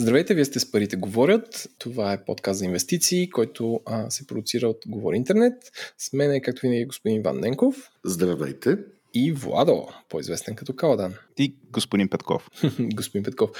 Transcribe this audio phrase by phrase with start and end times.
[0.00, 1.68] Здравейте, вие сте с Парите говорят.
[1.78, 5.54] Това е подкаст за инвестиции, който а, се продуцира от Говори Интернет.
[5.98, 7.90] С мен е, както винаги, господин Иван Ненков.
[8.04, 8.76] Здравейте
[9.18, 11.14] и Владо, по-известен като Каладан.
[11.38, 12.50] И господин Петков.
[12.94, 13.50] господин Петков.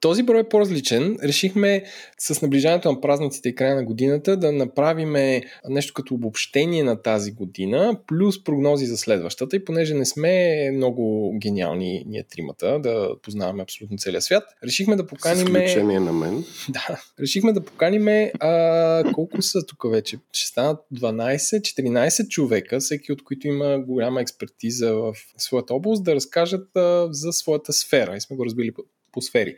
[0.00, 1.18] Този брой е по-различен.
[1.22, 1.84] Решихме
[2.18, 7.32] с наближаването на празниците и края на годината да направим нещо като обобщение на тази
[7.32, 9.56] година, плюс прогнози за следващата.
[9.56, 15.06] И понеже не сме много гениални ние тримата да познаваме абсолютно целия свят, решихме да
[15.06, 15.46] поканим...
[15.46, 16.44] С изключение на мен.
[16.68, 17.02] Да.
[17.20, 20.18] Решихме да поканим а, колко са тук вече?
[20.32, 25.05] Ще станат 12-14 човека, всеки от които има голяма експертиза в
[25.36, 28.16] своята област, да разкажат а, за своята сфера.
[28.16, 29.56] И сме го разбили по, по сфери.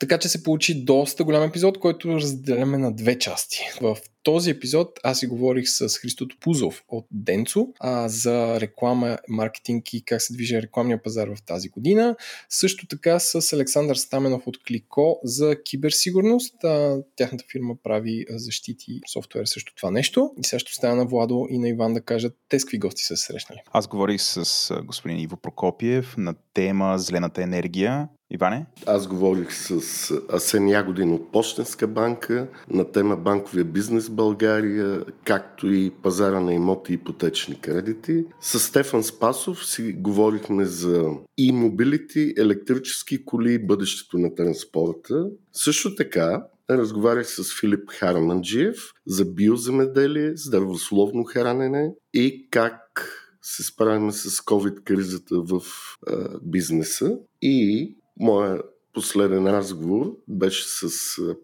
[0.00, 3.58] Така че се получи доста голям епизод, който разделяме на две части.
[3.80, 9.94] В този епизод аз си говорих с Христото Пузов от Денцо а, за реклама, маркетинг
[9.94, 12.16] и как се движи рекламния пазар в тази година.
[12.48, 16.64] Също така с Александър Стаменов от Клико за киберсигурност.
[16.64, 20.30] А, тяхната фирма прави защити софтуер също това нещо.
[20.38, 23.02] И сега ще оставя на Владо и на Иван да кажат те с какви гости
[23.02, 23.60] са се срещнали.
[23.72, 28.66] Аз говорих с господин Иво Прокопиев на тема Зелената енергия Иване?
[28.86, 29.77] Аз говорих с
[30.32, 36.54] Асен Ягодин от Почтенска банка на тема банковия бизнес в България, както и пазара на
[36.54, 38.24] имоти и ипотечни кредити.
[38.40, 41.04] С Стефан Спасов си говорихме за
[41.40, 45.26] e-mobility, електрически коли, бъдещето на транспорта.
[45.52, 52.80] Също така разговарях с Филип Харманджиев за биоземеделие, здравословно хранене и как
[53.42, 55.62] се справяме с COVID-кризата в
[56.06, 57.18] а, бизнеса.
[57.42, 58.58] И Моя
[58.98, 60.90] последен разговор беше с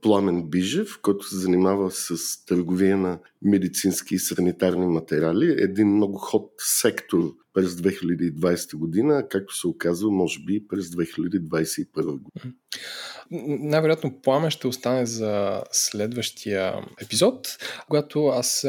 [0.02, 2.16] Пламен Бижев, който се занимава с
[2.46, 5.56] търговия на медицински и санитарни материали.
[5.58, 12.54] Един много ход сектор през 2020 година, както се оказва, може би през 2021 година.
[13.60, 17.48] Най-вероятно Пламен ще остане за следващия епизод,
[17.88, 18.66] когато аз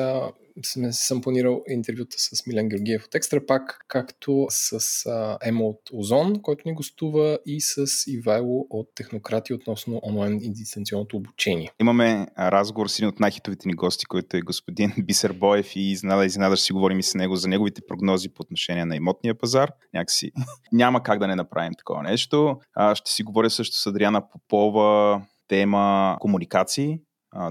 [0.92, 6.42] съм планирал интервюта с Милен Георгиев от Екстра пак, както с а, Емо от Озон,
[6.42, 11.72] който ни гостува и с Ивайло от Технократи относно онлайн и дистанционното обучение.
[11.82, 16.26] Имаме разговор с един от най-хитовите ни гости, който е господин Бисер Боев и изненада
[16.26, 19.72] изненада ще си говорим и с него за неговите прогнози по отношение на имотния пазар.
[19.94, 20.32] Някакси
[20.72, 22.60] няма как да не направим такова нещо.
[22.74, 27.00] А, ще си говоря също с Адриана Попова, тема комуникации,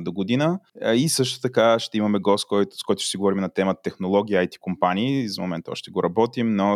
[0.01, 0.61] до година.
[0.95, 4.47] И също така ще имаме гост, който, с който ще си говорим на тема технология,
[4.47, 5.29] IT компании.
[5.29, 6.75] За момента още го работим, но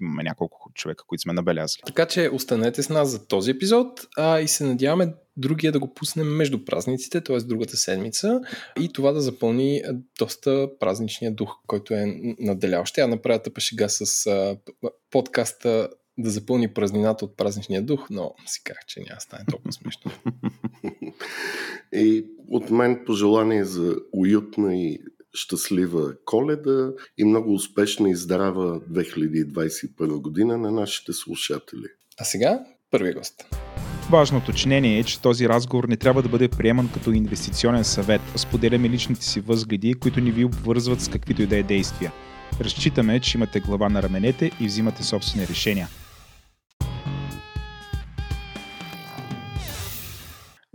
[0.00, 1.82] имаме няколко човека, които сме набелязали.
[1.86, 5.94] Така че останете с нас за този епизод а, и се надяваме другия да го
[5.94, 7.38] пуснем между празниците, т.е.
[7.38, 8.40] другата седмица
[8.80, 9.82] и това да запълни
[10.18, 12.04] доста празничния дух, който е
[12.38, 12.84] наделял.
[12.84, 14.56] Ще я направя тъпа шега с
[15.10, 15.88] подкаста
[16.22, 20.10] да запълни празнината от празничния дух, но си казах, че няма стане толкова смешно.
[21.92, 24.98] И от мен пожелание за уютна и
[25.34, 31.86] щастлива коледа и много успешна и здрава 2021 година на нашите слушатели.
[32.20, 33.44] А сега първи гост.
[34.10, 38.20] Важно уточнение е, че този разговор не трябва да бъде приеман като инвестиционен съвет.
[38.36, 42.12] Споделяме личните си възгледи, които ни ви обвързват с каквито и да е действия.
[42.60, 45.88] Разчитаме, че имате глава на раменете и взимате собствени решения.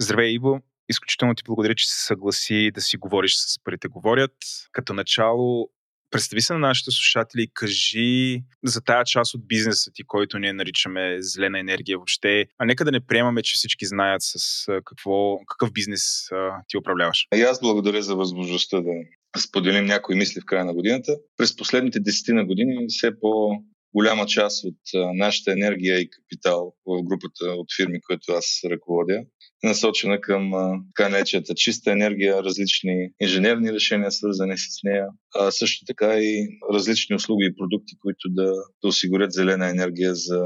[0.05, 0.59] Здравей, Иво!
[0.89, 4.31] Изключително ти благодаря, че се съгласи да си говориш с парите говорят.
[4.71, 5.69] Като начало,
[6.11, 10.53] представи се на нашите слушатели и кажи за тая част от бизнеса ти, който ние
[10.53, 12.45] наричаме зелена енергия въобще.
[12.57, 17.27] А нека да не приемаме, че всички знаят с какво, какъв бизнес а, ти управляваш.
[17.35, 18.91] И аз благодаря за възможността да
[19.39, 21.17] споделим някои мисли в края на годината.
[21.37, 23.49] През последните десетина години все по
[23.95, 29.21] голяма част от нашата енергия и капитал в групата от фирми, които аз ръководя,
[29.65, 30.51] насочена към
[30.95, 35.05] така наречената чиста енергия, различни инженерни решения, свързани с нея,
[35.35, 38.51] а също така и различни услуги и продукти, които да,
[38.81, 40.43] да осигурят зелена енергия за,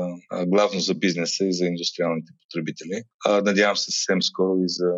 [0.48, 3.04] главно за бизнеса и за индустриалните потребители.
[3.26, 4.92] А, надявам се съвсем скоро и за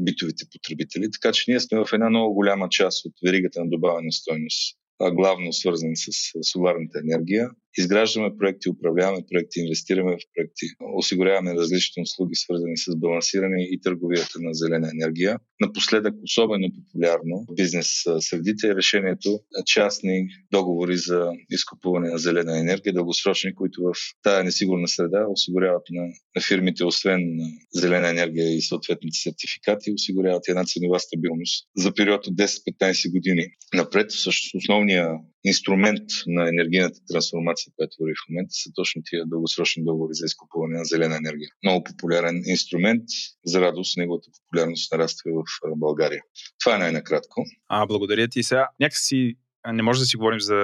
[0.00, 1.10] битовите потребители.
[1.12, 5.52] Така че ние сме в една много голяма част от веригата на добавена стойност главно
[5.52, 6.10] свързани с
[6.52, 7.50] соларната енергия.
[7.78, 14.38] Изграждаме проекти, управляваме проекти, инвестираме в проекти, осигуряваме различни услуги, свързани с балансиране и търговията
[14.40, 15.38] на зелена енергия.
[15.60, 17.86] Напоследък особено популярно в бизнес
[18.20, 24.88] средите е решението частни договори за изкупуване на зелена енергия, дългосрочни, които в тая несигурна
[24.88, 26.02] среда осигуряват на,
[26.36, 32.26] на фирмите, освен на зелена енергия и съответните сертификати, осигуряват една ценова стабилност за период
[32.26, 34.12] от 10-15 години напред.
[34.12, 40.14] Всъщност основния инструмент на енергийната трансформация, която върви в момента, са точно тия дългосрочни договори
[40.14, 41.48] за изкупуване на зелена енергия.
[41.64, 43.04] Много популярен инструмент.
[43.44, 46.22] За радост, неговата популярност нараства в България.
[46.60, 47.44] Това е най-накратко.
[47.68, 48.42] А, благодаря ти.
[48.42, 49.36] Сега някакси
[49.72, 50.54] не може да си говорим за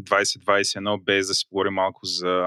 [0.00, 2.44] 2021 без да си говорим малко за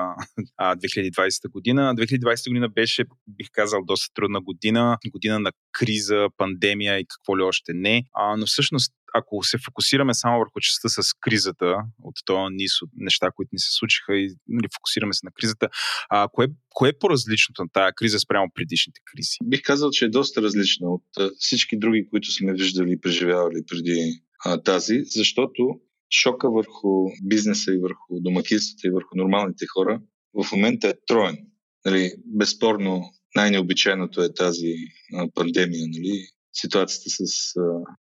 [0.58, 1.96] а, 2020 година.
[1.96, 4.98] 2020 година беше, бих казал, доста трудна година.
[5.12, 8.04] Година на криза, пандемия и какво ли още не.
[8.14, 12.90] А, но всъщност ако се фокусираме само върху частта с кризата, от този низ от
[12.96, 15.70] неща, които ни се случиха и нали, фокусираме се на кризата,
[16.10, 19.38] а, кое, кое е по-различното на тази криза спрямо предишните кризи?
[19.44, 24.22] Бих казал, че е доста различна от всички други, които сме виждали и преживявали преди
[24.46, 25.80] а, тази, защото
[26.12, 26.90] шока върху
[27.24, 30.02] бизнеса и върху домакинствата и върху нормалните хора
[30.34, 31.38] в момента е троен.
[31.86, 33.04] Нали, безспорно
[33.36, 34.74] най-необичайното е тази
[35.16, 36.28] а, пандемия, нали,
[36.62, 37.54] ситуацията с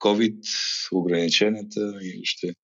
[0.00, 0.38] COVID,
[0.92, 2.54] ограниченията и още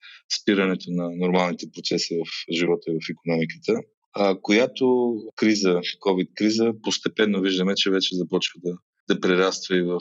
[0.40, 3.74] спирането на нормалните процеси в живота и в економиката,
[4.12, 8.78] а, която криза, COVID-криза, постепенно виждаме, че вече започва да,
[9.14, 10.00] да прераства и в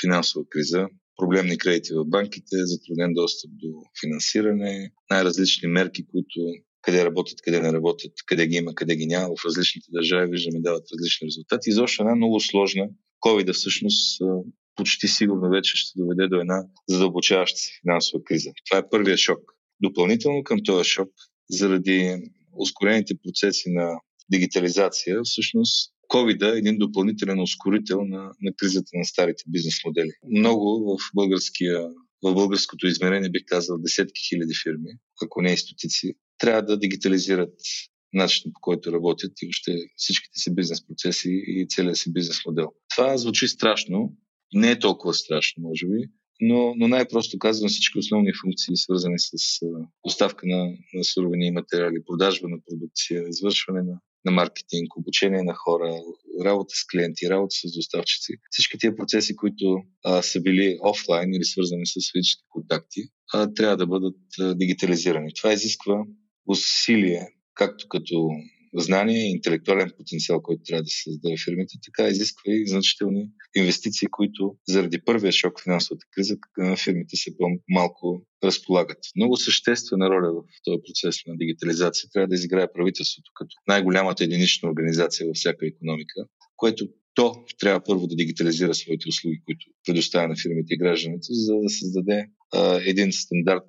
[0.00, 0.86] финансова криза
[1.16, 3.68] проблемни кредити в банките, затруднен достъп до
[4.00, 6.40] финансиране, най-различни мерки, които
[6.82, 9.28] къде работят, къде не работят, къде ги има, къде ги няма.
[9.28, 11.70] В различните държави виждаме дават различни резултати.
[11.70, 12.88] Изобщо една много сложна.
[13.26, 14.22] COVID всъщност
[14.76, 18.50] почти сигурно вече ще доведе до една задълбочаваща се финансова криза.
[18.70, 19.40] Това е първия шок.
[19.80, 21.10] Допълнително към този шок,
[21.50, 22.16] заради
[22.52, 24.00] ускорените процеси на
[24.30, 30.10] дигитализация, всъщност COVID е един допълнителен ускорител на, на кризата на старите бизнес модели.
[30.30, 31.80] Много в, българския,
[32.22, 34.90] в българското измерение бих казал десетки хиляди фирми,
[35.22, 37.54] ако не и стотици, трябва да дигитализират
[38.12, 42.72] начинът по който работят и още всичките си бизнес процеси и целият си бизнес модел.
[42.94, 44.12] Това звучи страшно,
[44.54, 46.08] не е толкова страшно, може би,
[46.40, 49.60] но, но най-просто казвам всички основни функции, свързани с
[50.04, 50.64] доставка на,
[50.94, 55.94] на суровини и материали, продажба на продукция, извършване на на маркетинг, обучение на хора,
[56.44, 58.32] работа с клиенти, работа с доставчици.
[58.50, 63.00] Всички тия процеси, които а, са били офлайн или свързани с физически контакти,
[63.32, 65.34] а, трябва да бъдат а, дигитализирани.
[65.34, 66.04] Това изисква
[66.46, 68.30] усилие, както като
[68.80, 74.08] знание и интелектуален потенциал, който трябва да се създаде фирмите, така изисква и значителни инвестиции,
[74.10, 76.36] които заради първия шок финансовата криза
[76.84, 78.98] фирмите се по-малко разполагат.
[79.16, 84.68] Много съществена роля в този процес на дигитализация трябва да изиграе правителството като най-голямата единична
[84.68, 86.20] организация във всяка економика,
[86.56, 91.54] което то трябва първо да дигитализира своите услуги, които предоставя на фирмите и гражданите, за
[91.54, 93.68] да създаде а, един стандарт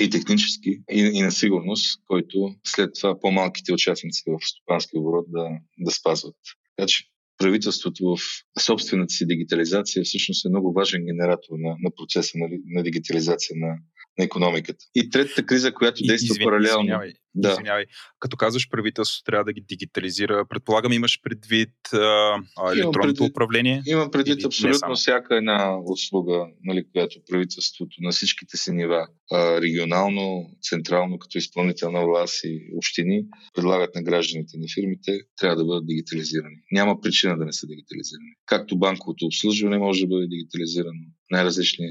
[0.00, 5.48] и технически, и, и на сигурност, който след това по-малките участници в стопански оборот да,
[5.78, 6.36] да спазват.
[6.76, 7.04] Така че
[7.38, 12.82] правителството в собствената си дигитализация всъщност е много важен генератор на, на процеса на, на
[12.82, 13.76] дигитализация на,
[14.18, 14.84] на економиката.
[14.94, 16.80] И третата криза, която действа Извин, паралелно.
[16.80, 17.50] Извинявай, да.
[17.50, 17.84] извинявай.
[18.20, 22.34] Като казваш правителството трябва да ги дигитализира, предполагам имаш предвид а,
[22.72, 23.82] електронното предвид, управление?
[23.86, 30.50] Имам предвид абсолютно всяка една услуга, нали, която правителството на всичките си нива, а, регионално,
[30.62, 33.24] централно, като изпълнителна власт и общини,
[33.54, 36.56] предлагат на гражданите на фирмите, трябва да бъдат дигитализирани.
[36.72, 38.32] Няма причина да не са дигитализирани.
[38.46, 41.00] Както банковото обслужване може да бъде дигитализирано,
[41.30, 41.86] най-различни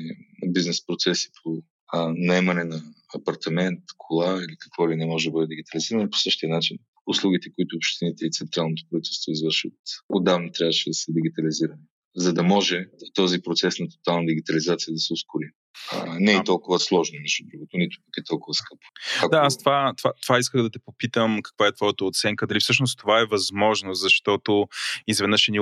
[0.48, 1.62] бизнес процеси по
[1.94, 2.82] а, наемане на
[3.16, 6.78] апартамент, кола или какво ли не може да бъде дигитализирано по същия начин.
[7.08, 9.74] Услугите, които общините и централното правителство извършват,
[10.10, 11.84] отдавна трябваше да са дигитализирани,
[12.16, 15.46] за да може този процес на тотална дигитализация да се ускори.
[15.92, 18.88] А, не е толкова сложно, между другото, нито пък е толкова скъпо.
[19.20, 19.30] Ако...
[19.30, 23.00] Да, аз това, това, това исках да те попитам, каква е твоята оценка, дали всъщност
[23.00, 24.68] това е възможно, защото
[25.08, 25.60] изведнъж ни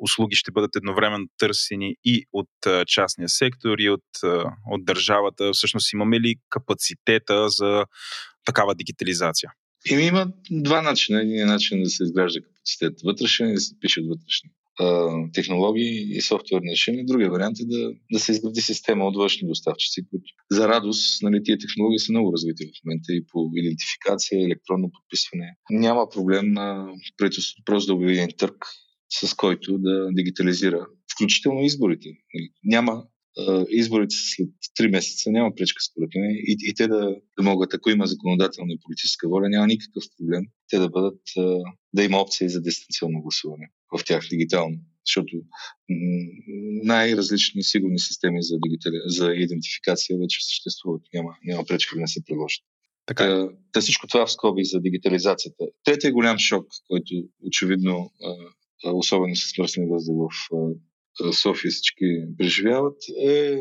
[0.00, 2.50] услуги ще бъдат едновременно търсени и от
[2.86, 4.04] частния сектор, и от,
[4.70, 5.50] от държавата.
[5.52, 7.84] Всъщност имаме ли капацитета за
[8.44, 9.52] такава дигитализация?
[9.90, 11.20] Ими има два начина.
[11.20, 14.50] Един е начин да се изгражда капацитет вътрешен и да се пишат вътрешни
[15.32, 17.04] технологии и софтуерни решения.
[17.06, 21.42] Другия вариант е да, да се изгради система от външни доставчици, които за радост нали,
[21.42, 25.56] тия технологии са много развити в момента и по идентификация, електронно подписване.
[25.70, 28.66] Няма проблем на правителството просто да обяви един търг,
[29.10, 32.08] с който да дигитализира, включително изборите.
[32.34, 33.04] Нали, няма
[33.70, 34.48] изборите след
[34.80, 38.72] 3 месеца, няма пречка според мен и, и те да, да могат, ако има законодателна
[38.72, 41.20] и политическа воля, няма никакъв проблем те да бъдат,
[41.92, 44.76] да има опции за дистанционно гласуване в тях дигитално.
[45.06, 45.36] Защото
[46.82, 48.96] най-различни сигурни системи за, дигитали...
[49.06, 51.02] за идентификация вече съществуват.
[51.14, 52.62] Няма, няма пречка да не се приложат.
[53.06, 53.24] Така.
[53.24, 55.64] Та, та всичко това в скоби за дигитализацията.
[55.84, 57.14] Третия голям шок, който
[57.46, 58.10] очевидно,
[58.84, 60.50] особено с смърсни въздух в
[61.32, 62.04] София всички
[62.38, 62.96] преживяват,
[63.26, 63.56] е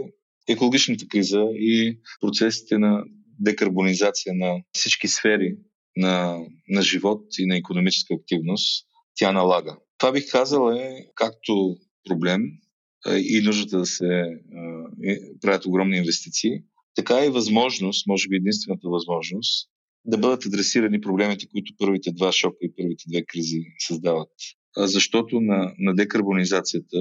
[0.47, 3.03] екологичната криза и процесите на
[3.39, 5.55] декарбонизация на всички сфери
[5.95, 6.37] на,
[6.69, 9.77] на живот и на економическа активност тя налага.
[9.97, 11.77] Това бих казал е както
[12.09, 12.41] проблем
[13.17, 14.23] и нуждата да се
[15.41, 16.51] правят огромни инвестиции,
[16.95, 19.69] така и възможност, може би единствената възможност,
[20.05, 24.29] да бъдат адресирани проблемите, които първите два шока и първите две кризи създават.
[24.77, 26.97] Защото на, на декарбонизацията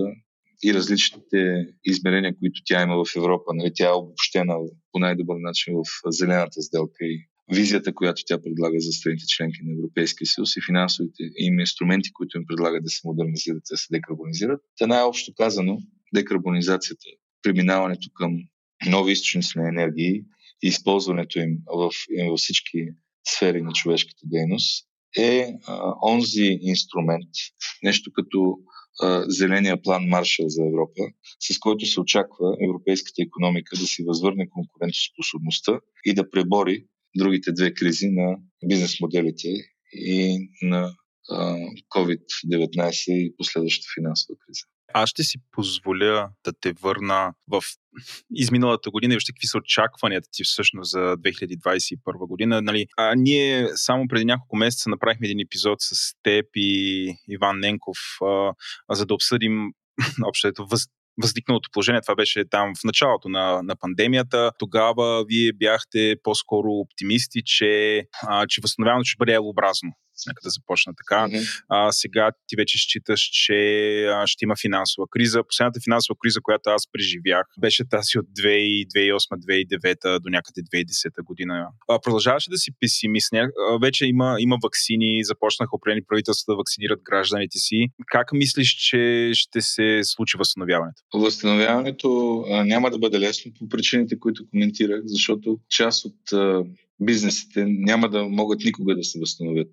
[0.64, 4.54] и различните измерения, които тя има в Европа, нали, тя е обобщена
[4.92, 9.72] по най-добър начин в зелената сделка и визията, която тя предлага за страните членки на
[9.72, 14.60] Европейския съюз и финансовите им инструменти, които им предлагат да се модернизират, да се декарбонизират.
[14.78, 15.78] Та най-общо казано,
[16.14, 17.06] декарбонизацията,
[17.42, 18.38] преминаването към
[18.86, 20.24] нови източници на енергии
[20.64, 22.78] и използването им в, им във всички
[23.28, 24.86] сфери на човешката дейност
[25.18, 27.30] е а, онзи инструмент,
[27.82, 28.58] нещо като
[29.28, 31.02] зеления план Маршал за Европа,
[31.40, 36.84] с който се очаква европейската економика да си възвърне конкурентоспособността и да пребори
[37.16, 39.48] другите две кризи на бизнес моделите
[39.92, 40.94] и на
[41.30, 41.56] а,
[41.96, 44.75] COVID-19 и последващата финансова криза.
[44.94, 47.62] Аз ще си позволя да те върна в
[48.34, 52.62] изминалата година и въобще какви са очакванията ти всъщност за 2021 година.
[52.62, 57.98] Нали, а, ние само преди няколко месеца направихме един епизод с теб и Иван Ненков,
[58.24, 58.52] а,
[58.90, 59.70] за да обсъдим
[60.28, 60.82] общото въз,
[61.22, 62.00] възникналото положение.
[62.00, 64.50] Това беше там в началото на, на пандемията.
[64.58, 69.92] Тогава вие бяхте по-скоро оптимисти, че, а, че възстановяването ще бъде елообразно.
[70.26, 71.20] Нека да започна така.
[71.28, 71.64] Mm-hmm.
[71.68, 73.56] А, сега ти вече считаш, че
[74.04, 75.42] а, ще има финансова криза.
[75.48, 81.68] Последната финансова криза, която аз преживях, беше тази от 2008-2009 до някъде 2010 година.
[81.88, 83.26] А, продължаваше да си песимист.
[83.82, 87.88] Вече има, има вакцини, започнаха определени правителства да вакцинират гражданите си.
[88.06, 91.02] Как мислиш, че ще се случи възстановяването?
[91.14, 96.64] Възстановяването а, няма да бъде лесно по причините, които коментирах, защото част от а,
[97.00, 99.68] бизнесите няма да могат никога да се възстановят.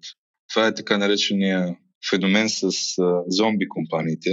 [0.54, 1.78] Това е така наречения
[2.10, 4.30] феномен с а, зомби компаниите.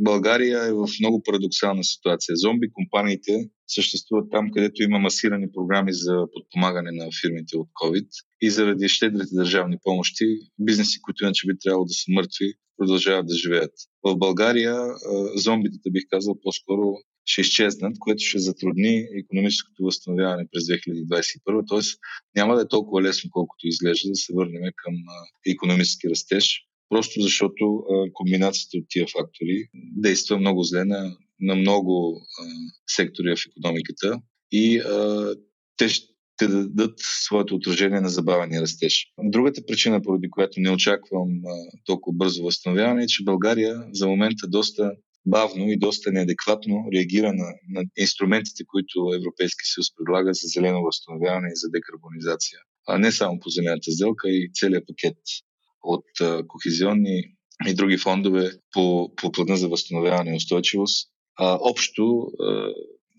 [0.00, 2.36] България е в много парадоксална ситуация.
[2.36, 3.32] Зомби компаниите
[3.66, 8.08] съществуват там, където има масирани програми за подпомагане на фирмите от COVID
[8.40, 10.24] и заради щедрите държавни помощи,
[10.58, 13.72] бизнеси, които иначе би трябвало да са мъртви, продължават да живеят.
[14.04, 14.76] В България
[15.36, 16.94] зомбите, бих казал, по-скоро
[17.30, 21.68] ще изчезнат, което ще затрудни економическото възстановяване през 2021.
[21.68, 21.80] Т.е.
[22.36, 24.94] няма да е толкова лесно, колкото изглежда да се върнем към
[25.46, 32.20] економически растеж, просто защото комбинацията от тия фактори действа много зле на, на много
[32.86, 34.20] сектори в економиката
[34.52, 34.82] и
[35.76, 39.06] те ще дадат своето отражение на забавения растеж.
[39.24, 41.28] Другата причина, поради която не очаквам
[41.86, 44.92] толкова бързо възстановяване, е, че България за момента доста
[45.30, 51.48] бавно и доста неадекватно реагира на, на инструментите, които Европейски съюз предлага за зелено възстановяване
[51.48, 52.58] и за декарбонизация.
[52.86, 55.18] А не само по зелената сделка, и целият пакет
[55.82, 57.22] от а, кохезионни
[57.68, 61.10] и други фондове по, по плана за възстановяване и устойчивост.
[61.36, 62.72] А, общо а,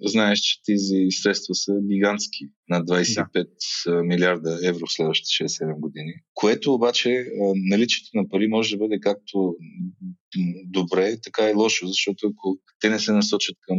[0.03, 3.47] знаеш, че тези средства са гигантски на 25
[3.85, 4.03] да.
[4.03, 6.13] милиарда евро в следващите 6-7 години.
[6.33, 7.25] Което обаче
[7.69, 9.55] наличието на пари може да бъде както
[10.65, 13.77] добре, така и лошо, защото ако те не се насочат към,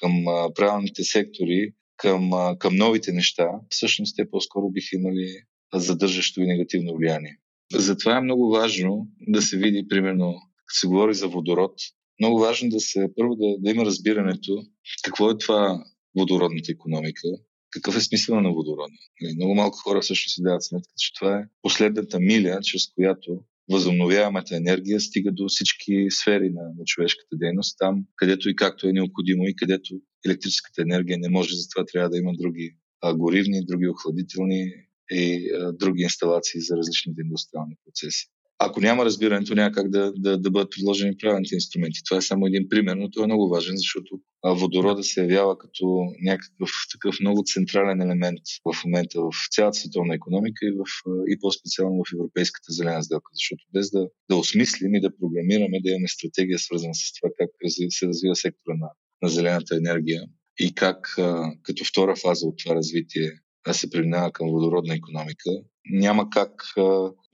[0.00, 5.28] към правилните сектори, към, към новите неща, всъщност те по-скоро биха имали
[5.74, 7.36] задържащо и негативно влияние.
[7.72, 10.34] Затова е много важно да се види, примерно,
[10.68, 11.72] се говори за водород,
[12.20, 14.64] много важно да се, първо да, да има разбирането
[15.02, 15.84] какво е това
[16.18, 17.28] водородната економика,
[17.70, 18.92] какъв е смисъл на водорода.
[19.20, 23.40] Нали, много малко хора също си дават сметка, че това е последната миля, чрез която
[23.70, 28.92] възобновяемата енергия стига до всички сфери на, на човешката дейност, там където и както е
[28.92, 29.94] необходимо и където
[30.26, 34.72] електрическата енергия не може, затова трябва да има други а, горивни, други охладителни
[35.10, 38.26] и а, други инсталации за различните индустриални процеси
[38.58, 42.04] ако няма разбирането, няма как да, да, да бъдат предложени правилните инструменти.
[42.04, 46.04] Това е само един пример, но той е много важен, защото водорода се явява като
[46.22, 50.84] някакъв такъв много централен елемент в момента в цялата световна економика и, в,
[51.28, 53.30] и по-специално в европейската зелена сделка.
[53.34, 57.50] Защото без да, да осмислим и да програмираме, да имаме стратегия свързана с това как
[57.90, 58.88] се развива сектора на,
[59.22, 60.22] на зелената енергия
[60.60, 61.14] и как
[61.62, 63.32] като втора фаза от това развитие
[63.72, 65.50] се преминава към водородна економика,
[65.90, 66.50] няма как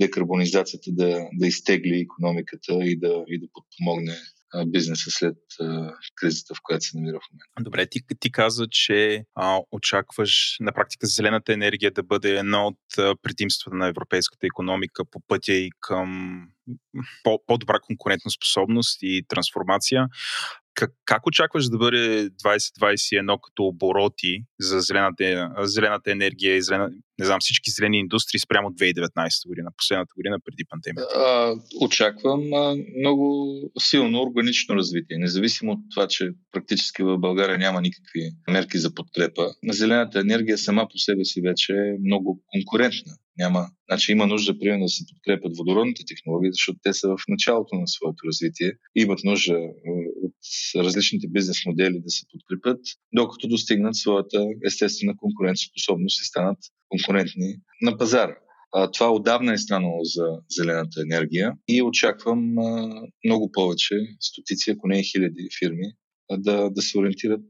[0.01, 4.15] декарбонизацията да, да изтегли економиката и да, и да подпомогне
[4.67, 7.47] бизнеса след а, кризата, в която се намира в момента.
[7.61, 13.19] Добре, ти, ти каза, че а, очакваш на практика зелената енергия да бъде едно от
[13.23, 16.41] предимствата на европейската економика по пътя и към
[17.25, 20.07] по, по-добра конкурентоспособност и трансформация.
[20.75, 26.91] как, как очакваш да бъде 2021 като обороти за зелената, зелената енергия и зелена,
[27.23, 31.15] не знам, всички зелени индустрии спрямо 2019 година, последната година преди пандемията?
[31.17, 33.25] А, очаквам а, много
[33.79, 39.47] силно органично развитие, независимо от това, че практически в България няма никакви мерки за подкрепа.
[39.71, 43.13] Зелената енергия сама по себе си вече е много конкурентна.
[43.39, 43.67] Няма.
[43.91, 47.89] Значи има нужда, примерно, да се подкрепят водородните технологии, защото те са в началото на
[47.89, 48.73] своето развитие.
[48.95, 49.59] Имат нужда
[50.23, 50.35] от
[50.85, 52.81] различните бизнес модели да се подкрепят,
[53.13, 57.12] докато достигнат своята естествена конкурентоспособност и станат конкурентни
[57.83, 58.37] на пазара.
[58.93, 62.55] Това отдавна е станало за зелената енергия и очаквам
[63.25, 65.93] много повече, стотици, ако не и хиляди фирми,
[66.31, 67.45] да, да се ориентират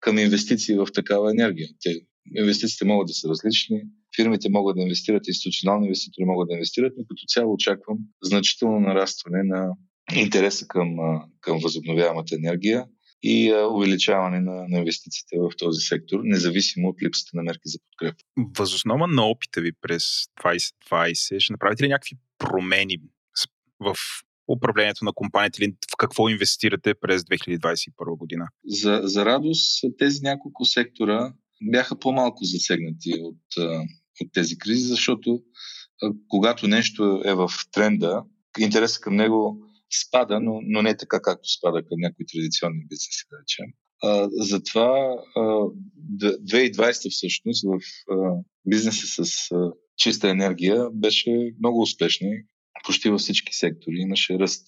[0.00, 1.68] към инвестиции в такава енергия.
[1.82, 2.00] Те,
[2.36, 3.82] инвестициите могат да са различни,
[4.16, 9.42] фирмите могат да инвестират, институционални инвеститори могат да инвестират, но като цяло очаквам значително нарастване
[9.42, 9.68] на
[10.16, 10.96] интереса към,
[11.40, 12.84] към възобновяемата енергия
[13.22, 18.24] и увеличаване на, на инвестициите в този сектор, независимо от липсата на мерки за подкрепа.
[18.58, 20.04] Възоснова на опита ви през
[20.42, 22.98] 2020, ще направите ли някакви промени
[23.80, 23.94] в
[24.48, 28.48] управлението на компанията или в какво инвестирате през 2021 година?
[28.64, 33.64] За, за радост тези няколко сектора бяха по-малко засегнати от,
[34.20, 35.42] от тези кризи, защото
[36.28, 38.22] когато нещо е в тренда,
[38.58, 39.69] интересът към него
[40.08, 43.66] спада, но, но не така, както спада към някои традиционни бизнеси, да речем.
[44.02, 47.80] А, затова а, 2020 всъщност в
[48.12, 52.28] а, бизнеса с а, чиста енергия беше много успешна.
[52.86, 54.66] Почти във всички сектори имаше ръст.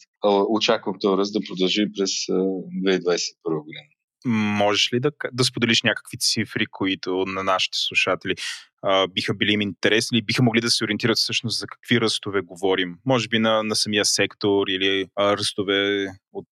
[0.48, 3.91] Очаквам този ръст да продължи през а, 2021 година.
[4.26, 8.34] Можеш ли да, да споделиш някакви цифри, които на нашите слушатели
[8.82, 12.40] а, биха били им интересни или биха могли да се ориентират всъщност за какви ръстове
[12.40, 12.96] говорим?
[13.06, 16.48] Може би на, на самия сектор или а, ръстове от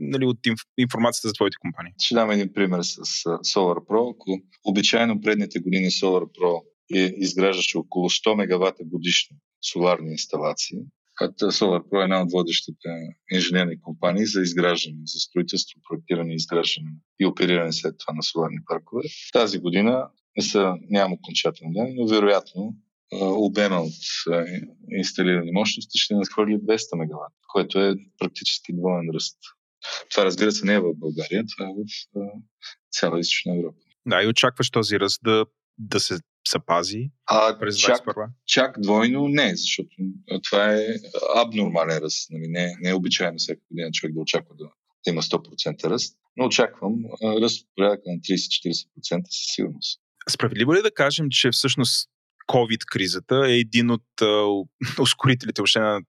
[0.00, 0.38] нали, от
[0.78, 1.92] информацията за твоите компании.
[2.00, 4.14] Ще дам един пример с Solar Pro.
[4.14, 6.62] Ако обичайно предните години Solar Pro
[6.94, 9.36] е, изграждаше около 100 мегавата годишно
[9.72, 10.78] соларни инсталации,
[11.20, 12.88] Pro е една от водещите
[13.32, 19.02] инженерни компании за изграждане, за строителство, проектиране, изграждане и опериране след това на соларни паркове.
[19.32, 22.76] Тази година не са, нямам окончателен ден, но вероятно
[23.20, 23.92] обема от
[24.90, 29.38] инсталирани мощности ще надхвърли 200 мегаватт, което е практически двоен ръст.
[30.10, 32.30] Това разбира се не е в България, това е в
[32.90, 33.78] цяла източна Европа.
[34.06, 35.46] Да, и очакваш този ръст да,
[35.78, 38.04] да се съпази а, през 21 чак,
[38.46, 39.88] чак двойно не, защото
[40.50, 40.86] това е
[41.36, 42.30] абнормален ръст.
[42.30, 42.48] Нали?
[42.48, 46.44] Не, не е обичайно всеки година човек да очаква да, да има 100% ръст, но
[46.44, 46.94] очаквам
[47.42, 50.00] ръст в порядъка на 30-40% със сигурност.
[50.28, 52.10] Справедливо ли е да кажем, че всъщност
[52.48, 54.68] COVID-кризата е един от uh,
[55.00, 56.00] ускорителите въобще на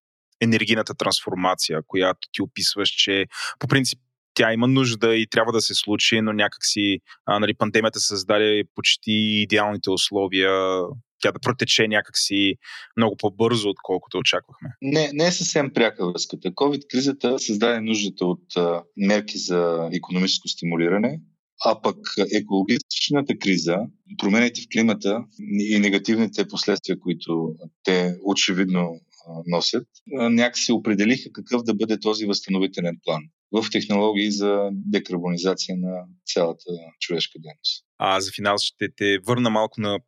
[0.41, 3.25] енергийната трансформация, която ти описваш, че
[3.59, 3.99] по принцип
[4.33, 9.11] тя има нужда и трябва да се случи, но някакси а, нали, пандемията създаде почти
[9.43, 10.81] идеалните условия
[11.21, 12.55] тя да протече някакси
[12.97, 14.69] много по-бързо, отколкото очаквахме.
[14.81, 16.51] Не, не е съвсем пряка връзката.
[16.51, 21.19] COVID-кризата създаде нуждата от а, мерки за економическо стимулиране,
[21.65, 21.97] а пък
[22.33, 23.77] екологичната криза,
[24.17, 25.23] промените в климата
[25.59, 28.99] и негативните последствия, които те очевидно
[29.45, 36.65] носят, някакси определиха какъв да бъде този възстановителен план в технологии за декарбонизация на цялата
[36.99, 37.85] човешка дейност.
[37.97, 39.99] А за финал ще те върна малко на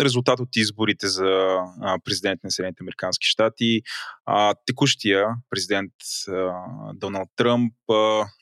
[0.00, 1.58] резултат от изборите за
[2.04, 3.82] президент на Съединените Американски щати.
[4.66, 5.92] Текущия президент
[6.94, 7.74] Доналд Тръмп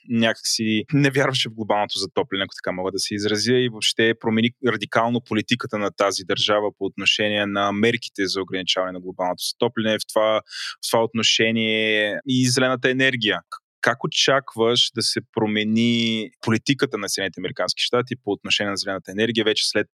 [0.09, 4.51] някакси не вярваше в глобалното затопляне, ако така мога да се изразя, и въобще промени
[4.67, 10.07] радикално политиката на тази държава по отношение на мерките за ограничаване на глобалното затопляне, в
[10.09, 10.41] това,
[10.87, 13.41] в това отношение и зелената енергия.
[13.81, 19.45] Как очакваш да се промени политиката на Съединените Американски щати по отношение на зелената енергия
[19.45, 19.87] вече след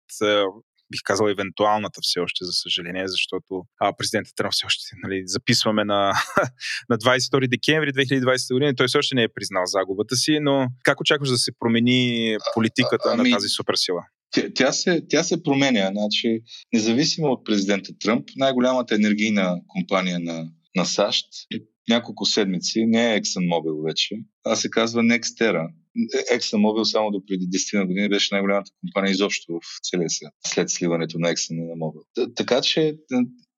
[0.92, 5.84] бих казал, евентуалната все още, за съжаление, защото а, президентът Тръмп все още нали, записваме
[5.84, 6.14] на,
[6.90, 8.76] на 22 декември 2020 година.
[8.76, 13.10] Той все още не е признал загубата си, но как очакваш да се промени политиката
[13.10, 14.02] а, ами, на тази суперсила?
[14.32, 15.92] Тя, тя, се, тя се променя.
[15.92, 16.42] Значи,
[16.74, 21.26] независимо от президента Тръмп, най-голямата енергийна компания на, на САЩ
[21.90, 25.68] няколко седмици не е ExxonMobil вече, а се казва Nextera.
[26.36, 30.70] ExxonMobil само до преди 10 на години беше най-голямата компания изобщо в целия свят, след
[30.70, 32.34] сливането на Exxon и на Mobil.
[32.36, 32.98] Така че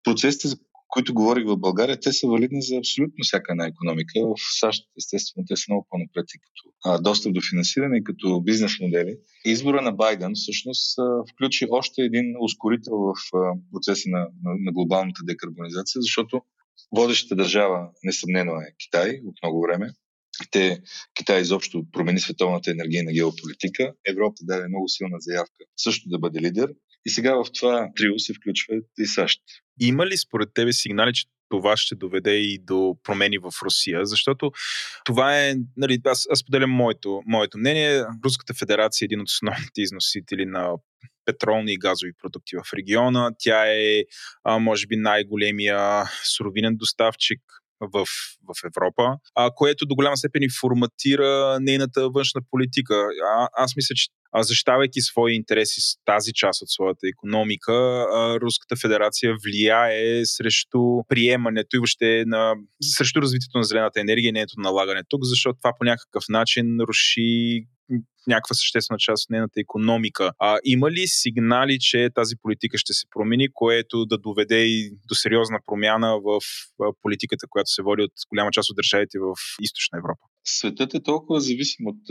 [0.03, 0.57] процесите, за
[0.89, 4.13] които говорих в България, те са валидни за абсолютно всяка една економика.
[4.19, 8.41] В САЩ, естествено, те са много по-напред и като а, достъп до финансиране и като
[8.41, 9.17] бизнес модели.
[9.45, 10.99] Избора на Байден всъщност
[11.31, 16.41] включи още един ускорител в а, процеса на, на, на глобалната декарбонизация, защото
[16.95, 19.89] водещата държава, несъмнено, е Китай от много време.
[20.51, 20.81] Те,
[21.13, 23.93] Китай изобщо промени световната енергийна геополитика.
[24.07, 26.69] Европа даде много силна заявка също да бъде лидер.
[27.05, 29.41] И сега в това трио се включва и САЩ.
[29.79, 34.51] Има ли според тебе сигнали, че това ще доведе и до промени в Русия, защото
[35.05, 38.03] това е, нали, аз, аз поделям моето, моето мнение.
[38.25, 40.71] Руската федерация е един от основните износители на
[41.25, 43.31] петролни и газови продукти в региона.
[43.39, 44.03] Тя е,
[44.43, 46.03] а, може би, най-големия
[46.37, 47.41] суровинен доставчик
[47.81, 48.05] в,
[48.47, 52.95] в Европа, а, което до голяма степен и форматира нейната външна политика.
[53.35, 58.75] А, аз мисля, че защитавайки свои интереси с тази част от своята економика, а, Руската
[58.75, 65.01] федерация влияе срещу приемането и въобще на, срещу развитието на зелената енергия и нейното налагане
[65.09, 67.65] тук, защото това по някакъв начин руши
[68.27, 70.31] някаква съществена част от нейната економика.
[70.39, 75.15] А, има ли сигнали, че тази политика ще се промени, което да доведе и до
[75.15, 76.39] сериозна промяна в
[77.01, 80.25] политиката, която се води от голяма част от държавите в източна Европа?
[80.57, 82.01] Светът е толкова зависим от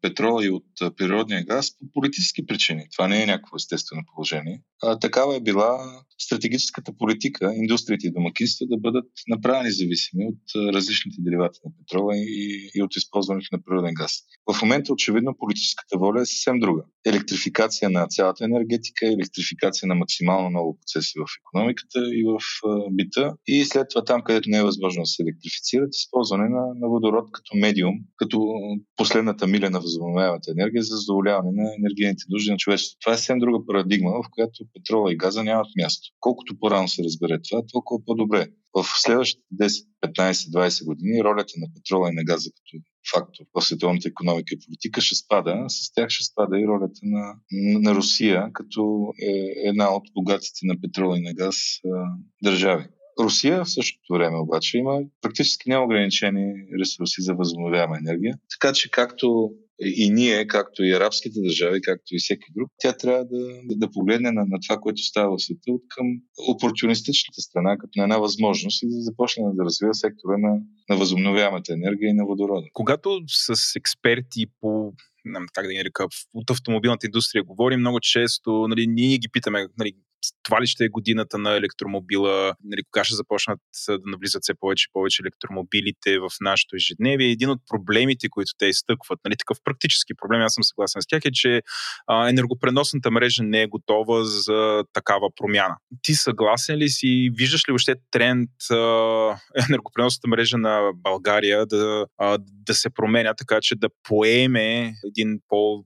[0.00, 2.86] петрола и от природния газ по политически причини.
[2.96, 4.62] Това не е някакво естествено положение.
[4.82, 11.16] А, такава е била стратегическата политика, индустриите и домакинства да бъдат направени зависими от различните
[11.20, 14.12] деривати на петрола и, и от използването на природен газ.
[14.52, 16.82] В момента очевидно политическата воля е съвсем друга.
[17.06, 22.38] Електрификация на цялата енергетика, електрификация на максимално много процеси в економиката и в
[22.90, 26.88] бита и след това там, където не е възможно да се електрифицират, използване на, на
[26.88, 27.79] водород като медиум,
[28.16, 28.54] като
[28.96, 33.00] последната миля на възобновяемата енергия за задоволяване на енергийните нужди на човечеството.
[33.00, 36.08] Това е съвсем друга парадигма, в която петрола и газа нямат място.
[36.20, 38.46] Колкото по-рано се разбере това, толкова по-добре.
[38.74, 43.62] В следващите 10, 15, 20 години ролята на петрола и на газа като фактор в
[43.62, 45.64] световната економика и политика ще спада.
[45.68, 47.34] С тях ще спада и ролята на,
[47.80, 51.56] на Русия като е една от богатите на петрола и на газ
[52.42, 52.84] държави.
[53.20, 58.34] Русия в същото време обаче има практически неограничени ресурси за възобновяема енергия.
[58.50, 59.50] Така че както
[59.82, 64.30] и ние, както и арабските държави, както и всеки друг, тя трябва да, да, погледне
[64.30, 66.06] на, на това, което става в света от към
[66.48, 71.72] опортунистичната страна, като на една възможност и да започне да развива сектора на, на възобновяемата
[71.72, 72.66] енергия и на водорода.
[72.72, 74.92] Когато с експерти по
[75.52, 79.92] как да ги нарека, от автомобилната индустрия говорим много често, нали, ние ги питаме нали,
[80.42, 84.86] това ли ще е годината на електромобила, нали, кога ще започнат да навлизат все повече
[84.88, 87.28] и повече електромобилите в нашето ежедневие.
[87.28, 91.22] Един от проблемите, които те изтъкват, нали, такъв практически проблем, аз съм съгласен с тях,
[91.24, 91.62] е, че
[92.06, 95.76] а, енергопреносната мрежа не е готова за такава промяна.
[96.02, 97.30] Ти съгласен ли си?
[97.34, 98.76] Виждаш ли въобще тренд а,
[99.68, 105.84] енергопреносната мрежа на България да, а, да се променя така, че да поеме един по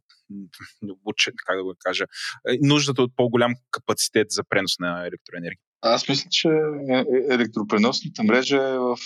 [1.47, 2.05] как да го кажа,
[2.49, 5.59] е, нуждата от по-голям капацитет за пренос на електроенергия?
[5.81, 8.97] Аз мисля, че е, е, електропреносната мрежа е в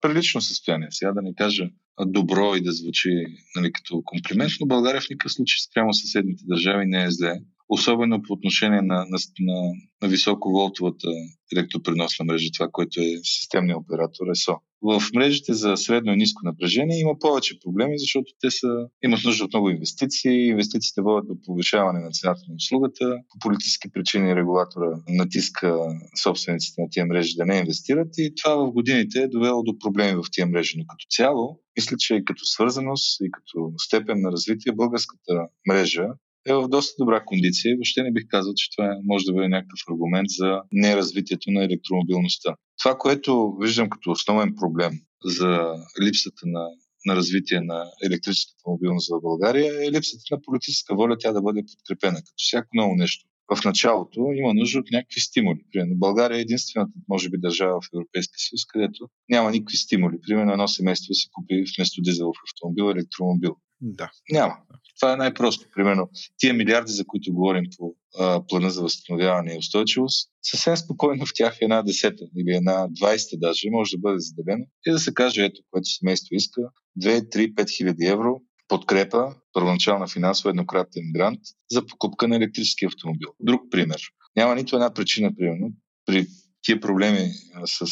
[0.00, 0.88] прилично състояние.
[0.90, 1.64] Сега да не кажа
[2.00, 3.10] добро и да звучи
[3.56, 8.22] нали, като комплимент, но България в никакъв случай спрямо съседните държави не е зле особено
[8.22, 9.72] по отношение на, на, на,
[10.02, 11.08] на високоволтовата
[11.52, 14.60] електропреносна мрежа, това, което е системния оператор ЕСО.
[14.82, 19.44] В мрежите за средно и ниско напрежение има повече проблеми, защото те са, имат нужда
[19.44, 20.46] от много инвестиции.
[20.46, 23.16] Инвестициите водят до повишаване на цената на услугата.
[23.30, 25.78] По политически причини регулатора натиска
[26.22, 30.14] собствениците на тия мрежи да не инвестират и това в годините е довело до проблеми
[30.14, 30.74] в тия мрежи.
[30.78, 36.06] Но като цяло, мисля, че и като свързаност, и като степен на развитие, българската мрежа
[36.46, 39.80] е в доста добра кондиция въобще не бих казал, че това може да бъде някакъв
[39.90, 42.56] аргумент за неразвитието на електромобилността.
[42.82, 44.92] Това, което виждам като основен проблем
[45.24, 46.68] за липсата на,
[47.06, 51.62] на развитие на електрическата мобилност в България е липсата на политическа воля тя да бъде
[51.72, 53.26] подкрепена, като всяко ново нещо.
[53.52, 55.60] В началото има нужда от някакви стимули.
[55.72, 60.16] Примерно България е единствената, може би, държава в Европейския съюз, където няма никакви стимули.
[60.28, 63.56] Примерно едно семейство си купи вместо дизелов автомобил електромобил.
[63.80, 64.10] Да.
[64.30, 64.56] Няма.
[65.00, 65.66] Това е най-просто.
[65.74, 71.26] Примерно, тия милиарди, за които говорим по а, плана за възстановяване и устойчивост, съвсем спокойно
[71.26, 75.14] в тях една десета или една двайста даже може да бъде заделена и да се
[75.14, 76.60] каже, ето, което семейство иска,
[77.02, 83.28] 2, 3, 5 хиляди евро подкрепа, първоначална финансова еднократен грант за покупка на електрически автомобил.
[83.40, 84.02] Друг пример.
[84.36, 85.72] Няма нито една причина, примерно,
[86.06, 86.26] при
[86.62, 87.30] тия проблеми
[87.64, 87.86] с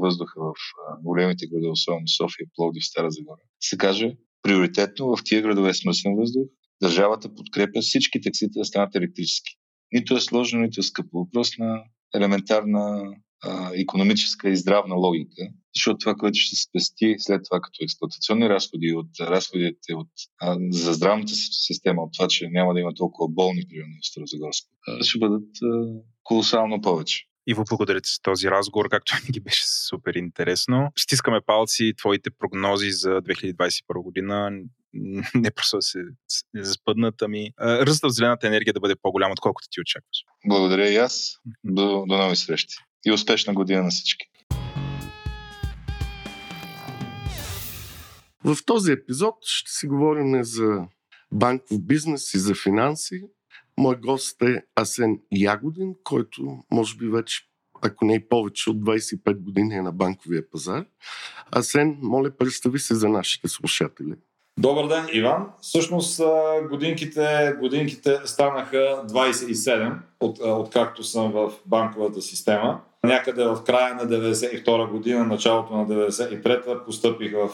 [0.00, 0.54] въздуха в
[1.02, 6.16] големите градове, особено София, Пловдив, Стара Загора, се каже, приоритетно в тия градове с мъсен
[6.16, 6.48] въздух,
[6.82, 9.56] държавата подкрепя всички таксита да станат електрически.
[9.92, 11.18] Нито е сложно, нито е скъпо.
[11.18, 11.82] Въпрос на
[12.14, 15.42] елементарна а, економическа и здравна логика,
[15.74, 20.08] защото това, което ще се спести след това като експлуатационни разходи от разходите от,
[20.40, 24.68] а, за здравната система, от това, че няма да има толкова болни, примерно в Старозагорско,
[25.02, 25.86] ще бъдат а,
[26.22, 27.24] колосално повече.
[27.48, 30.92] Иво, благодаря ти за този разговор, както винаги беше супер интересно.
[30.98, 34.50] Стискаме палци, твоите прогнози за 2021 година
[35.34, 35.98] не просто да се
[36.54, 40.18] заспъднат, ами ръста в зелената енергия да бъде по-голям, отколкото ти очакваш.
[40.46, 41.38] Благодаря и аз.
[41.64, 42.74] До, до нови срещи.
[43.06, 44.26] И успешна година на всички.
[48.44, 50.86] В този епизод ще си говорим за
[51.32, 53.22] банков бизнес и за финанси.
[53.78, 57.42] Мой гост е Асен Ягодин, който може би вече,
[57.82, 60.86] ако не и повече от 25 години е на банковия пазар.
[61.50, 64.14] Асен, моля, представи се за нашите слушатели.
[64.58, 65.46] Добър ден, Иван.
[65.60, 66.20] Всъщност
[66.70, 72.80] годинките, годинките станаха 27, от, откакто съм в банковата система.
[73.04, 77.50] Някъде в края на 92 година, началото на 93 постъпих в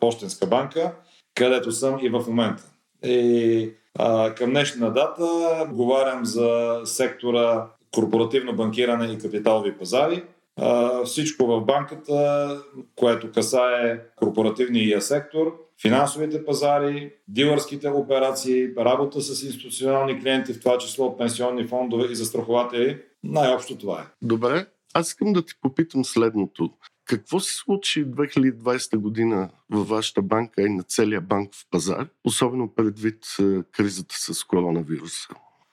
[0.00, 0.92] Пощенска банка,
[1.34, 2.62] където съм и в момента.
[3.04, 5.26] И а, към днешна дата
[5.72, 10.24] говорям за сектора корпоративно банкиране и капиталови пазари.
[10.56, 12.48] А, всичко в банката,
[12.96, 21.16] което касае корпоративния сектор, финансовите пазари, дилърските операции, работа с институционални клиенти, в това число
[21.16, 23.02] пенсионни фондове и застрахователи.
[23.24, 24.04] Най-общо това е.
[24.22, 26.70] Добре, аз искам да ти попитам следното.
[27.04, 33.26] Какво се случи 2020 година във вашата банка и на целия банков пазар, особено предвид
[33.40, 35.28] е, кризата с коронавируса?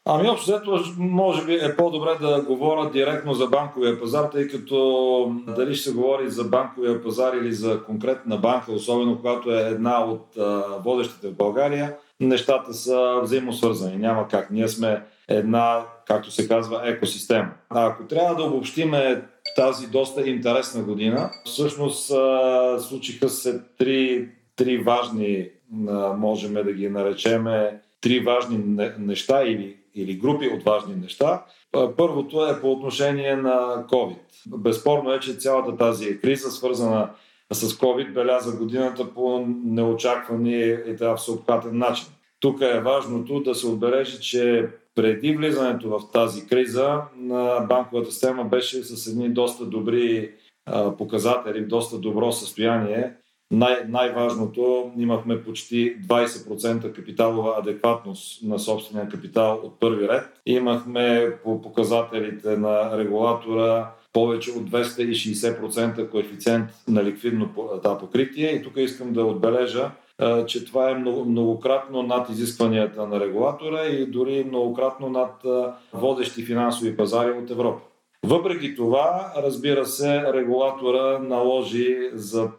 [0.05, 5.35] Ами общо взето, може би е по-добре да говоря директно за банковия пазар, тъй като
[5.47, 10.05] дали ще се говори за банковия пазар или за конкретна банка, особено когато е една
[10.05, 10.27] от
[10.83, 13.97] водещите в България, нещата са взаимосвързани.
[13.97, 14.51] Няма как.
[14.51, 17.49] Ние сме една, както се казва, екосистема.
[17.69, 19.21] А ако трябва да обобщиме
[19.55, 22.11] тази доста интересна година, всъщност
[22.79, 25.49] случиха се три, три важни,
[26.17, 28.57] можем да ги наречеме, три важни
[28.99, 31.45] неща или или групи от важни неща.
[31.97, 34.17] Първото е по отношение на COVID.
[34.47, 37.09] Безспорно е, че цялата тази криза, свързана
[37.53, 40.77] с COVID, беляза годината по неочакван и
[41.17, 42.07] всеобхватен начин.
[42.39, 48.45] Тук е важното да се отбележи, че преди влизането в тази криза на банковата система
[48.45, 50.31] беше с едни доста добри
[50.97, 53.13] показатели, доста добро състояние
[53.53, 60.23] най- най-важното, имахме почти 20% капиталова адекватност на собствения капитал от първи ред.
[60.45, 67.49] Имахме по показателите на регулатора повече от 260% коефициент на ликвидно
[67.99, 68.49] покритие.
[68.49, 69.91] И тук искам да отбележа,
[70.47, 75.41] че това е многократно над изискванията на регулатора и дори многократно над
[75.93, 77.81] водещи финансови пазари от Европа.
[78.23, 82.49] Въпреки това, разбира се, регулатора наложи за,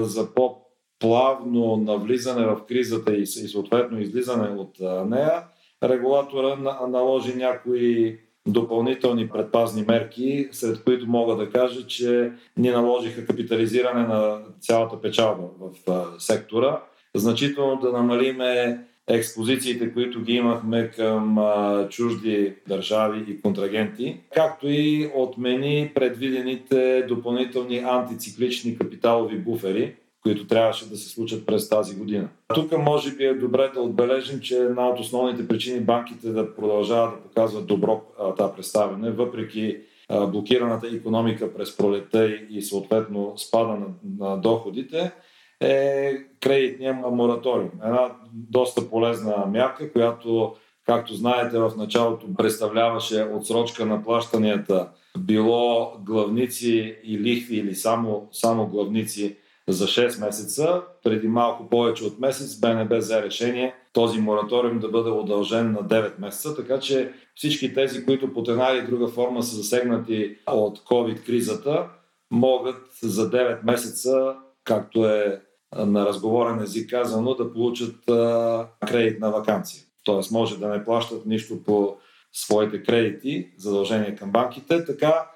[0.00, 5.44] за по-плавно навлизане в кризата и, и съответно излизане от нея,
[5.82, 6.56] регулатора
[6.88, 14.40] наложи някои допълнителни предпазни мерки, сред които мога да кажа, че ни наложиха капитализиране на
[14.60, 16.82] цялата печалба в сектора,
[17.14, 25.10] значително да намалиме експозициите, които ги имахме към а, чужди държави и контрагенти, както и
[25.14, 32.28] отмени предвидените допълнителни антициклични капиталови буфери, които трябваше да се случат през тази година.
[32.54, 37.14] Тук може би е добре да отбележим, че една от основните причини банките да продължават
[37.14, 38.02] да показват добро
[38.36, 39.76] това представяне, въпреки
[40.08, 43.86] а, блокираната економика през пролета и, и съответно спада на,
[44.18, 45.12] на доходите,
[45.60, 47.70] е кредитния мораториум.
[47.84, 50.54] Една доста полезна мярка, която,
[50.86, 54.88] както знаете, в началото представляваше отсрочка на плащанията,
[55.18, 59.36] било главници и лихви или само, само главници
[59.68, 60.82] за 6 месеца.
[61.02, 66.12] Преди малко повече от месец БНБ взе решение този мораториум да бъде удължен на 9
[66.18, 71.86] месеца, така че всички тези, които по една или друга форма са засегнати от COVID-кризата,
[72.30, 75.42] могат за 9 месеца, както е
[75.76, 79.82] на разговорен език казано, да получат а, кредитна вакансия.
[80.04, 81.96] Тоест може да не плащат нищо по
[82.32, 84.84] своите кредити, задължения към банките.
[84.84, 85.26] Така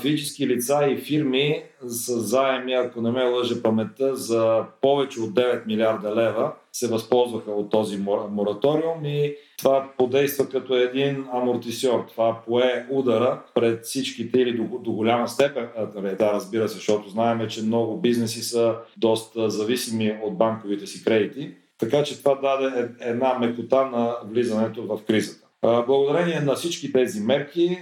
[0.00, 5.66] физически лица и фирми с заеми, ако не ме лъже паметта, за повече от 9
[5.66, 7.98] милиарда лева се възползваха от този
[8.30, 12.06] мораториум и това подейства като един амортисьор.
[12.08, 15.68] Това пое удара пред всичките или до, до голяма степен,
[16.18, 21.54] да разбира се, защото знаем, че много бизнеси са доста зависими от банковите си кредити.
[21.78, 25.46] Така че това даде е, една мекота на влизането в кризата.
[25.86, 27.78] Благодарение на всички тези мерки,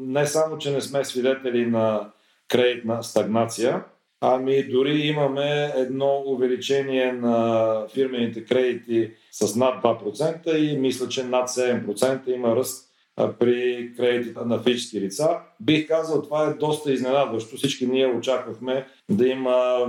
[0.00, 2.10] не само, че не сме свидетели на
[2.48, 3.84] кредитна стагнация,
[4.20, 9.10] ами дори имаме едно увеличение на фирмените кредити
[9.42, 12.88] с над 2% и мисля, че над 7% има ръст
[13.38, 15.38] при кредитите на физически лица.
[15.60, 17.56] Бих казал, това е доста изненадващо.
[17.56, 19.86] Всички ние очаквахме да има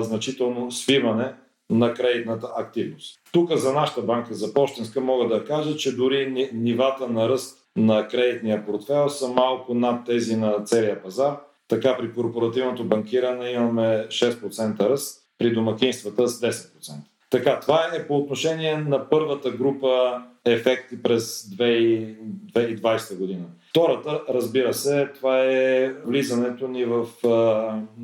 [0.00, 1.34] значително свиване
[1.70, 3.20] на кредитната активност.
[3.32, 8.08] Тук за нашата банка, за Пощенска, мога да кажа, че дори нивата на ръст на
[8.08, 11.36] кредитния портфел са малко над тези на целия пазар.
[11.68, 16.92] Така при корпоративното банкиране имаме 6% ръст, при домакинствата с 10%.
[17.30, 23.44] Така, това е по отношение на първата група ефекти през 2020 година.
[23.70, 27.06] Втората, разбира се, това е влизането ни в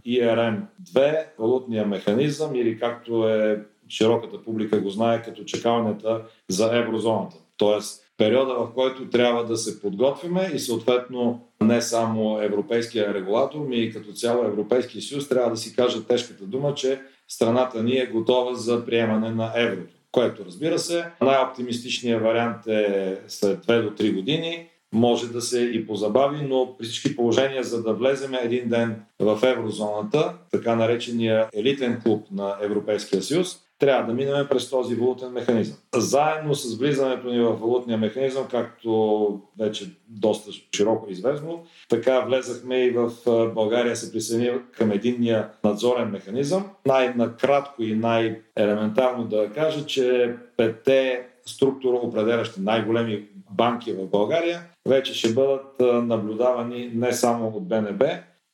[0.06, 7.36] ERM-2, валутния механизъм или както е широката публика го знае като чекалнята за еврозоната.
[7.56, 13.76] Тоест, периода, в който трябва да се подготвиме и съответно не само европейския регулатор, ми
[13.76, 18.06] и като цяло Европейския съюз трябва да си каже тежката дума, че страната ни е
[18.06, 19.94] готова за приемане на еврото.
[20.12, 25.86] Което разбира се, най-оптимистичният вариант е след 2 до 3 години, може да се и
[25.86, 32.00] позабави, но при всички положения, за да влезем един ден в еврозоната, така наречения елитен
[32.02, 35.76] клуб на Европейския съюз, трябва да минем през този валутен механизъм.
[35.94, 42.90] Заедно с влизането ни в валутния механизъм, както вече доста широко известно, така влезахме и
[42.90, 43.10] в
[43.54, 46.70] България се присъедини към единния надзорен механизъм.
[46.86, 55.32] Най-накратко и най-елементарно да кажа, че пете структура определящи най-големи банки в България вече ще
[55.32, 58.04] бъдат наблюдавани не само от БНБ,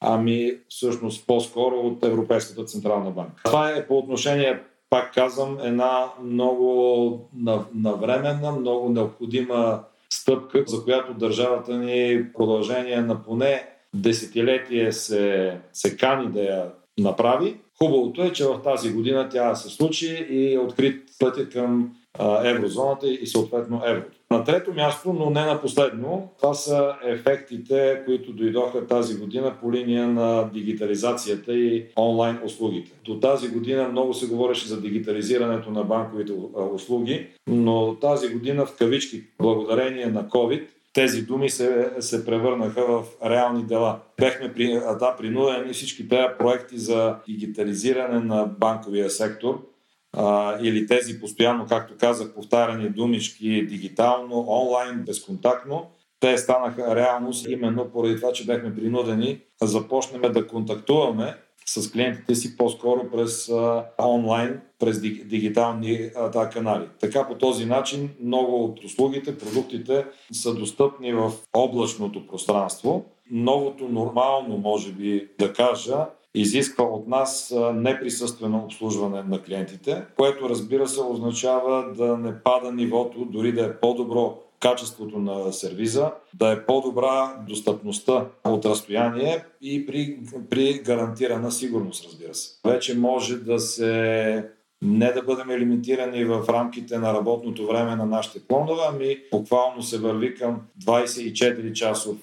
[0.00, 3.42] ами всъщност по-скоро от Европейската Централна банка.
[3.44, 4.61] Това е по отношение
[4.92, 7.31] пак казвам, една много
[7.74, 16.33] навременна, много необходима стъпка, за която държавата ни продължение на поне десетилетие се, се кани
[16.33, 17.57] да я направи.
[17.78, 21.96] Хубавото е, че в тази година тя се случи и е открит пътя към
[22.44, 24.16] еврозоната и съответно еврото.
[24.31, 29.72] На трето място, но не на последно, това са ефектите, които дойдоха тази година по
[29.72, 32.92] линия на дигитализацията и онлайн услугите.
[33.05, 36.33] До тази година много се говореше за дигитализирането на банковите
[36.75, 43.05] услуги, но тази година в кавички, благодарение на COVID, тези думи се, се превърнаха в
[43.25, 43.98] реални дела.
[44.20, 49.71] Бехме при, да, принудени всички тези проекти за дигитализиране на банковия сектор
[50.12, 57.90] а, или тези постоянно, както казах, повтаряни думички дигитално, онлайн, безконтактно, те станаха реалност именно
[57.92, 61.35] поради това, че бяхме принудени да започнем да контактуваме
[61.66, 66.85] с клиентите си по-скоро през а, онлайн, през дигитални а, да, канали.
[67.01, 73.05] Така по този начин много от услугите, продуктите са достъпни в облачното пространство.
[73.31, 80.88] Новото нормално, може би да кажа, изисква от нас неприсъствено обслужване на клиентите, което разбира
[80.88, 86.66] се означава да не пада нивото, дори да е по-добро качеството на сервиза, да е
[86.66, 90.18] по-добра достъпността от разстояние и при,
[90.51, 92.59] при гарантирана сигурност, разбира се.
[92.64, 94.49] Вече може да се
[94.83, 99.99] не да бъдем лимитирани в рамките на работното време на нашите клонове, ами буквално се
[99.99, 102.16] върви към 24 часов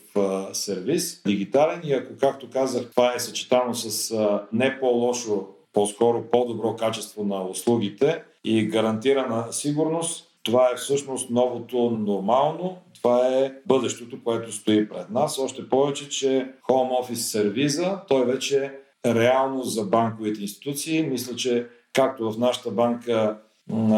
[0.54, 4.15] сервис, дигитален и ако, както казах, това е съчетано с
[4.54, 12.78] не по-лошо, по-скоро по-добро качество на услугите и гарантирана сигурност, това е всъщност новото нормално,
[13.02, 15.39] това е бъдещето, което стои пред нас.
[15.39, 18.72] Още повече, че Home Office сервиза, той вече
[19.06, 21.04] е реално за банковите институции.
[21.04, 21.67] Мисля, че
[21.99, 23.38] както в нашата банка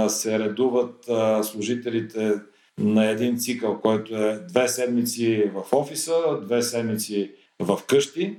[0.07, 1.09] се редуват
[1.43, 2.33] служителите
[2.77, 8.37] на един цикъл, който е две седмици в офиса, две седмици в къщи.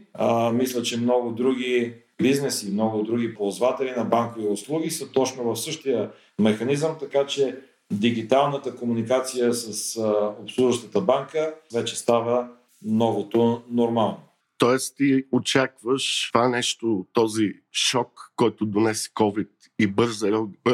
[0.52, 6.10] Мисля, че много други бизнеси, много други ползватели на банкови услуги са точно в същия
[6.38, 7.58] механизъм, така че
[7.92, 10.00] дигиталната комуникация с
[10.42, 12.48] обслужващата банка вече става
[12.84, 14.18] новото нормално.
[14.62, 19.48] Тоест ти очакваш това нещо, този шок, който донесе COVID
[19.78, 20.30] и бърза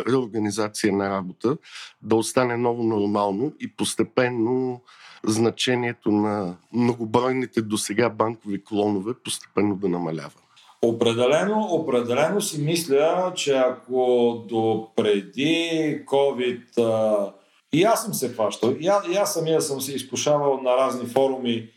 [0.09, 1.57] реорганизация на работа,
[2.03, 4.81] да остане ново нормално и постепенно
[5.25, 10.41] значението на многобройните до сега банкови клонове постепенно да намалява.
[10.83, 17.33] Определено, определено си мисля, че ако до преди COVID
[17.73, 21.71] и аз съм се фащал, и, и аз самия съм се изкушавал на разни форуми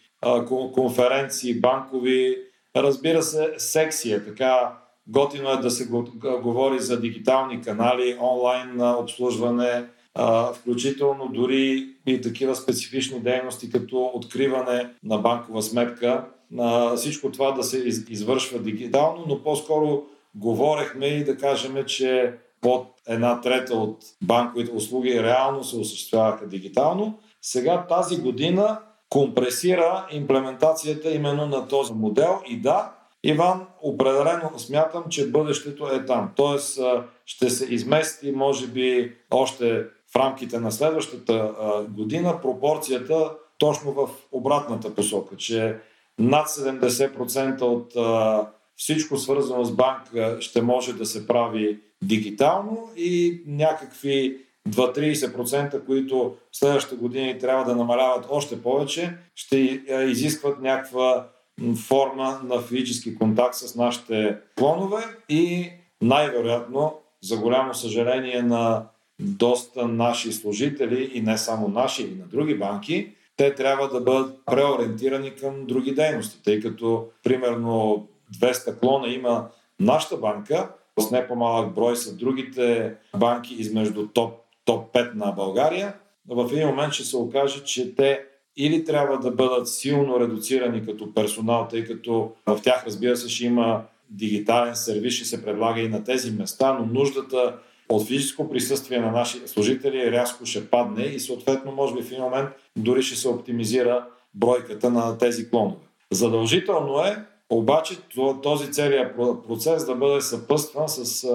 [0.73, 2.37] конференции, банкови.
[2.75, 4.77] Разбира се, секси е така.
[5.07, 5.87] Готино е да се
[6.41, 9.85] говори за дигитални канали, онлайн обслужване,
[10.53, 16.25] включително дори и такива специфични дейности, като откриване на банкова сметка.
[16.95, 17.77] Всичко това да се
[18.09, 20.03] извършва дигитално, но по-скоро
[20.35, 27.19] говорехме и да кажем, че под една трета от банковите услуги реално се осъществяваха дигитално.
[27.41, 28.79] сега тази година
[29.11, 32.91] компресира имплементацията именно на този модел и да,
[33.23, 36.31] Иван, определено смятам, че бъдещето е там.
[36.35, 36.79] Тоест
[37.25, 41.51] ще се измести, може би, още в рамките на следващата
[41.89, 45.77] година пропорцията точно в обратната посока, че
[46.19, 47.93] над 70% от
[48.75, 54.37] всичко свързано с банка ще може да се прави дигитално и някакви
[54.69, 59.57] 2-30%, които следващите години трябва да намаляват още повече, ще
[60.07, 61.27] изискват някаква
[61.87, 65.69] форма на физически контакт с нашите клонове и
[66.01, 66.93] най-вероятно,
[67.23, 68.85] за голямо съжаление на
[69.19, 74.39] доста наши служители и не само наши, и на други банки, те трябва да бъдат
[74.45, 78.07] преориентирани към други дейности, тъй като примерно
[78.39, 79.47] 200 клона има
[79.79, 84.40] нашата банка, с не по-малък брой са другите банки измежду топ,
[84.71, 85.93] топ 5 на България.
[86.29, 88.19] В един момент ще се окаже, че те
[88.57, 93.45] или трябва да бъдат силно редуцирани като персонал, тъй като в тях, разбира се, ще
[93.45, 97.55] има дигитален сервис, ще се предлага и на тези места, но нуждата
[97.89, 102.23] от физическо присъствие на наши служители рязко ще падне и съответно, може би в един
[102.23, 105.85] момент дори ще се оптимизира бройката на тези клонове.
[106.11, 107.97] Задължително е обаче
[108.43, 109.15] този целият
[109.47, 111.27] процес да бъде съпъстван с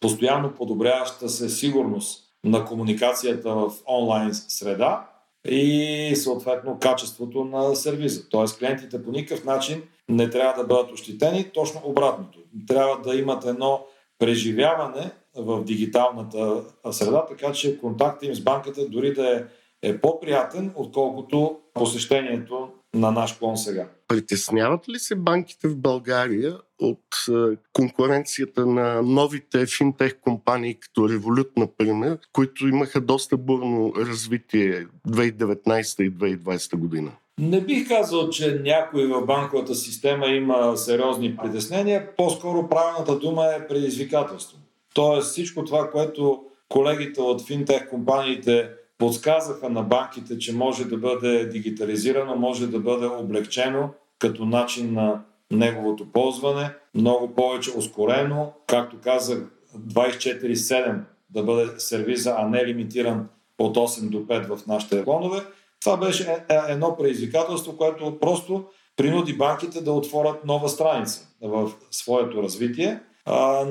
[0.00, 5.10] постоянно подобряваща се сигурност на комуникацията в онлайн среда
[5.48, 8.28] и съответно качеството на сервиза.
[8.28, 12.38] Тоест клиентите по никакъв начин не трябва да бъдат ощетени, точно обратното.
[12.68, 13.86] Трябва да имат едно
[14.18, 19.44] преживяване в дигиталната среда, така че контакта им с банката дори да е,
[19.88, 23.88] е по-приятен, отколкото посещението на наш клон сега.
[24.08, 31.50] Притесняват ли се банките в България от е, конкуренцията на новите финтех компании, като Revolut,
[31.56, 37.12] например, които имаха доста бурно развитие 2019 и 2020 година?
[37.38, 42.16] Не бих казал, че някой в банковата система има сериозни притеснения.
[42.16, 44.58] По-скоро правилната дума е предизвикателство.
[44.94, 48.70] Тоест всичко това, което колегите от финтех компаниите
[49.00, 55.22] подсказаха на банките, че може да бъде дигитализирано, може да бъде облегчено като начин на
[55.50, 59.38] неговото ползване, много повече ускорено, както казах,
[59.78, 60.98] 24-7
[61.30, 63.28] да бъде сервиза, а не лимитиран
[63.58, 65.42] от 8 до 5 в нашите клонове.
[65.80, 68.64] Това беше е, е, едно предизвикателство, което просто
[68.96, 73.00] принуди банките да отворят нова страница в своето развитие,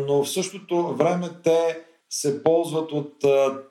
[0.08, 3.14] но в същото време те се ползват от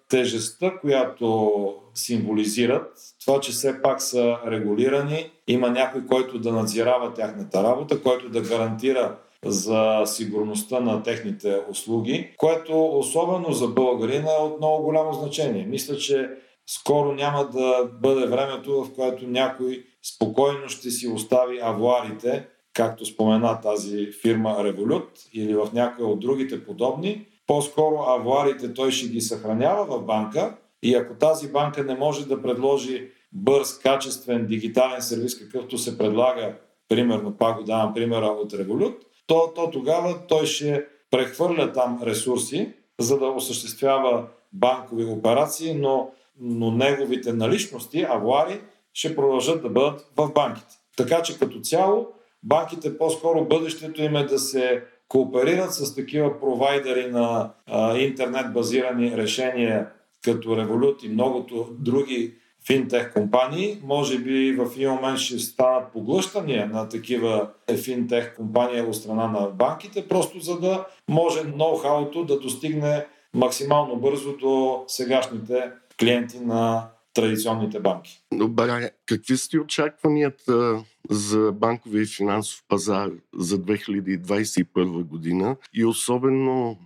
[0.08, 1.52] тежестта, която
[1.94, 2.92] символизират.
[3.20, 8.40] Това, че все пак са регулирани, има някой, който да надзирава тяхната работа, който да
[8.40, 15.66] гарантира за сигурността на техните услуги, което особено за българина е от много голямо значение.
[15.66, 16.30] Мисля, че
[16.66, 19.84] скоро няма да бъде времето, в което някой
[20.14, 26.64] спокойно ще си остави авуарите, както спомена тази фирма Revolut или в някои от другите
[26.64, 32.26] подобни, по-скоро авуарите той ще ги съхранява в банка и ако тази банка не може
[32.26, 36.54] да предложи бърз, качествен, дигитален сервис, какъвто се предлага,
[36.88, 38.96] примерно, пак го давам примера от Revolut,
[39.26, 46.70] то, то тогава той ще прехвърля там ресурси, за да осъществява банкови операции, но, но
[46.70, 48.60] неговите наличности, авуари,
[48.92, 50.74] ще продължат да бъдат в банките.
[50.96, 52.06] Така че като цяло
[52.42, 59.16] банките по-скоро бъдещето им е да се кооперират с такива провайдери на а, интернет базирани
[59.16, 59.88] решения
[60.24, 62.34] като Revolut и многото други
[62.66, 63.78] финтех компании.
[63.84, 67.48] Може би в един момент ще станат поглъщания на такива
[67.84, 74.36] финтех компании от страна на банките, просто за да може ноу-хауто да достигне максимално бързо
[74.36, 76.88] до сегашните клиенти на
[77.20, 78.22] традиционните банки.
[78.32, 86.78] Добре, какви сте очакванията за банковия и финансов пазар за 2021 година и особено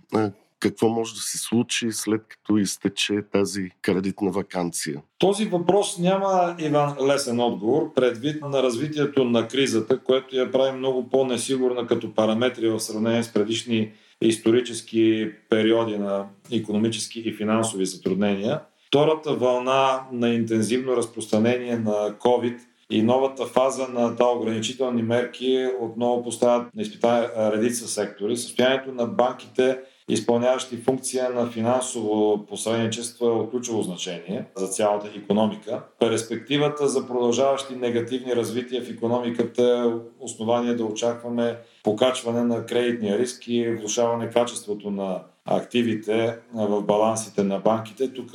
[0.59, 5.01] какво може да се случи след като изтече тази кредитна вакансия?
[5.19, 11.09] Този въпрос няма, Иван, лесен отговор, предвид на развитието на кризата, което я прави много
[11.09, 18.59] по-несигурна като параметри в сравнение с предишни исторически периоди на економически и финансови затруднения.
[18.93, 26.23] Втората вълна на интензивно разпространение на COVID и новата фаза на тази ограничителни мерки отново
[26.23, 28.37] поставят на изпитание редица сектори.
[28.37, 29.79] Състоянието на банките
[30.09, 35.81] изпълняващи функция на финансово посредничество е от ключово значение за цялата економика.
[35.99, 43.47] Перспективата за продължаващи негативни развития в економиката е основание да очакваме покачване на кредитния риск
[43.47, 48.13] и влушаване качеството на активите в балансите на банките.
[48.13, 48.29] Тук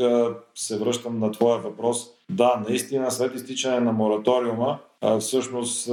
[0.55, 4.79] се връщам на твоя въпрос Да, наистина след изтичане на мораториума,
[5.21, 5.91] всъщност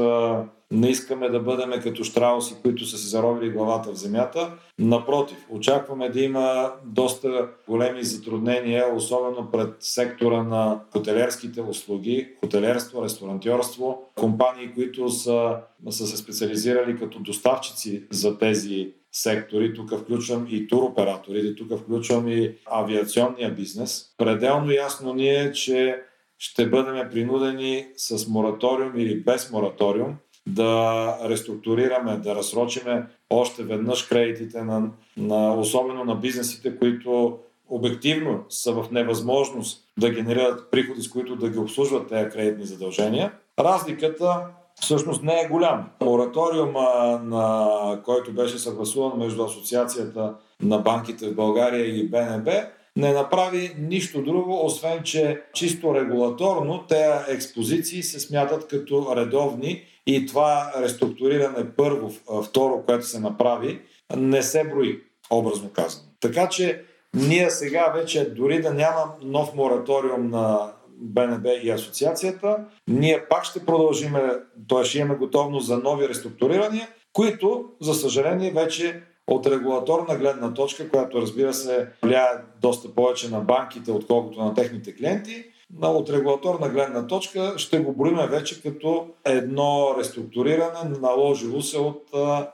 [0.71, 4.53] не искаме да бъдем като штрауси, които са се заробили главата в земята.
[4.79, 14.01] Напротив, очакваме да има доста големи затруднения, особено пред сектора на хотелерските услуги, хотелерство, ресторантьорство,
[14.15, 15.57] компании, които са,
[15.89, 19.73] са се специализирали като доставчици за тези сектори.
[19.73, 24.05] Тук включвам и туроператорите, тук включвам и авиационния бизнес.
[24.17, 26.01] Пределно ясно ни е, че
[26.37, 30.15] ще бъдем принудени с мораториум или без мораториум
[30.47, 37.39] да реструктурираме, да разсрочиме още веднъж кредитите на, на особено на бизнесите, които
[37.69, 43.33] обективно са в невъзможност да генерират приходи, с които да ги обслужват тези кредитни задължения.
[43.59, 44.47] Разликата
[44.81, 45.85] всъщност не е голяма.
[46.01, 47.69] Мораториума, на
[48.05, 52.51] който беше съгласуван между Асоциацията на банките в България и БНБ,
[52.97, 60.25] не направи нищо друго, освен че чисто регулаторно тези експозиции се смятат като редовни и
[60.25, 62.11] това реструктуриране първо,
[62.43, 63.81] второ, което се направи,
[64.15, 65.01] не се брои,
[65.31, 66.03] образно казано.
[66.19, 70.71] Така че ние сега вече, дори да няма нов мораториум на
[71.01, 74.21] БНБ и асоциацията, ние пак ще продължиме,
[74.69, 74.83] т.е.
[74.83, 81.21] ще имаме готовност за нови реструктурирания, които, за съжаление, вече от регулаторна гледна точка, която
[81.21, 82.29] разбира се влияе
[82.61, 85.43] доста повече на банките, отколкото на техните клиенти,
[85.79, 92.11] но от регулаторна гледна точка ще го броиме вече като едно реструктуриране, наложило се от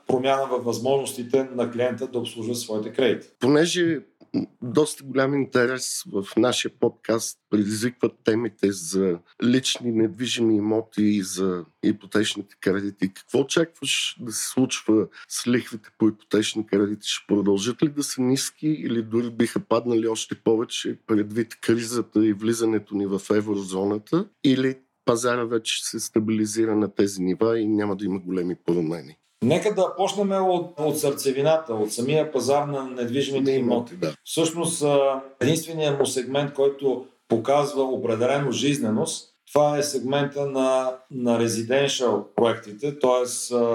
[0.08, 3.28] промяна във възможностите на клиента да обслужва своите кредити.
[3.40, 4.00] Понеже
[4.62, 12.56] доста голям интерес в нашия подкаст предизвикват темите за лични недвижими имоти и за ипотечните
[12.62, 13.14] кредити.
[13.14, 17.08] Какво очакваш да се случва с лихвите по ипотечни кредити?
[17.08, 22.34] Ще продължат ли да са ниски или дори биха паднали още повече предвид кризата и
[22.34, 24.28] влизането ни в еврозоната?
[24.44, 29.18] Или пазара вече се стабилизира на тези нива и няма да има големи промени?
[29.44, 33.96] Нека да почнем от, от сърцевината, от самия пазар на недвижимите имоти.
[33.96, 34.16] Да.
[34.24, 34.84] Всъщност,
[35.42, 43.26] единственият му сегмент, който показва определено жизненост, това е сегмента на, на residential проектите, т.е.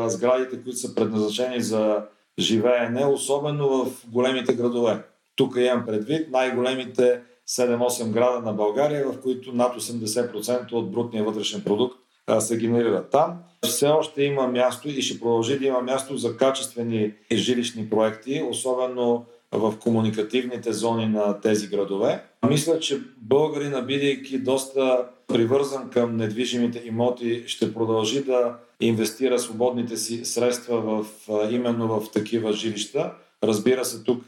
[0.08, 2.02] сградите, които са предназначени за
[2.38, 5.02] живеене, особено в големите градове.
[5.36, 11.62] Тук имам предвид най-големите 7-8 града на България, в които над 80% от брутния вътрешен
[11.64, 12.05] продукт
[12.38, 13.38] се генерира там.
[13.64, 19.24] Все още има място и ще продължи да има място за качествени жилищни проекти, особено
[19.52, 22.24] в комуникативните зони на тези градове.
[22.48, 30.24] Мисля, че българина, бидейки доста привързан към недвижимите имоти, ще продължи да инвестира свободните си
[30.24, 31.06] средства в,
[31.50, 33.12] именно в такива жилища.
[33.42, 34.24] Разбира се, тук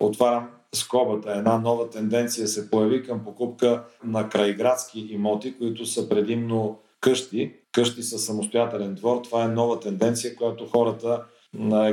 [0.00, 1.32] отварям скобата.
[1.32, 8.02] Една нова тенденция се появи към покупка на крайградски имоти, които са предимно къщи, къщи
[8.02, 9.20] с самостоятелен двор.
[9.24, 11.24] Това е нова тенденция, която хората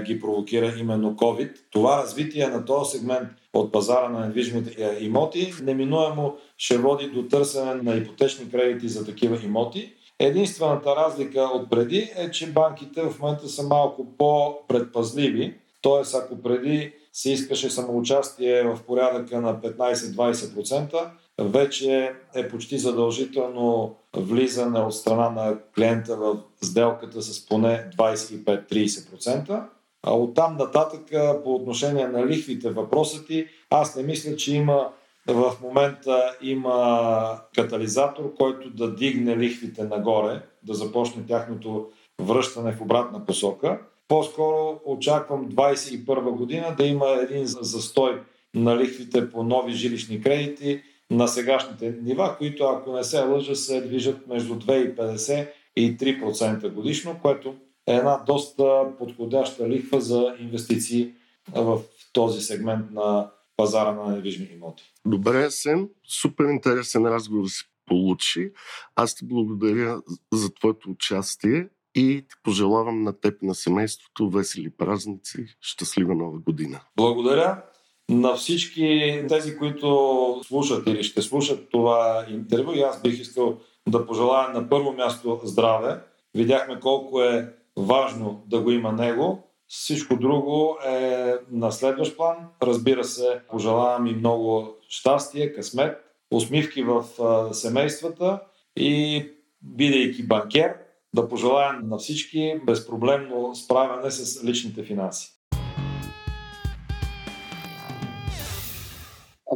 [0.06, 1.51] ги провокира именно COVID.
[1.72, 7.28] Това развитие на този сегмент от пазара на недвижимите е, имоти неминуемо ще води до
[7.28, 9.93] търсене на ипотечни кредити за такива имоти.
[10.20, 15.53] Единствената разлика от преди е, че банките в момента са малко по-предпазливи.
[15.82, 21.08] Тоест, ако преди се искаше самоучастие в порядъка на 15-20%,
[21.40, 29.64] вече е почти задължително влизане от страна на клиента в сделката с поне 25-30%.
[30.04, 31.02] А оттам нататък
[31.44, 34.90] по отношение на лихвите въпросът ти, аз не мисля, че има
[35.28, 41.90] в момента има катализатор, който да дигне лихвите нагоре, да започне тяхното
[42.22, 43.80] връщане в обратна посока.
[44.08, 48.22] По-скоро очаквам 2021 година да има един застой
[48.54, 50.82] на лихвите по нови жилищни кредити
[51.12, 57.20] на сегашните нива, които ако не се лъжа се движат между 2,50 и 3% годишно,
[57.22, 57.56] което
[57.88, 61.14] е една доста подходяща лихва за инвестиции
[61.56, 61.82] в
[62.14, 64.93] този сегмент на пазара на недвижими имоти.
[65.06, 65.89] Добре, Сен.
[66.08, 68.51] Супер интересен разговор се получи.
[68.95, 70.01] Аз ти благодаря
[70.34, 76.39] за твоето участие и ти пожелавам на теб и на семейството весели празници, щастлива нова
[76.39, 76.82] година.
[76.95, 77.64] Благодаря
[78.10, 82.72] на всички тези, които слушат или ще слушат това интервю.
[82.74, 85.99] И аз бих искал да пожелая на първо място здраве.
[86.36, 89.43] Видяхме колко е важно да го има него.
[89.68, 92.36] Всичко друго е на следващ план.
[92.64, 95.97] Разбира се, пожелавам и много щастие, късмет,
[96.32, 97.06] усмивки в
[97.53, 98.39] семействата
[98.76, 99.26] и
[99.62, 100.76] бидейки банкер,
[101.14, 105.32] да пожелаем на всички безпроблемно справяне с личните финанси.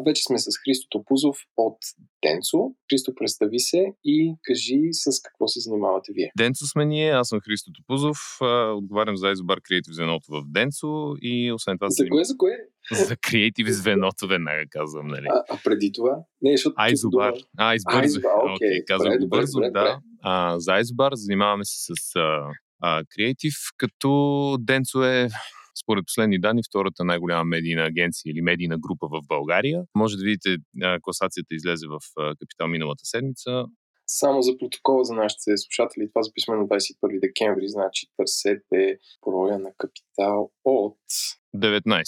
[0.09, 1.77] Вече сме с Христо Топузов от
[2.25, 2.57] Денцо.
[2.89, 6.31] Христо, представи се и кажи с какво се занимавате вие.
[6.37, 8.17] Денцо сме ние, аз съм Христо Топузов,
[8.75, 11.89] отговарям за Изобар Креатив звеното в Денцо и освен това...
[11.89, 12.57] За кое, за кое?
[13.07, 15.25] За креатив звеното, веднага казвам, нали?
[15.29, 16.17] А, а преди това?
[16.41, 16.73] Не, защото...
[16.77, 17.33] Айзобар.
[17.57, 18.23] А, избързах.
[18.55, 19.99] Окей, казвам го бързо, добре, да.
[20.21, 22.15] А, за Айзобар занимаваме се с
[22.81, 25.29] а, креатив, като Денцо е
[25.83, 29.83] според последни данни, втората най-голяма медийна агенция или медийна група в България.
[29.95, 30.57] Може да видите,
[31.01, 31.99] класацията излезе в
[32.39, 33.65] Капитал миналата седмица.
[34.07, 39.69] Само за протокола за нашите слушатели, това записваме на 21 декември, значи търсете броя на
[39.77, 40.97] Капитал от
[41.55, 42.03] 19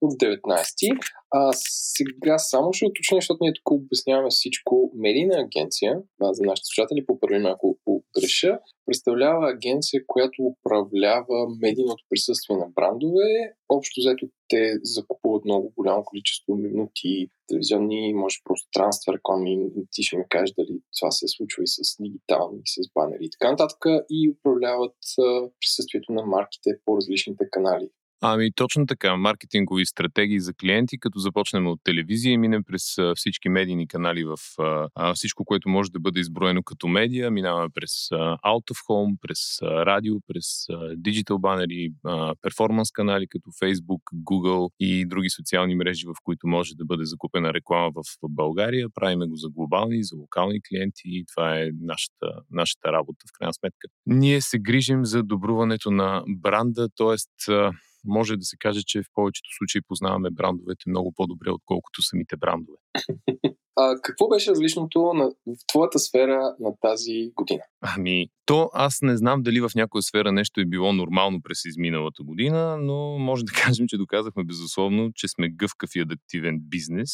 [0.00, 0.98] от 19.
[1.30, 4.92] А сега само ще уточня, защото ние тук обясняваме всичко.
[4.94, 7.78] Медийна агенция, а за нашите слушатели, поправим ако
[8.20, 13.54] греша, представлява агенция, която управлява медийното присъствие на брандове.
[13.68, 19.58] Общо взето те закупуват много голямо количество минути, телевизионни, може пространства, реклами.
[19.90, 23.30] Ти ще ми кажеш дали това се случва и с дигитални, и с банери и
[23.30, 23.84] така нататък.
[24.10, 24.96] И управляват
[25.60, 27.88] присъствието на марките по различните канали
[28.20, 33.48] Ами точно така, маркетингови стратегии за клиенти, като започнем от телевизия и минем през всички
[33.48, 34.36] медийни канали в
[34.94, 37.30] а, всичко, което може да бъде изброено като медия.
[37.30, 41.92] Минаваме през а, Out of Home, през а, радио, през диджитал банери,
[42.42, 47.54] перформанс канали като Facebook, Google и други социални мрежи, в които може да бъде закупена
[47.54, 48.88] реклама в, в България.
[48.94, 53.54] Правиме го за глобални, за локални клиенти и това е нашата, нашата работа в крайна
[53.54, 53.88] сметка.
[54.06, 57.16] Ние се грижим за добруването на бранда, т.е
[58.06, 62.78] може да се каже, че в повечето случаи познаваме брандовете много по-добре, отколкото самите брандове.
[63.78, 67.62] А, какво беше различното на, в твоята сфера на тази година?
[67.80, 72.22] Ами, то аз не знам дали в някоя сфера нещо е било нормално през изминалата
[72.22, 77.10] година, но може да кажем, че доказахме безусловно, че сме гъвкав и адаптивен бизнес.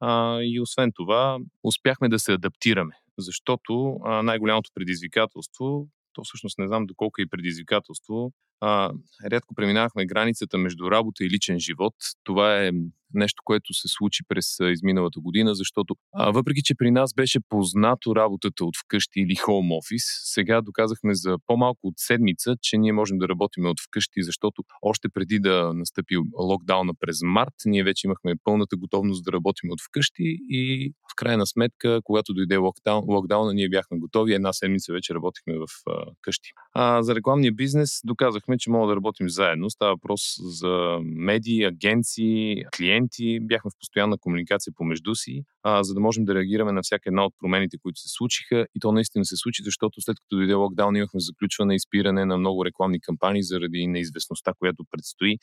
[0.00, 6.66] А, и освен това, успяхме да се адаптираме, защото а, най-голямото предизвикателство то всъщност не
[6.66, 8.32] знам доколко е предизвикателство,
[8.64, 8.92] а,
[9.30, 11.94] рядко преминавахме границата между работа и личен живот.
[12.24, 12.70] Това е
[13.14, 18.16] нещо, което се случи през изминалата година, защото а, въпреки, че при нас беше познато
[18.16, 23.18] работата от вкъщи или хоум офис, сега доказахме за по-малко от седмица, че ние можем
[23.18, 28.34] да работим от вкъщи, защото още преди да настъпи локдауна през март, ние вече имахме
[28.44, 33.68] пълната готовност да работим от вкъщи и в крайна сметка, когато дойде локдаун, локдауна, ние
[33.68, 34.34] бяхме готови.
[34.34, 36.50] Една седмица вече работихме в а, къщи.
[36.72, 39.70] А, за рекламния бизнес доказахме, че мога да работим заедно.
[39.70, 46.00] Става въпрос за медии, агенции, клиенти, бяхме в постоянна комуникация помежду си, а, за да
[46.00, 48.66] можем да реагираме на всяка една от промените, които се случиха.
[48.74, 52.38] И то наистина се случи, защото след като дойде локдаун, имахме заключване и спиране на
[52.38, 55.38] много рекламни кампании заради неизвестността, която предстои.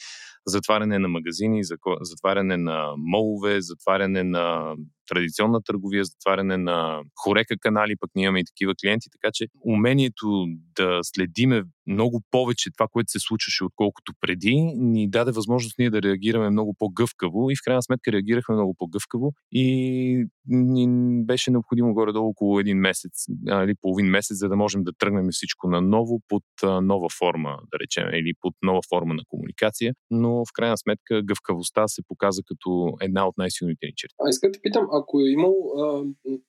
[0.45, 1.61] Затваряне на магазини,
[2.01, 4.75] затваряне на молове, затваряне на
[5.11, 10.45] традиционна търговия, затваряне на хорека канали, пък ние имаме и такива клиенти, така че умението
[10.75, 16.01] да следиме много повече това, което се случваше, отколкото преди, ни даде възможност ние да
[16.01, 20.87] реагираме много по-гъвкаво и в крайна сметка реагирахме много по-гъвкаво и ни
[21.25, 23.11] беше необходимо горе-долу около един месец
[23.47, 26.43] или половин месец, за да можем да тръгнем всичко на ново под
[26.81, 31.87] нова форма, да речем, или под нова форма на комуникация, но в крайна сметка гъвкавостта
[31.87, 34.15] се показа като една от най-силните ни черти.
[34.25, 36.03] А искам да питам, ако е имал, а,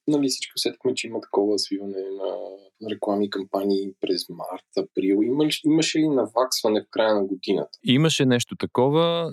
[0.09, 5.99] нали всички усетихме, че има такова свиване на рекламни кампании през март, април, имаш, имаше
[5.99, 7.79] ли наваксване в края на годината?
[7.85, 9.33] Имаше нещо такова.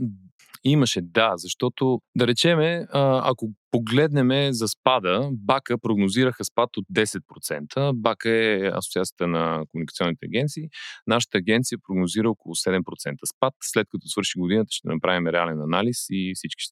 [0.64, 7.94] Имаше, да, защото да речеме, ако погледнем за спада, Бака прогнозираха спад от 10%.
[7.94, 10.64] Бака е асоциацията на комуникационните агенции.
[11.08, 13.54] Нашата агенция прогнозира около 7% спад.
[13.64, 16.64] След като свърши годината, ще направим реален анализ и всички,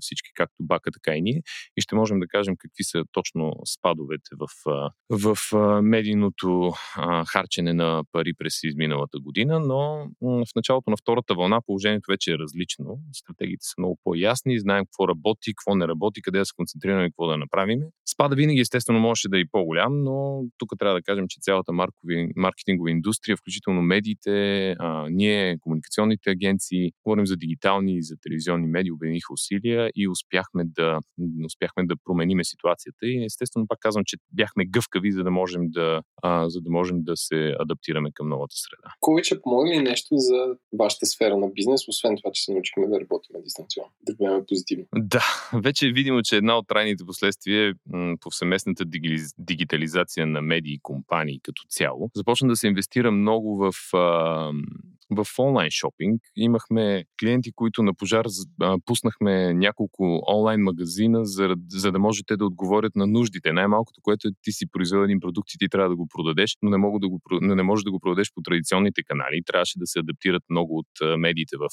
[0.00, 1.42] всички както Бака, така и ние.
[1.76, 4.48] И ще можем да кажем какви са точно спадовете в,
[5.10, 5.36] в
[5.82, 6.72] медийното
[7.26, 9.60] харчене на пари през изминалата година.
[9.60, 12.98] Но в началото на втората вълна положението вече е различно.
[13.12, 17.26] Стратегиите са много по-ясни, знаем какво работи, какво не работи, къде да се концентрираме какво
[17.26, 17.80] да направим.
[18.12, 21.72] Спада винаги естествено можеше да е и по-голям, но тук трябва да кажем, че цялата
[21.72, 28.66] маркови, маркетингова индустрия, включително медиите, а, ние, комуникационните агенции, говорим за дигитални и за телевизионни
[28.66, 31.00] медии, обединиха усилия и успяхме да,
[31.46, 33.06] успяхме да промениме ситуацията.
[33.06, 37.02] И естествено пак казвам, че бяхме гъвкави, за да можем да, а, за да, можем
[37.02, 38.94] да се адаптираме към новата среда.
[39.00, 43.00] Повече помогли ли нещо за вашата сфера на бизнес, освен това, че се научихме да
[43.00, 44.84] работим дистанционно, да гледаме позитивно?
[44.96, 45.24] Да,
[45.62, 47.74] вече е видимо, че че една от трайните последствия е
[48.20, 48.84] повсеместната
[49.38, 52.10] дигитализация на медии и компании като цяло.
[52.14, 54.52] Започна да се инвестира много в а,
[55.10, 56.22] в онлайн шопинг.
[56.36, 58.26] Имахме клиенти, които на пожар
[58.84, 63.52] пуснахме няколко онлайн магазина, за, за да можете да отговорят на нуждите.
[63.52, 66.70] Най-малкото, което е ти си произвел един продукт и ти трябва да го продадеш, но
[66.70, 69.42] не, мога да го, но не можеш да го продадеш по традиционните канали.
[69.46, 71.68] Трябваше да се адаптират много от медиите в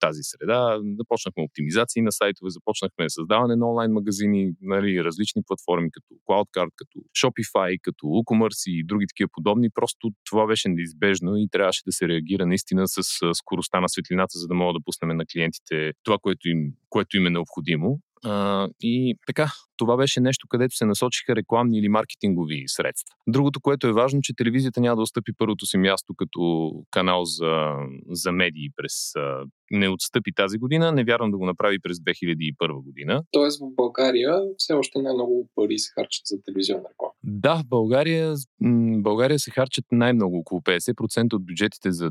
[0.00, 0.78] тази среда.
[0.98, 6.98] Започнахме оптимизации на сайтове, започнахме създаване на онлайн магазини, нали, различни платформи, като CloudCard, като
[7.20, 9.70] Shopify, като WooCommerce и други такива подобни.
[9.74, 13.02] Просто това беше неизбежно и трябваше да се реагира наистина с
[13.34, 17.26] скоростта на светлината, за да мога да пуснем на клиентите това, което им, което им
[17.26, 18.00] е необходимо.
[18.24, 23.14] А, и така, това беше нещо, където се насочиха рекламни или маркетингови средства.
[23.26, 27.74] Другото, което е важно, че телевизията няма да отстъпи първото си място като канал за,
[28.10, 29.12] за медии през
[29.70, 30.92] не отстъпи тази година.
[30.92, 33.22] Не вярвам да го направи през 2001 година.
[33.30, 37.12] Тоест в България все още най-много пари се харчат за телевизионна реклама.
[37.22, 38.34] Да, в България,
[39.02, 42.10] България се харчат най-много, около 50% от бюджетите за,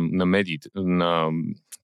[0.00, 1.30] на медиите, на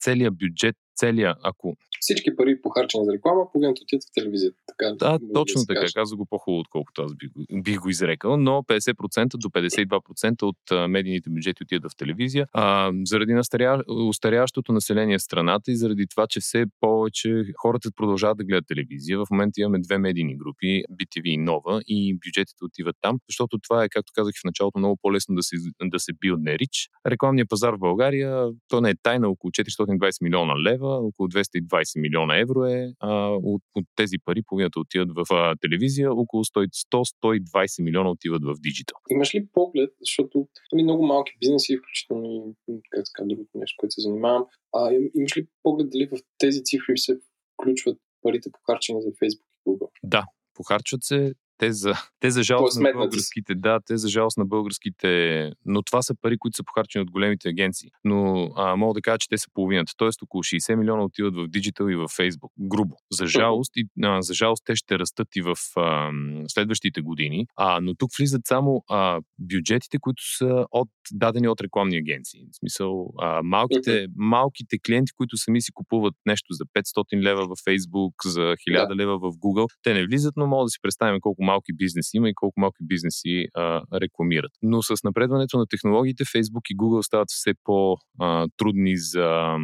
[0.01, 1.77] целия бюджет целия, ако...
[2.03, 4.57] Всички пари похарчени за реклама, погледнат отиват в телевизията.
[4.67, 5.87] Така, да, точно да така.
[5.95, 7.31] Каза го по-хубаво, отколкото аз бих,
[7.63, 12.47] бих го изрекал, но 50% до 52% от медийните бюджети отиват в телевизия.
[12.53, 13.83] А, заради настаря...
[13.89, 19.19] устаряващото население в страната и заради това, че все повече хората продължават да гледат телевизия.
[19.19, 23.85] В момента имаме две медийни групи, BTV и Нова, и бюджетите отиват там, защото това
[23.85, 26.89] е, както казах в началото, много по-лесно да се, да се билдне рич.
[27.07, 31.92] Рекламният пазар в България, то не е тайна, около 420 милиона лева лева, около 220
[31.97, 32.93] милиона евро е.
[33.01, 38.55] А, от, от тези пари половината отиват в а, телевизия, около 100-120 милиона отиват в
[38.61, 38.99] диджитал.
[39.11, 44.01] Имаш ли поглед, защото има много малки бизнеси, включително и как другото нещо, което се
[44.01, 44.45] занимавам,
[44.77, 47.19] а, имаш ли поглед дали в тези цифри се
[47.55, 49.89] включват парите похарчени за Facebook и Google?
[50.03, 50.25] Да,
[50.55, 55.53] похарчват се те за, те за жалост на българските, да, те за жалост на българските,
[55.67, 57.91] но това са пари, които са похарчени от големите агенции.
[58.05, 59.93] Но а, мога да кажа, че те са половината.
[59.97, 62.53] Тоест около 60 милиона отиват в диджитал и в Фейсбук.
[62.61, 62.97] Грубо.
[63.13, 66.11] За жалост, и, а, за жалост те ще растат и в а,
[66.49, 67.47] следващите години.
[67.57, 72.41] А, но тук влизат само а, бюджетите, които са от, дадени от рекламни агенции.
[72.53, 77.55] В смисъл, а, малките, малките клиенти, които сами си купуват нещо за 500 лева в
[77.65, 78.97] Фейсбук, за 1000 да.
[78.97, 82.29] лева в Google, те не влизат, но мога да си представим колко малки бизнеси има
[82.29, 84.53] и колко малки бизнеси а, рекламират.
[84.63, 89.57] Но с напредването на технологиите Facebook и Google стават все по-трудни за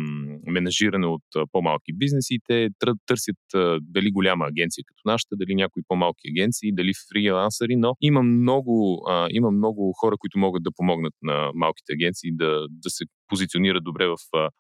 [0.47, 1.23] менажиране от
[1.53, 2.69] по-малки бизнеси те
[3.07, 3.37] търсят
[3.81, 9.29] дали голяма агенция като нашата, дали някои по-малки агенции, дали фрилансъри, но има много, а,
[9.31, 14.07] има много хора, които могат да помогнат на малките агенции да, да се позиционират добре
[14.07, 14.17] в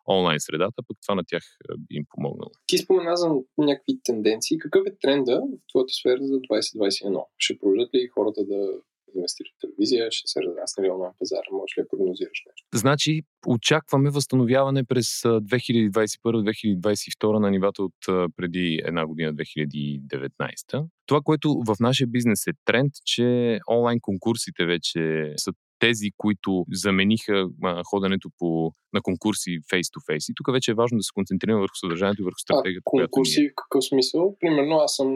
[0.08, 1.42] онлайн средата, пък това на тях
[1.78, 2.50] би им помогнало.
[2.66, 4.58] Ти спомена за някакви тенденции.
[4.58, 7.24] Какъв е тренда в твоята сфера за 2021?
[7.38, 8.68] Ще продължат ли хората да
[9.14, 11.42] инвестират в телевизия, ще се разрасне ли онлайн пазар?
[11.52, 12.66] Може ли да прогнозираш нещо?
[12.74, 17.94] Значи, очакваме възстановяване през 2021-2022 на нивата от
[18.36, 20.86] преди една година, 2019.
[21.06, 27.48] Това, което в нашия бизнес е тренд, че онлайн конкурсите вече са тези, които замениха
[27.64, 30.30] а, ходенето по, на конкурси face-to-face.
[30.30, 32.82] И тук вече е важно да се концентрираме върху съдържанието и върху стратегията.
[32.86, 33.48] А, конкурси е.
[33.48, 34.36] в какъв смисъл?
[34.40, 35.08] Примерно аз съм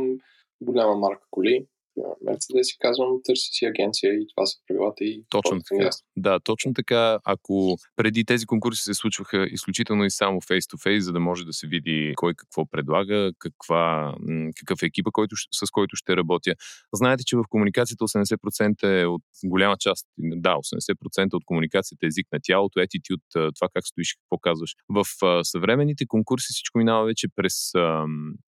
[0.61, 1.67] голяма марка коли,
[2.25, 5.91] Мерцедес си казвам, търси си агенция и това са правилата и Точно така.
[6.17, 7.19] Да, точно така.
[7.25, 11.67] Ако преди тези конкурси се случваха изключително и само face-to-face, за да може да се
[11.67, 14.15] види кой какво предлага, каква,
[14.57, 16.55] какъв е екипа, който, с който ще работя.
[16.95, 22.27] Знаете, че в комуникацията 80% е от голяма част, да, 80% от комуникацията е език
[22.33, 24.75] на тялото, attitude, това как стоиш, какво казваш.
[24.89, 25.05] В
[25.45, 27.73] съвременните конкурси всичко минава вече през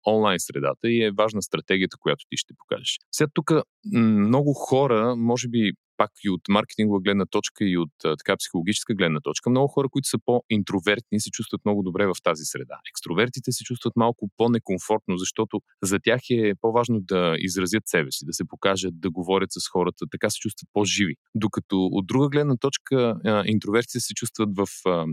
[0.07, 2.99] онлайн средата и е важна стратегията, която ти ще покажеш.
[3.13, 3.53] Сега тук
[3.93, 9.21] много хора, може би пак и от маркетингова гледна точка и от така психологическа гледна
[9.21, 12.79] точка, много хора, които са по-интровертни, се чувстват много добре в тази среда.
[12.93, 18.33] Екстровертите се чувстват малко по-некомфортно, защото за тях е по-важно да изразят себе си, да
[18.33, 21.15] се покажат, да говорят с хората, така се чувстват по-живи.
[21.35, 23.17] Докато от друга гледна точка,
[23.47, 24.67] интровертите се чувстват в,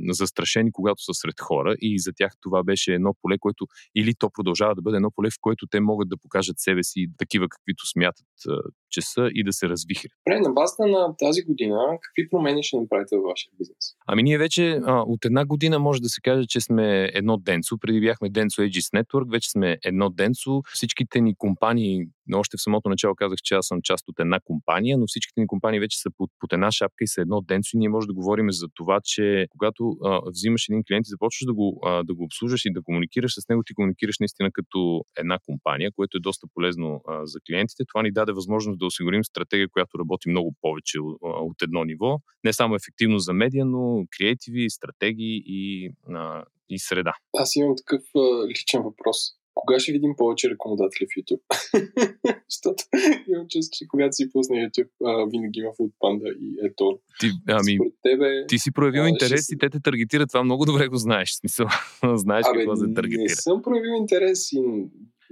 [0.10, 4.30] застрашени, когато са сред хора и за тях това беше едно поле, което или то
[4.34, 7.88] продължава да бъде едно поле, в което те могат да покажат себе си такива, каквито
[7.88, 8.26] смятат,
[8.92, 10.12] че са и да се развихрят.
[10.28, 13.78] На база базата на тази година, какви промени ще направите във вашия бизнес?
[14.08, 17.78] Ами ние вече а, от една година може да се каже, че сме едно денцо.
[17.82, 20.62] Преди бяхме Денцо Aegis Network, вече сме едно денцо.
[20.74, 24.98] Всичките ни компании, още в самото начало казах, че аз съм част от една компания,
[24.98, 27.78] но всичките ни компании вече са под, под една шапка и са едно денцо и
[27.80, 31.54] ние може да говорим за това, че когато а, взимаш един клиент и започваш да
[31.54, 35.40] го, а, да го обслужваш и да комуникираш с него, ти комуникираш наистина като една
[35.46, 37.84] компания, което е доста полезно а, за клиентите.
[37.88, 42.20] Това ни даде възможност да осигурим стратегия, която работи много повече от едно ниво.
[42.44, 47.14] Не само ефективно за медиа, но креативи, стратегии и, а, и среда.
[47.38, 49.18] Аз имам такъв а, личен въпрос.
[49.54, 51.42] Кога ще видим повече рекламодатели в YouTube?
[52.50, 52.84] Защото
[53.28, 57.00] имам чувство, че когато си пусне YouTube, а, винаги има Foodpanda и ето.
[57.20, 59.56] Ти, ами, тебе, ти си проявил а, интерес ще...
[59.56, 60.30] и те те таргетират.
[60.30, 61.34] Това много добре го знаеш.
[61.34, 61.68] Смисъл,
[62.16, 63.24] знаеш Абе, какво се таргетира.
[63.24, 64.60] Не съм проявил интерес и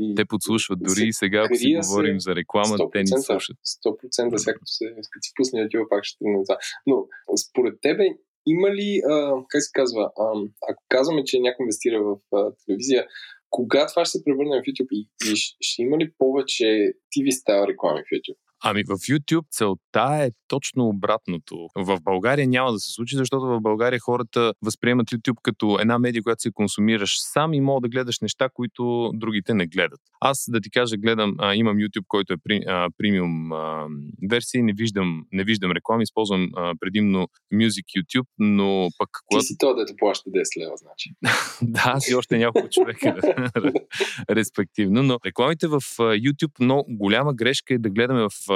[0.01, 3.57] и, те подслушват дори и сега, ако си говорим за реклама, те ни слушат.
[3.85, 6.57] 100% сега като се, като си пусне YouTube, пак ще тръгне това.
[6.87, 7.05] Но
[7.37, 8.03] според тебе
[8.45, 10.23] има ли, а, как се казва, а,
[10.71, 13.07] ако казваме, че някой инвестира в а, телевизия,
[13.49, 17.65] кога това ще се превърне в YouTube и, и ще има ли повече TV стайл
[17.67, 18.39] реклами в YouTube?
[18.63, 21.67] Ами в YouTube целта е точно обратното.
[21.75, 26.23] В България няма да се случи, защото в България хората възприемат YouTube като една медия,
[26.23, 29.99] която се консумираш сам и мога да гледаш неща, които другите не гледат.
[30.21, 33.87] Аз да ти кажа, гледам, а, имам YouTube, който е при, а, премиум а,
[34.29, 39.09] версия, не виждам, не виждам реклами, използвам а, предимно Music YouTube, но пък...
[39.27, 39.41] Когато...
[39.41, 41.09] Ти си то, дето плаща 10 лева, значи.
[41.61, 43.15] да, аз и още няколко човека,
[44.29, 48.48] респективно, но рекламите в YouTube, но голяма грешка е да гледаме в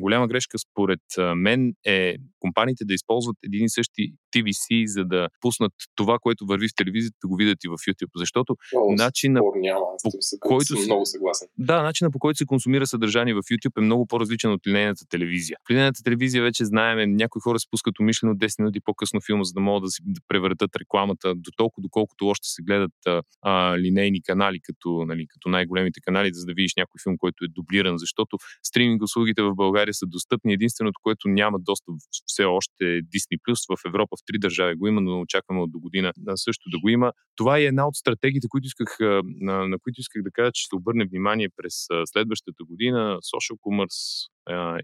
[0.00, 1.00] голяма грешка според
[1.36, 6.68] мен е компаниите да използват един и същи TVC, за да пуснат това, което върви
[6.68, 8.10] в телевизията, да го видят и в YouTube.
[8.16, 10.10] Защото много начина няма, по
[10.48, 11.48] който съм много съгласен.
[11.58, 15.56] Да, начина по който се консумира съдържание в YouTube е много по-различен от линейната телевизия.
[15.68, 19.52] В линейната телевизия вече знаем, някои хора се пускат умишлено 10 минути по-късно филма, за
[19.52, 24.22] да могат да си да превъртат рекламата до толкова, доколкото още се гледат а, линейни
[24.22, 28.36] канали, като, нали, като най-големите канали, за да видиш някой филм, който е дублиран, защото
[28.62, 30.52] стриминг услугите в България са достъпни.
[30.52, 31.94] Единственото, което няма достъп
[32.28, 33.38] все още Disney+.
[33.76, 36.88] В Европа в три държави го има, но очакваме от до година също да го
[36.88, 37.12] има.
[37.36, 40.76] Това е една от стратегиите, които исках, на, на които исках да кажа, че ще
[40.76, 41.74] обърне внимание през
[42.04, 43.18] следващата година.
[43.20, 44.28] Social Commerce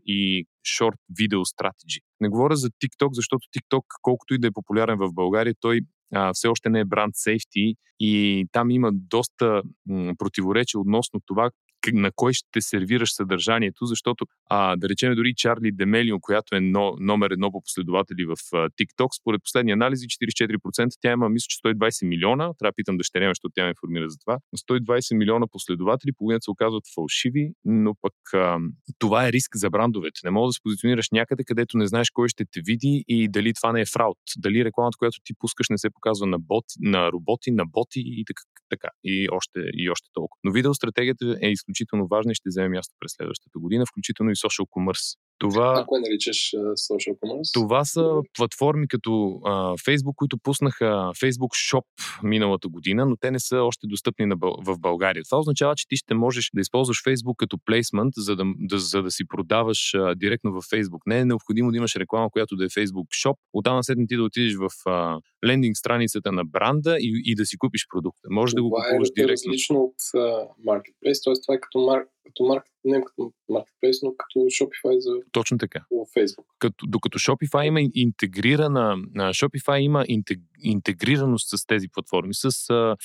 [0.07, 2.01] и Short Video Strategy.
[2.21, 5.81] Не говоря за TikTok, защото TikTok, колкото и да е популярен в България, той
[6.15, 11.51] а, все още не е бранд сейфти и там има доста м, противоречия относно това
[11.93, 16.97] на кой ще сервираш съдържанието, защото а, да речем дори Чарли Демелио, която е но,
[17.01, 21.59] номер едно по последователи в а, TikTok, според последни анализи 44%, тя има мисля, че
[21.59, 24.39] 120 милиона, трябва да питам дъщеря, защото тя ме информира за това,
[24.71, 28.59] 120 милиона последователи, половината се оказват фалшиви, но пък а,
[28.99, 30.21] това е риск за брандовете.
[30.25, 33.53] Не мога да се позиционираш някъде, където не знаеш кой ще те види и дали
[33.55, 37.13] това не е фраud, дали рекламата, която ти пускаш, не се показва на, боти, на
[37.13, 40.41] роботи, на боти и така, така и още, и още толкова.
[40.45, 44.35] Но видеостратегията е изключително изключително важна и ще вземе място през следващата година, включително и
[44.35, 45.19] social commerce.
[45.39, 47.53] Това, а кое наричаш uh, social commerce?
[47.53, 51.85] Това са платформи като uh, Facebook, които пуснаха Facebook Shop
[52.23, 55.25] миналата година, но те не са още достъпни на, в България.
[55.25, 59.03] Това означава, че ти ще можеш да използваш Facebook като плейсмент, за да, да, за
[59.03, 61.01] да си продаваш uh, директно в Facebook.
[61.07, 63.35] Не е необходимо да имаш реклама, която да е Facebook Shop.
[63.53, 67.59] Оттам след ти да отидеш в uh, лендинг страницата на бранда и, и да си
[67.59, 68.29] купиш продукта.
[68.31, 69.15] Може това да го купуваш е директно.
[69.15, 71.35] Това е различно от uh, Marketplace, т.е.
[71.45, 72.01] това е като, мар...
[72.27, 72.65] като марк...
[72.85, 75.81] не като Marketplace, но като Shopify за Точно така.
[76.17, 76.45] Facebook.
[76.59, 82.51] Като, докато Shopify има интегрирана, Shopify има интег, интегрираност с тези платформи, с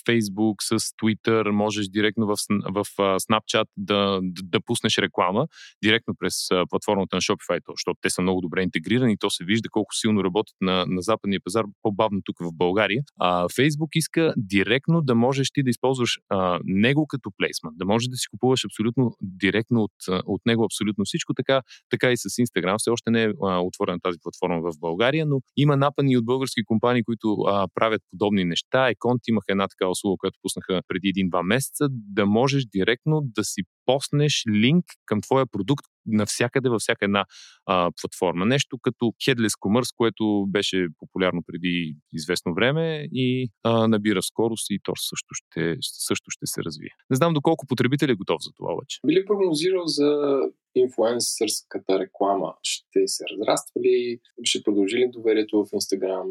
[0.07, 2.35] Facebook, с Twitter, можеш директно в,
[2.69, 5.47] в Snapchat да, да, да пуснеш реклама
[5.83, 6.33] директно през
[6.69, 10.23] платформата на Shopify, защото те са много добре интегрирани и то се вижда колко силно
[10.23, 13.01] работят на, на западния пазар, по-бавно тук в България.
[13.19, 18.07] А Facebook иска директно да можеш ти да използваш uh, него като плейсмент, да можеш
[18.07, 19.91] да си купуваш абсолютно директно от,
[20.33, 22.75] от него абсолютно всичко, така, така и с Instagram.
[22.77, 26.63] Все още не е а, отворена тази платформа в България, но има напани от български
[26.63, 28.89] компании, които а, правят подобни неща.
[28.89, 33.61] Еконт имаха една такава услуга, която пуснаха преди един-два месеца, да можеш директно да си
[33.89, 37.25] поснеш линк към твоя продукт навсякъде, във всяка една
[37.65, 38.45] а, платформа.
[38.45, 44.79] Нещо като Headless Commerce, което беше популярно преди известно време и а, набира скорост и
[44.83, 46.89] то също ще, също ще се развие.
[47.09, 48.99] Не знам доколко потребител е готов за това обаче.
[49.07, 50.39] Би ли прогнозирал за
[50.75, 52.53] инфлуенсърската реклама?
[52.63, 54.19] Ще се разраства ли?
[54.43, 56.27] Ще продължи ли доверието в Инстаграм?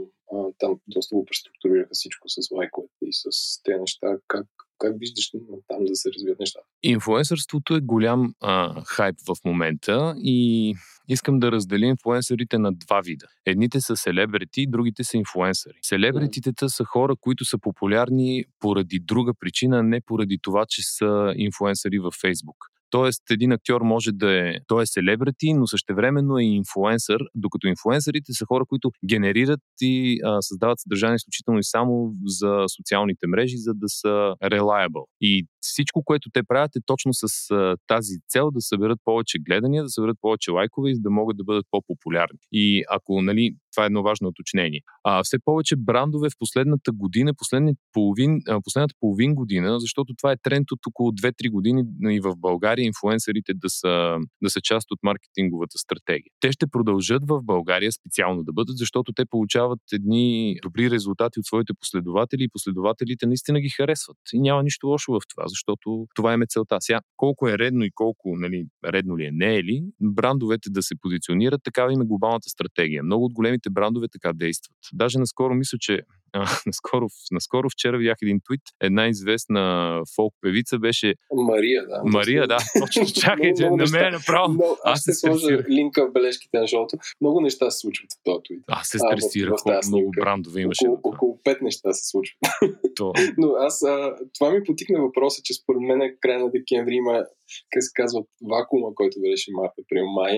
[0.59, 4.07] Там доста го преструктурираха всичко с лайковете и с тези неща.
[4.29, 4.47] Как
[4.79, 5.31] как виждаш
[5.69, 6.67] там да се развият нещата?
[6.83, 10.75] Инфлуенсърството е голям а, хайп в момента и
[11.09, 13.27] искам да разделя инфлуенсърите на два вида.
[13.47, 15.79] Едните са селебрити, другите са инфлуенсъри.
[15.83, 21.99] Селебритите са хора, които са популярни поради друга причина, не поради това, че са инфлуенсъри
[21.99, 22.57] във Фейсбук.
[22.91, 28.33] Тоест, един актьор може да е, той е селебрити, но същевременно е инфлуенсър, докато инфлуенсърите
[28.33, 33.75] са хора, които генерират и а, създават съдържание изключително и само за социалните мрежи, за
[33.75, 35.05] да са reliable.
[35.21, 39.83] И всичко, което те правят е точно с а, тази цел да съберат повече гледания,
[39.83, 42.39] да съберат повече лайкове и да могат да бъдат по-популярни.
[42.53, 44.81] И ако, нали, това е едно важно уточнение.
[45.05, 47.33] А, все повече брандове в последната година,
[47.93, 52.37] половин, а, последната половин година, защото това е тренд от около 2-3 години и в
[52.37, 56.31] България инфлуенсърите да са, да са част от маркетинговата стратегия.
[56.41, 61.47] Те ще продължат в България специално да бъдат, защото те получават едни добри резултати от
[61.47, 64.17] своите последователи и последователите наистина ги харесват.
[64.33, 66.77] И няма нищо лошо в това, защото това е целта.
[66.81, 70.83] Сега, колко е редно и колко нали, редно ли е, не е ли, брандовете да
[70.83, 73.03] се позиционират, такава им е глобалната стратегия.
[73.03, 74.77] Много от големите брандове така действат.
[74.93, 76.03] Даже наскоро мисля, че
[76.33, 78.61] а, наскоро, наскоро вчера видях един твит.
[78.81, 81.15] Една известна фолк певица беше...
[81.33, 82.03] Мария, да.
[82.05, 82.59] Мария, да.
[82.81, 84.53] Точно, чакай, че на мен направо.
[84.53, 86.97] Но, аз ще сложа линка в бележките на шоуто.
[87.21, 88.65] Много неща се случват в този твит.
[88.69, 90.89] Аз се стресирах, колко много брандове имаше.
[90.89, 92.39] Около, около пет неща се случват.
[93.39, 93.85] Но аз,
[94.39, 97.25] това ми потикна въпроса, че според мен края на декември има
[97.73, 98.21] как се казва,
[98.53, 100.35] вакуума, който беше март, април, май.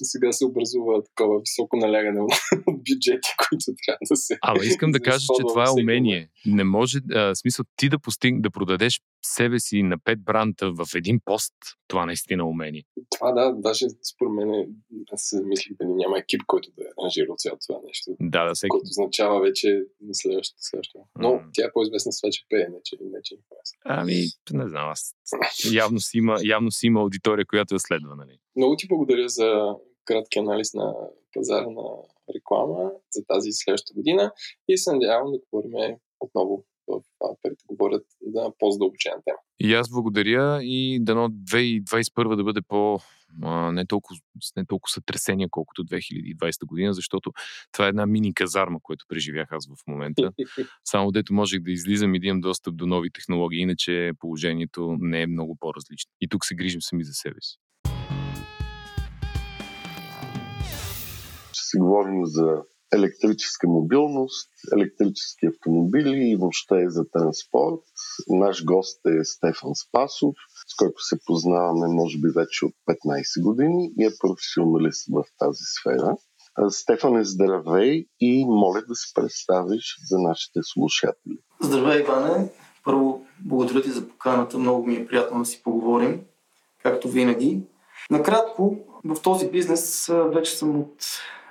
[0.00, 2.20] И сега се образува такова високо налягане
[2.66, 4.38] от бюджети, които трябва да се.
[4.42, 6.28] Ама искам да кажа, че това е умение.
[6.46, 10.86] Не може, а, смисъл, ти да постиг, да продадеш себе си на пет бранта в
[10.94, 11.54] един пост,
[11.88, 12.84] това наистина умение.
[13.10, 14.66] Това да, даже според мен
[15.12, 18.16] аз мислих да няма екип, който да е аранжира цялото това нещо.
[18.20, 18.68] Да, да, всеки.
[18.68, 19.68] Което означава вече
[20.00, 21.04] на следващото следващото.
[21.18, 21.48] Но mm.
[21.52, 23.36] тя е по-известна с това, че пее, не че, не, че
[23.84, 24.14] Ами,
[24.52, 25.14] не знам, аз
[25.72, 28.38] явно си има, явно си има аудитория, която я следва, нали?
[28.56, 30.94] Много ти благодаря за кратки анализ на
[31.34, 31.82] пазара на
[32.34, 34.32] реклама за тази следващата година
[34.68, 37.02] и се надявам да говорим отново в
[37.42, 39.38] парите говорят на по-задълбочена тема.
[39.60, 42.98] И аз благодаря и дано 2021 да бъде по
[43.72, 44.16] не, толкова,
[44.56, 47.32] не толкова сътресение, колкото 2020 година, защото
[47.72, 50.32] това е една мини казарма, която преживях аз в момента.
[50.84, 55.22] Само дето можех да излизам и да имам достъп до нови технологии, иначе положението не
[55.22, 56.12] е много по-различно.
[56.20, 57.58] И тук се грижим сами за себе си.
[61.52, 62.62] Ще си говорим за
[62.94, 67.80] електрическа мобилност, електрически автомобили и въобще за транспорт.
[68.28, 70.34] Наш гост е Стефан Спасов,
[70.68, 72.72] с който се познаваме може би вече от
[73.06, 76.16] 15 години и е професионалист в тази сфера.
[76.68, 81.38] Стефан е здравей и моля да се представиш за нашите слушатели.
[81.62, 82.48] Здравей, Иване!
[82.84, 84.58] Първо, благодаря ти за поканата.
[84.58, 86.20] Много ми е приятно да си поговорим,
[86.82, 87.62] както винаги.
[88.10, 91.04] Накратко, в този бизнес вече съм от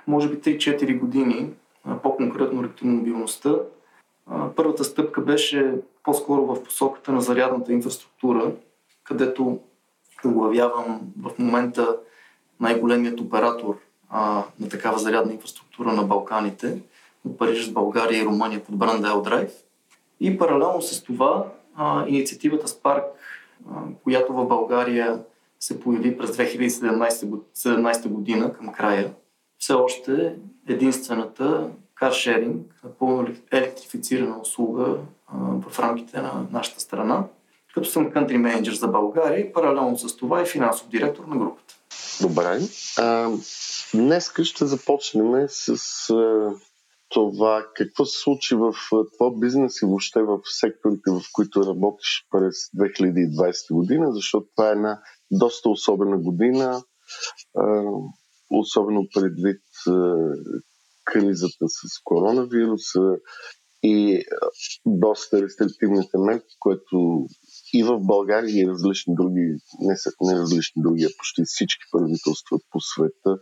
[0.06, 1.50] може би 3-4 години,
[2.02, 3.54] по-конкретно електромобилността.
[4.56, 8.52] Първата стъпка беше по-скоро в посоката на зарядната инфраструктура,
[9.04, 9.58] където
[10.24, 11.96] оглавявам в момента
[12.60, 13.78] най-големият оператор
[14.10, 16.82] а, на такава зарядна инфраструктура на Балканите,
[17.24, 19.52] от Париж с България и Румъния под бранда L-Drive.
[20.20, 21.46] И паралелно с това
[21.76, 23.04] а, инициативата Spark,
[23.70, 25.22] а, която в България
[25.60, 29.14] се появи през 2017 година към края,
[29.64, 30.36] все още
[30.68, 34.96] единствената каршеринг, напълно електрифицирана услуга
[35.26, 35.36] а,
[35.68, 37.24] в рамките на нашата страна.
[37.74, 41.74] Като съм кантри менеджер за България и паралелно с това и финансов директор на групата.
[42.20, 42.58] Добре.
[42.98, 43.30] А,
[43.94, 45.70] днес ще започнем с
[46.10, 46.52] а,
[47.08, 48.74] това какво се случи в
[49.16, 54.72] твой бизнес и въобще в секторите, в които работиш през 2020 година, защото това е
[54.72, 55.00] една
[55.30, 56.82] доста особена година.
[57.56, 57.82] А,
[58.50, 59.62] особено предвид
[61.04, 63.16] кризата с коронавируса
[63.82, 64.24] и
[64.86, 67.26] доста рестриктивните мерки, което
[67.74, 72.80] и в България и различни други, не, не различни други, а почти всички правителства по
[72.80, 73.38] света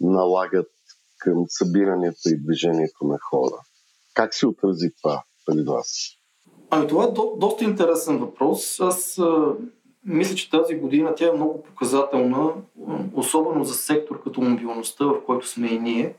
[0.00, 0.70] налагат
[1.18, 3.56] към събиранията и движението на хора.
[4.14, 5.88] Как се отрази това пред вас?
[6.70, 8.80] Ами това е до, доста интересен въпрос.
[8.80, 9.20] Аз
[10.06, 12.52] мисля, че тази година тя е много показателна,
[13.14, 16.14] особено за сектор като мобилността, в който сме и ние,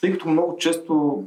[0.00, 1.24] тъй като много често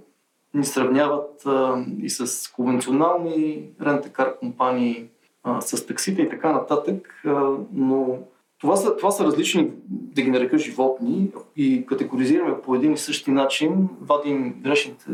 [0.53, 5.07] ни сравняват а, и с конвенционални рентекар компании,
[5.43, 8.17] а, с таксите и така нататък, а, но
[8.61, 13.31] това са, това са различни, да ги нарека, животни и категоризираме по един и същи
[13.31, 15.11] начин, вадим грешните,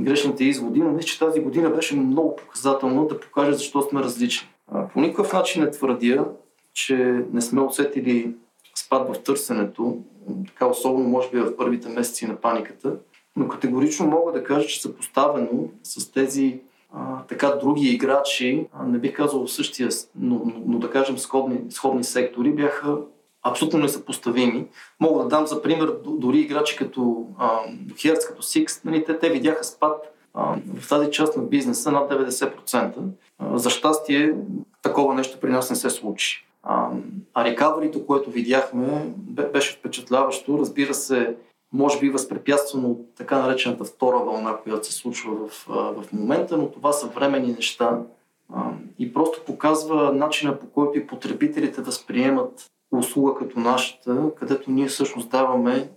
[0.00, 4.48] грешните изводи, но мисля, че тази година беше много показателно да покаже защо сме различни.
[4.92, 6.24] По никакъв начин не твърдя,
[6.74, 8.34] че не сме усетили
[8.74, 9.98] спад в търсенето,
[10.46, 12.96] така особено може би в първите месеци на паниката,
[13.36, 16.60] но категорично мога да кажа, че съпоставено с тези
[16.92, 19.88] а, така други играчи, а, не бих казал в същия,
[20.18, 22.96] но, но, но да кажем сходни, сходни сектори, бяха
[23.42, 24.66] абсолютно несъпоставими.
[25.00, 27.26] Мога да дам за пример дори играчи като
[28.00, 32.10] Херц, като Six, нали, те, те видяха спад а, в тази част на бизнеса над
[32.10, 32.92] 90%.
[33.54, 34.34] За щастие,
[34.82, 36.46] такова нещо при нас не се случи.
[36.62, 36.90] А,
[37.34, 39.12] а рекаварито, което видяхме,
[39.52, 40.58] беше впечатляващо.
[40.58, 41.36] Разбира се,
[41.72, 46.70] може би възпрепятствано от така наречената втора вълна, която се случва в, в момента, но
[46.70, 48.00] това са временни неща
[48.98, 55.30] и просто показва начина по който и потребителите възприемат услуга като нашата, където ние всъщност
[55.30, 55.90] даваме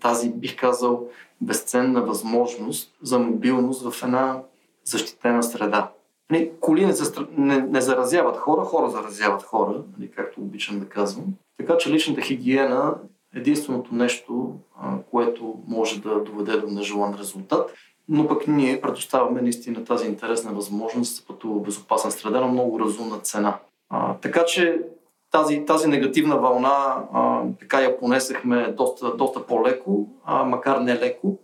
[0.00, 1.08] тази, бих казал,
[1.40, 4.40] безценна възможност за мобилност в една
[4.84, 5.90] защитена среда.
[6.30, 7.26] Нали, коли не, застр...
[7.36, 11.24] не, не заразяват хора, хора заразяват хора, нали, както обичам да казвам.
[11.58, 12.94] Така че личната хигиена
[13.34, 14.54] е единственото нещо,
[15.10, 17.74] което може да доведе до нежелан резултат.
[18.08, 22.46] Но пък ние предоставяме наистина тази интересна възможност да се пътува в безопасна среда на
[22.46, 23.58] много разумна цена.
[23.90, 24.82] А, така че
[25.30, 31.38] тази, тази негативна вълна а, така я понесехме доста, доста по-леко, а, макар не леко.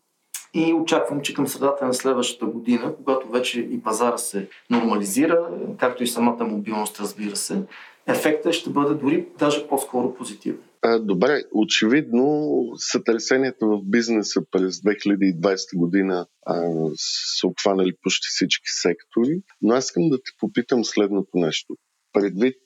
[0.54, 5.48] И очаквам, че към средата на следващата година, когато вече и пазара се нормализира,
[5.78, 7.62] както и самата мобилност, разбира се,
[8.06, 10.60] ефектът ще бъде дори даже по-скоро позитивен.
[11.00, 16.54] Добре, очевидно сътресенията в бизнеса през 2020 година а,
[16.96, 21.76] са обхванали почти всички сектори, но аз искам да те попитам следното нещо.
[22.12, 22.56] Предвид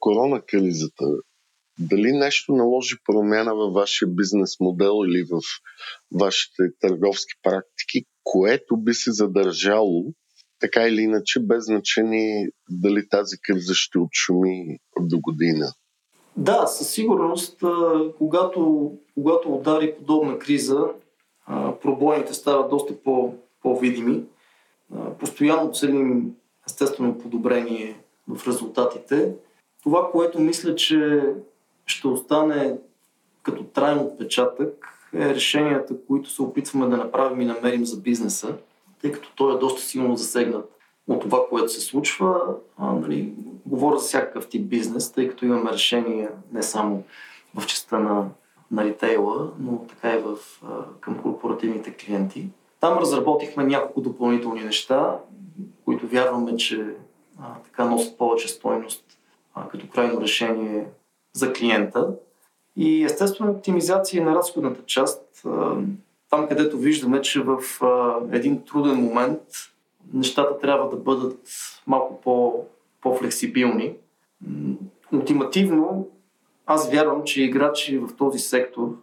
[0.00, 1.04] корона кризата,
[1.78, 5.40] дали нещо наложи промяна във вашия бизнес модел или в
[6.20, 10.04] вашите търговски практики, което би се задържало
[10.60, 15.72] така или иначе, без значение дали тази криза ще отшуми до година?
[16.36, 17.62] Да, със сигурност,
[18.18, 20.84] когато, когато удари подобна криза,
[21.82, 24.22] пробойните стават доста по, по-видими.
[25.18, 26.34] Постоянно целим
[26.66, 29.34] естествено подобрение в резултатите.
[29.82, 31.22] Това, което мисля, че
[31.86, 32.76] ще остане
[33.42, 38.54] като трайно отпечатък, е решенията, които се опитваме да направим и намерим за бизнеса,
[39.02, 40.72] тъй като той е доста силно засегнат
[41.08, 42.40] от това, което се случва.
[42.78, 43.32] А, нали,
[43.66, 47.04] говоря за всякакъв тип бизнес, тъй като имаме решения не само
[47.54, 48.28] в частта на,
[48.70, 50.38] на ритейла, но така и в,
[51.00, 52.48] към корпоративните клиенти.
[52.80, 55.18] Там разработихме няколко допълнителни неща,
[55.84, 56.86] които вярваме, че
[57.40, 59.04] а, така носят повече стойност
[59.54, 60.86] а, като крайно решение
[61.32, 62.14] за клиента.
[62.76, 65.46] И естествено оптимизация на разходната част,
[66.30, 67.58] там където виждаме, че в
[68.32, 69.40] един труден момент
[70.14, 71.40] нещата трябва да бъдат
[71.86, 72.64] малко по,
[73.00, 73.94] по-флексибилни.
[75.12, 76.08] Ултимативно,
[76.66, 78.96] аз вярвам, че играчи в този сектор,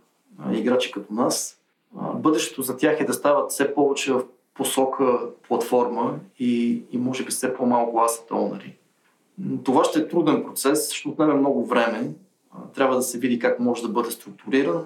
[0.54, 1.60] играчи като нас,
[2.16, 4.24] бъдещето за тях е да стават все повече в
[4.54, 8.74] посока платформа и, и може би все по-малко asset owner.
[9.64, 12.12] Това ще е труден процес, ще отнеме много време.
[12.76, 14.84] Трябва да се види как може да бъде структуриран.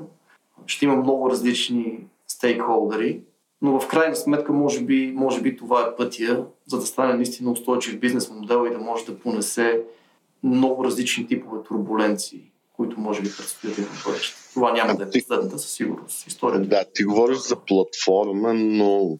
[0.66, 3.22] Ще има много различни стейкхолдери
[3.64, 7.51] но в крайна сметка може би, може би това е пътя, за да стане наистина
[7.51, 9.82] устойчив бизнес модел и да може да понесе
[10.43, 14.36] много различни типове турбуленции, които може би предстоят и в бъдеще.
[14.54, 16.28] Това няма да е последната със сигурност.
[16.28, 16.68] Историята.
[16.68, 19.18] Да, ти говориш за платформа, но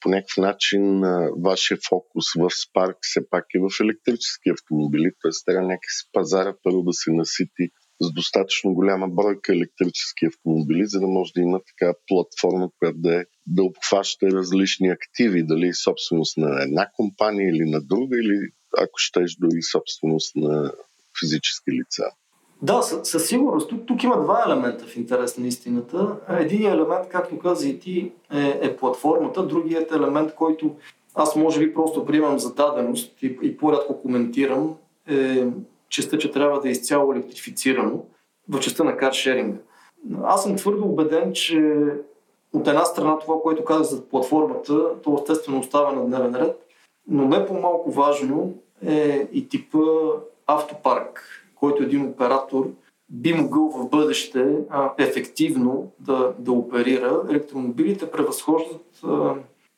[0.00, 5.30] по някакъв начин е, вашия фокус в Spark все пак е в електрически автомобили, т.е.
[5.46, 7.64] трябва някакси пазара първо да се насити
[8.00, 13.20] с достатъчно голяма бройка електрически автомобили, за да може да има така платформа, която да,
[13.20, 18.38] е, да обхваща различни активи, дали собственост на една компания или на друга, или
[18.78, 20.72] ако щеш дори собственост на
[21.20, 22.04] физически лица.
[22.62, 23.68] Да, със, сигурност.
[23.68, 26.16] Тук, тук има два елемента в интерес на истината.
[26.28, 29.46] Един елемент, както каза и ти, е, е платформата.
[29.46, 30.70] Другият елемент, който
[31.14, 34.74] аз може би просто приемам за даденост и, и по-рядко коментирам,
[35.10, 35.46] е
[35.88, 38.04] частта, че трябва да е изцяло електрифицирано
[38.48, 39.58] в частта на каршеринга.
[40.22, 41.84] Аз съм твърдо убеден, че
[42.52, 46.66] от една страна това, което казах за платформата, то естествено остава на дневен ред,
[47.08, 48.54] но не по-малко важно
[48.86, 49.78] е и типа
[50.46, 52.70] автопарк, който един оператор
[53.08, 57.22] би могъл в бъдеще а, ефективно да, да оперира.
[57.30, 59.34] Електромобилите превъзхождат а,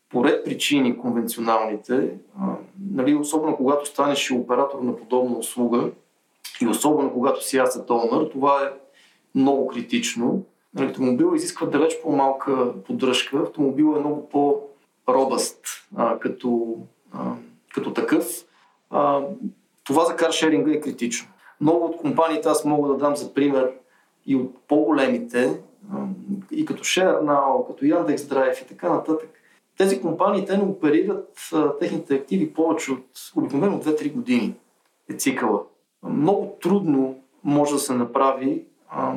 [0.09, 2.10] по ред причини конвенционалните,
[2.40, 2.55] а,
[2.90, 5.90] нали, особено когато станеш оператор на подобна услуга
[6.60, 8.73] и особено когато си asset owner, това е
[9.35, 10.43] много критично.
[10.78, 15.60] Електромобил изисква далеч по-малка поддръжка, автомобил е много по-робъст
[15.97, 16.77] а, като,
[17.12, 17.32] а,
[17.74, 18.44] като такъв.
[18.90, 19.20] А,
[19.85, 21.28] това за каршеринга е критично.
[21.61, 23.73] Много от компаниите аз мога да дам за пример
[24.27, 25.61] и от по-големите,
[26.51, 29.31] и като ShareNow, като Yandex Drive и така нататък,
[29.79, 33.07] тези компании те не оперират техните активи повече от
[33.37, 34.55] обикновено 2-3 години
[35.11, 35.63] е цикъла.
[36.03, 39.15] Много трудно може да се направи а,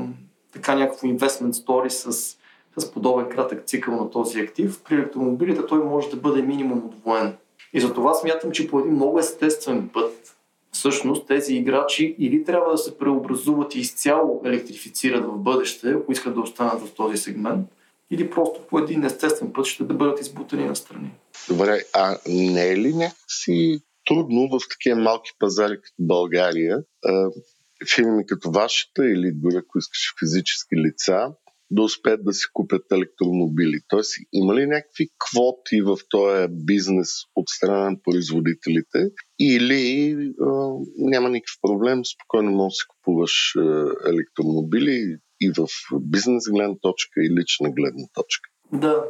[0.54, 2.38] така някакво investment story с,
[2.78, 4.84] с подобен кратък цикъл на този актив.
[4.84, 7.38] При електромобилите той може да бъде минимум отвоен.
[7.74, 10.38] И затова смятам, че по един много естествен път
[10.72, 16.34] всъщност тези играчи или трябва да се преобразуват и изцяло електрифицират в бъдеще, ако искат
[16.34, 17.68] да останат в този сегмент,
[18.12, 21.12] или просто по един естествен път ще да бъдат избутани на страни.
[21.50, 26.78] Добре, а не е ли някакси трудно в такива малки пазари като България,
[27.96, 31.28] фирми като вашата или дори ако искаш физически лица,
[31.72, 33.80] да успеят да си купят електромобили.
[33.88, 41.30] Тоест, има ли някакви квоти в този бизнес от страна на производителите или а, няма
[41.30, 43.62] никакъв проблем, спокойно можеш да си купуваш а,
[44.10, 45.68] електромобили и в
[46.02, 48.50] бизнес гледна точка и лична гледна точка?
[48.74, 49.04] Да.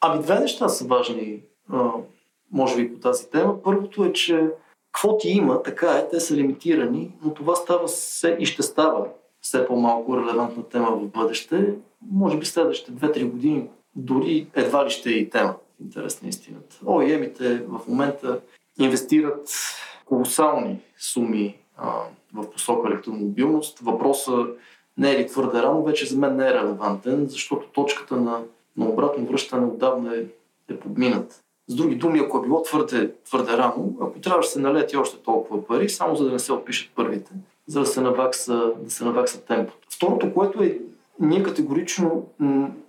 [0.00, 1.42] Ами две неща са важни,
[1.72, 1.90] а,
[2.52, 3.62] може би, по тази тема.
[3.62, 4.50] Първото е, че
[4.92, 9.08] квоти има, така е, те са лимитирани, но това става все и ще става
[9.48, 11.74] все по-малко релевантна тема в бъдеще.
[12.10, 15.54] Може би следващите 2-3 години дори едва ли ще е и тема.
[15.80, 16.76] Интерес на истината.
[16.86, 18.40] ОЕМите в момента
[18.78, 19.50] инвестират
[20.04, 21.92] колосални суми а,
[22.34, 23.78] в посока електромобилност.
[23.78, 24.58] Въпросът
[24.98, 28.42] не е ли твърде рано, вече за мен не е релевантен, защото точката на,
[28.76, 30.24] на обратно връщане отдавна е,
[30.74, 31.40] е подминат.
[31.68, 35.22] С други думи, ако е било твърде, твърде рано, ако трябваше да се налети още
[35.22, 37.30] толкова пари, само за да не се отпишат първите,
[37.68, 39.86] за да се навакса, да се навакса темпото.
[39.90, 40.78] Второто, което е,
[41.20, 42.26] ние категорично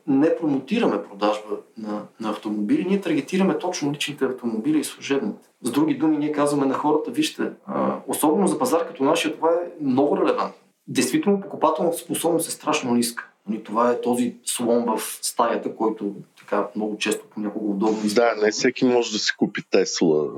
[0.07, 5.49] не промотираме продажба на, на автомобили, ние таргетираме точно личните автомобили и служебните.
[5.61, 9.49] С други думи, ние казваме на хората, вижте, а, особено за пазар като нашия, това
[9.49, 10.61] е много релевантно.
[10.87, 13.29] Действително, покупателната способност е страшно ниска.
[13.49, 18.51] Нали, това е този слон в стаята, който така много често понякога удобно Да, не
[18.51, 20.29] всеки може да си купи Тесла,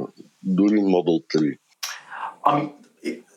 [0.44, 1.58] дори Model 3.
[2.44, 2.70] Ами,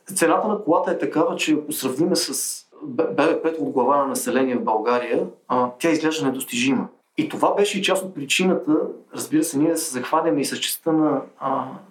[0.06, 4.64] цената на колата е такава, че ако сравниме с БВП от глава на население в
[4.64, 6.88] България, а, тя изглежда недостижима.
[7.16, 8.76] И това беше и част от причината,
[9.14, 11.20] разбира се, ние да се захванем и с частта на,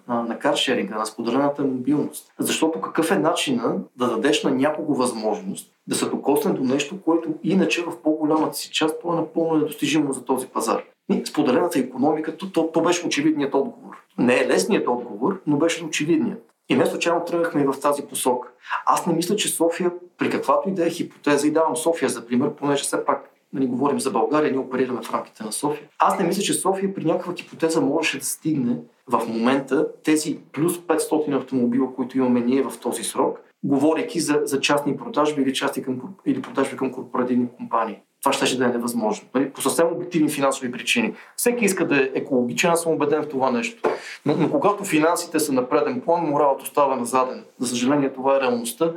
[0.08, 2.32] на, на каршеринга, на споделената мобилност.
[2.38, 7.28] Защото какъв е начина да дадеш на някого възможност да се докосне до нещо, което
[7.42, 10.82] иначе в по-голямата си част то е напълно недостижимо за този пазар.
[11.12, 13.96] И споделената економика, то, то, то беше очевидният отговор.
[14.18, 16.53] Не е лесният отговор, но беше очевидният.
[16.68, 18.48] И не случайно тръгнахме и в тази посока.
[18.86, 22.26] Аз не мисля, че София, при каквато и да е хипотеза, и давам София за
[22.26, 25.88] пример, понеже все пак да не говорим за България, ние оперираме в рамките на София.
[25.98, 28.76] Аз не мисля, че София при някаква хипотеза можеше да стигне
[29.06, 34.60] в момента тези плюс 500 автомобила, които имаме ние в този срок, говорейки за, за
[34.60, 39.28] частни продажби или, части към, или продажби към корпоративни компании това ще да е невъзможно.
[39.34, 39.50] Нали?
[39.50, 41.14] По съвсем обективни финансови причини.
[41.36, 43.90] Всеки иска да е екологичен, аз съм убеден в това нещо.
[44.26, 47.44] Но, но когато финансите са на преден план, моралът остава на заден.
[47.58, 48.92] За съжаление, това е реалността,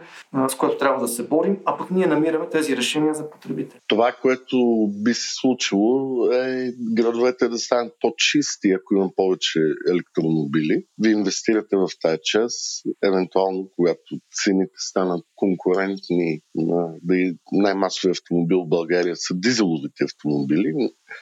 [0.48, 3.80] с която трябва да се борим, а пък ние намираме тези решения за потребите.
[3.88, 4.58] Това, което
[5.04, 9.60] би се случило е градовете да станат по-чисти, ако има повече
[9.92, 10.84] електромобили.
[11.04, 17.16] Вие инвестирате в тази част, евентуално, когато цените станат конкурентни на да
[17.52, 20.74] най-масови автомобил в България са дизеловите автомобили,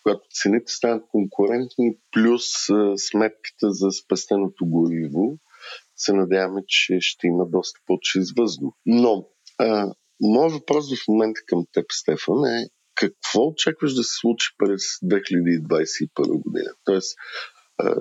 [0.04, 2.44] когато цените станат конкурентни, плюс
[2.98, 5.40] сметката за спестеното гориво,
[5.96, 8.74] се надяваме, че ще има доста по-чист въздух.
[8.86, 9.28] Но,
[9.58, 14.82] а, моят въпрос в момента към теб, Стефан, е какво очакваш да се случи през
[15.04, 16.70] 2021 година?
[16.86, 17.18] Тоест,
[17.78, 17.96] а,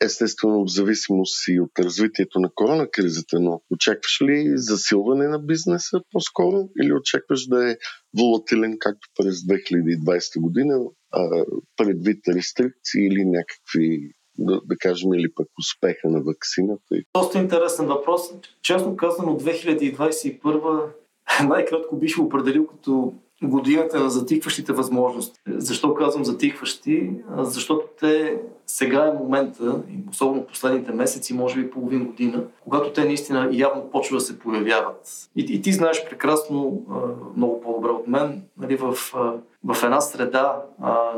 [0.00, 6.68] естествено в зависимост и от развитието на коронакризата, но очакваш ли засилване на бизнеса по-скоро
[6.82, 7.76] или очакваш да е
[8.18, 10.80] волатилен както през 2020 година,
[11.12, 11.44] а,
[11.76, 16.96] предвид рестрикции или някакви да, да кажем, или пък успеха на вакцината?
[17.14, 18.20] Доста интересен въпрос.
[18.62, 20.92] Честно казано, 2021
[21.48, 25.40] най-кратко бих определил като годината на затихващите възможности.
[25.46, 27.10] Защо казвам затихващи?
[27.38, 33.48] Защото те сега е момента, особено последните месеци, може би половин година, когато те наистина
[33.52, 35.28] явно почва да се появяват.
[35.36, 36.82] И, и ти знаеш прекрасно,
[37.36, 38.92] много по-добре от мен, нали, в,
[39.64, 40.62] в една среда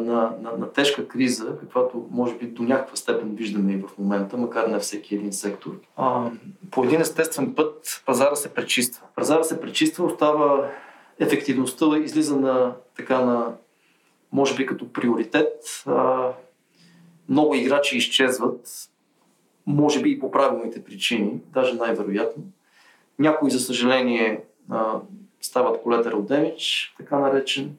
[0.01, 4.37] на, на, на тежка криза, каквато може би до някаква степен виждаме и в момента,
[4.37, 5.71] макар не всеки един сектор,
[6.71, 9.07] по един естествен път пазара се пречиства.
[9.17, 10.71] Пазара се пречиства, остава
[11.21, 13.55] ефективността излиза на така на,
[14.33, 15.83] може би като приоритет.
[15.87, 16.29] А,
[17.29, 18.89] много играчи изчезват,
[19.67, 22.43] може би и по правилните причини, даже най-вероятно.
[23.19, 25.01] Някои, за съжаление, а,
[25.41, 27.77] стават collateral damage, така наречен.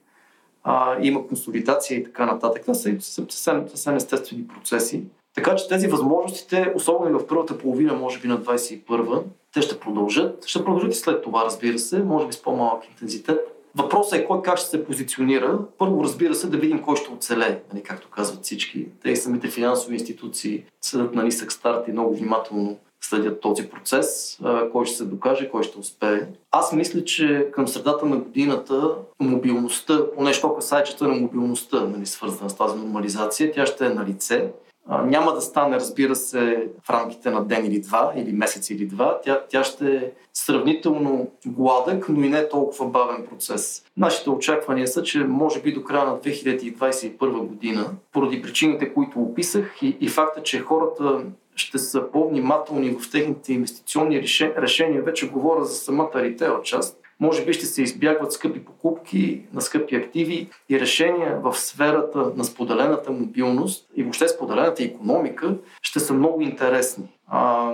[0.63, 2.61] а, има консолидация и така нататък.
[2.61, 5.03] Това са съвсем, съвсем естествени процеси.
[5.39, 9.21] Така че тези възможностите, особено и в първата половина, може би на 21-а,
[9.53, 10.45] те ще продължат.
[10.45, 13.39] Ще продължат и след това, разбира се, може би с по-малък интензитет.
[13.75, 15.59] Въпросът е кой как ще се позиционира.
[15.77, 18.87] Първо, разбира се, да видим кой ще оцелее, нали, както казват всички.
[19.03, 24.39] Те и самите финансови институции съдят на нисък старт и много внимателно следят този процес,
[24.71, 26.27] кой ще се докаже, кой ще успее.
[26.51, 32.49] Аз мисля, че към средата на годината мобилността, поне що касае на мобилността, нали, свързана
[32.49, 34.51] с тази нормализация, тя ще е на лице
[34.97, 39.19] няма да стане, разбира се, в рамките на ден или два, или месец или два.
[39.23, 43.83] Тя, тя ще е сравнително гладък, но и не толкова бавен процес.
[43.97, 49.77] Нашите очаквания са, че може би до края на 2021 година, поради причините, които описах
[49.81, 51.21] и, и факта, че хората
[51.55, 54.23] ще са по-внимателни в техните инвестиционни
[54.57, 59.61] решения, вече говоря за самата ритейл част, може би ще се избягват скъпи покупки на
[59.61, 66.13] скъпи активи и решения в сферата на споделената мобилност и въобще споделената економика ще са
[66.13, 67.71] много интересни а,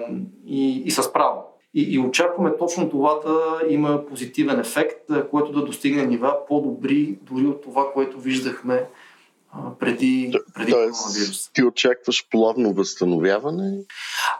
[0.47, 1.41] и, и с право.
[1.73, 7.45] И, и очакваме точно това да има позитивен ефект, което да достигне нива по-добри дори
[7.45, 8.85] от това, което виждахме
[9.79, 11.51] преди, преди коронавирус.
[11.53, 13.77] Ти очакваш плавно възстановяване?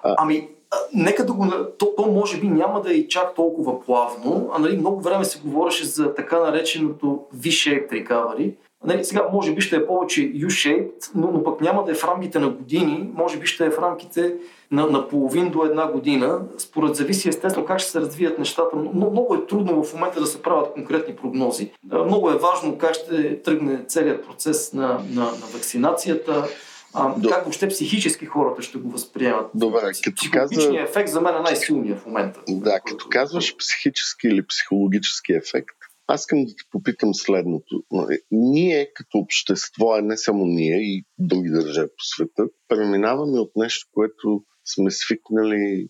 [0.03, 0.15] А...
[0.17, 0.49] Ами,
[0.93, 1.47] нека да го...
[1.77, 5.25] То, то може би няма да е и чак толкова плавно, а нали, много време
[5.25, 8.53] се говореше за така нареченото V-shaped recovery.
[8.85, 12.03] Нали, сега може би ще е повече U-shaped, но, но пък няма да е в
[12.03, 14.35] рамките на години, може би ще е в рамките
[14.71, 16.41] на, на половин до една година.
[16.57, 18.75] Според зависи естествено как ще се развият нещата.
[18.75, 21.71] Но, много е трудно в момента да се правят конкретни прогнози.
[22.05, 26.47] Много е важно как ще тръгне целият процес на, на, на вакцинацията,
[26.95, 29.51] а, как въобще психически хората ще го възприемат?
[29.55, 30.81] Добре, като казва...
[30.81, 32.39] ефект за мен е най-силният в момента.
[32.49, 35.75] Да, като казваш психически или психологически ефект,
[36.07, 37.83] аз искам да те попитам следното.
[38.31, 43.87] Ние като общество, а не само ние и други държави по света, преминаваме от нещо,
[43.93, 45.87] което сме свикнали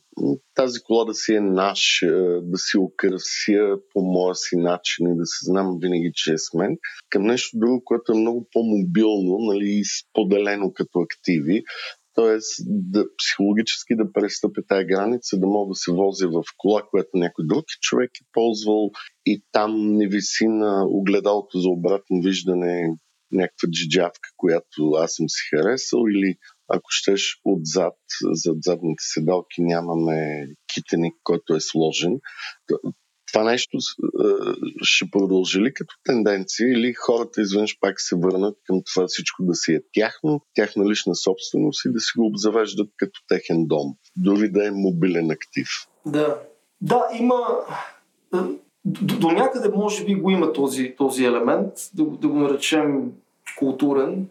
[0.56, 2.12] тази кола да си е наш, е,
[2.42, 6.54] да си украся по моя си начин и да се знам винаги, че е с
[6.54, 6.78] мен,
[7.10, 11.64] към нещо друго, което е много по-мобилно нали, и споделено като активи.
[12.14, 17.10] Тоест, да, психологически да престъпя тая граница, да мога да се возя в кола, която
[17.14, 18.92] някой друг човек е ползвал
[19.26, 22.90] и там не виси на огледалото за обратно виждане
[23.32, 26.36] някаква джиджавка, която аз съм си харесал или
[26.68, 27.94] ако щеш отзад,
[28.32, 32.20] зад задните седалки нямаме китеник, който е сложен.
[33.32, 33.78] Това нещо
[34.82, 39.56] ще продължи ли като тенденция или хората изведнъж пак се върнат към това всичко да
[39.56, 44.50] си е тяхно, тяхна лична собственост и да си го обзавеждат като техен дом, дори
[44.50, 45.68] да е мобилен актив?
[46.06, 46.42] Да,
[46.82, 47.36] да има
[48.86, 53.12] до, до някъде може би го има този, този елемент, да, да го наречем
[53.60, 54.28] културен,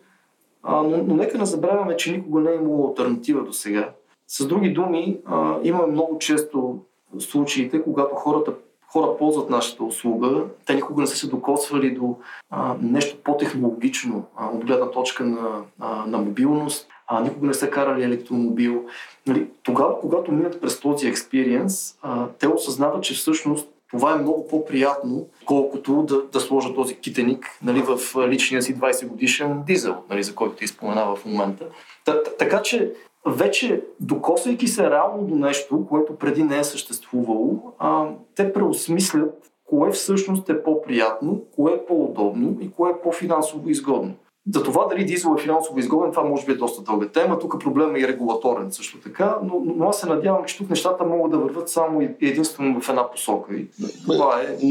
[0.65, 3.91] а, но, но нека не забравяме, че никога не е имало альтернатива до сега.
[4.29, 6.79] С други думи, а, има много често
[7.19, 8.53] случаите, когато хората
[8.95, 12.17] хора ползват нашата услуга, те никога не са се докосвали до
[12.51, 17.71] а, нещо по-технологично а, от гледна точка на, а, на мобилност, а, никога не са
[17.71, 18.85] карали електромобил.
[19.27, 21.99] Нали, тогава, когато минат през този експириенс,
[22.39, 23.69] те осъзнават, че всъщност
[23.99, 27.99] това е много по-приятно, колкото да, да сложа този китеник нали, в
[28.29, 31.67] личния си 20 годишен дизел, нали, за който ти споменава в момента.
[32.05, 32.93] Та, така че
[33.27, 39.91] вече докосвайки се реално до нещо, което преди не е съществувало, а, те преосмислят кое
[39.91, 44.15] всъщност е по-приятно, кое е по-удобно и кое е по-финансово изгодно.
[44.53, 47.39] За това дали дизел е финансово изгоден, това може би е доста дълга тема.
[47.39, 51.05] Тук проблема е и регулаторен също така, но, но аз се надявам, че тук нещата
[51.05, 53.55] могат да върват само и единствено в една посока.
[53.55, 53.67] И
[54.07, 54.67] това е.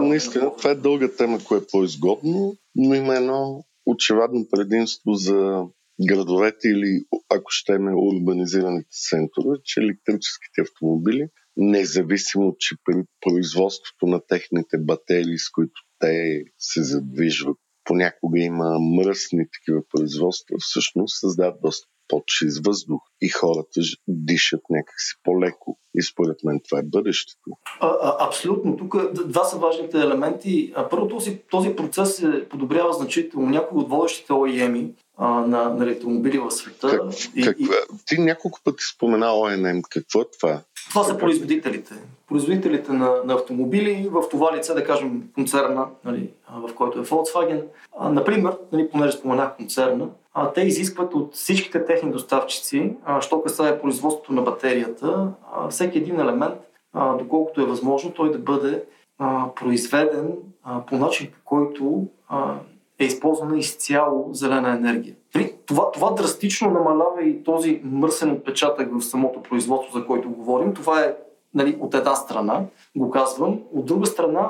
[0.00, 5.64] Наистина, това е дълга тема, кое е по-изгодно, но има едно очевидно предимство за
[6.08, 14.20] градовете или, ако ще ме урбанизираните центрове, че електрическите автомобили, независимо, че при производството на
[14.28, 21.86] техните батерии, с които те се задвижват понякога има мръсни такива производства, всъщност създават доста
[22.08, 25.78] по-чист въздух и хората дишат някакси по-леко.
[25.94, 27.50] И според мен това е бъдещето.
[27.80, 28.76] А, а, абсолютно.
[28.76, 30.74] Тук два са важните елементи.
[30.90, 33.50] Първо, този, този процес се подобрява значително.
[33.50, 36.88] Някои от водещите OEM а, на, на електромобили в света.
[36.90, 37.68] Как, и, как, и...
[38.06, 39.82] Ти няколко пъти спомена ОНМ.
[39.90, 40.60] Какво е това?
[40.88, 41.94] Това са производителите.
[42.28, 47.62] Производителите на, на автомобили, в това лице, да кажем, концерна, нали, в който е Volkswagen.
[47.98, 53.42] А, например, нали, понеже споменах концерна, а, те изискват от всичките техни доставчици, а, що
[53.42, 56.54] касае производството на батерията, а, всеки един елемент,
[56.92, 58.84] а, доколкото е възможно, той да бъде
[59.18, 60.32] а, произведен
[60.62, 62.54] а, по начин, по който а,
[62.98, 65.14] е използвана изцяло зелена енергия.
[65.34, 70.74] Нали, това, това драстично намалява и този мърсен отпечатък в самото производство, за който говорим.
[70.74, 71.14] Това е
[71.54, 72.64] нали, от една страна,
[72.96, 73.60] го казвам.
[73.72, 74.48] От друга страна,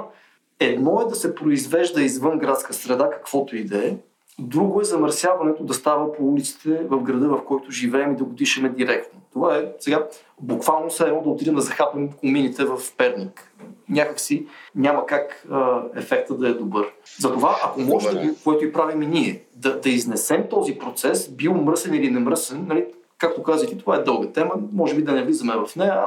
[0.60, 3.96] едно е да се произвежда извън градска среда, каквото и да е.
[4.38, 8.32] Друго е замърсяването да става по улиците в града, в който живеем и да го
[8.32, 9.20] дишаме директно.
[9.32, 10.06] Това е сега
[10.40, 13.52] буквално се едно да отидем да захапнем комините в Перник.
[13.88, 16.86] Някакси няма как а, ефекта да е добър.
[17.18, 21.28] Затова, ако може да го, което и правим и ние, да, да изнесем този процес,
[21.28, 22.84] бил мръсен или не мръсен, нали,
[23.18, 26.04] Както казах и това е дълга тема, може би да не влизаме в нея.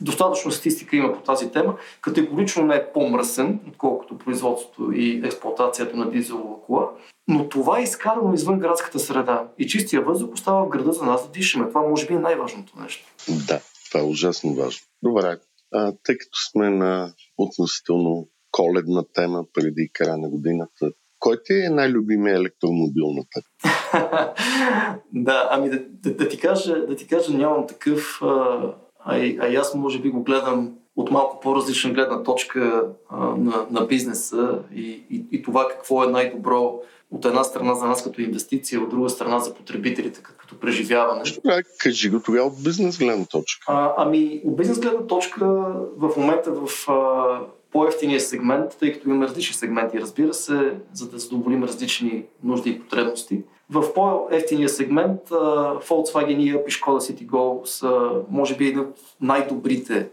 [0.00, 1.76] Достатъчно статистика има по тази тема.
[2.00, 6.90] Категорично не е по-мръсен, отколкото производството и експлуатацията на дизелова кола.
[7.28, 9.44] Но това е изкарано извън градската среда.
[9.58, 11.68] И чистия въздух остава в града за нас да дишаме.
[11.68, 13.06] Това може би е най-важното нещо.
[13.48, 14.86] Да, това е ужасно важно.
[15.02, 15.36] Добре,
[15.72, 21.70] а, тъй като сме на относително коледна тема преди края на годината, кой ти е
[21.70, 23.44] най-любимия електромобил на теб?
[25.12, 28.26] да, ами да, да, да, ти кажа, да ти кажа, нямам такъв, а,
[28.98, 33.66] а, а и аз може би го гледам от малко по-различна гледна точка а, на,
[33.70, 36.80] на бизнеса и, и, и това какво е най-добро
[37.12, 41.22] от една страна за нас като инвестиция, от друга страна за потребителите като преживяване.
[41.44, 43.64] Да, кажи го тогава от бизнес гледна точка.
[43.68, 45.46] А, ами, от бизнес гледна точка
[45.96, 47.40] в момента в а,
[47.72, 52.80] по-ефтиния сегмент, тъй като имаме различни сегменти, разбира се, за да задоволим различни нужди и
[52.80, 53.42] потребности.
[53.70, 55.20] В по-ефтиния сегмент
[55.88, 60.08] Volkswagen и и Skoda Citigo са, може би, един от най-добрите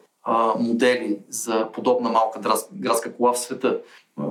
[0.59, 2.39] модели за подобна малка
[2.73, 3.81] градска кола в света.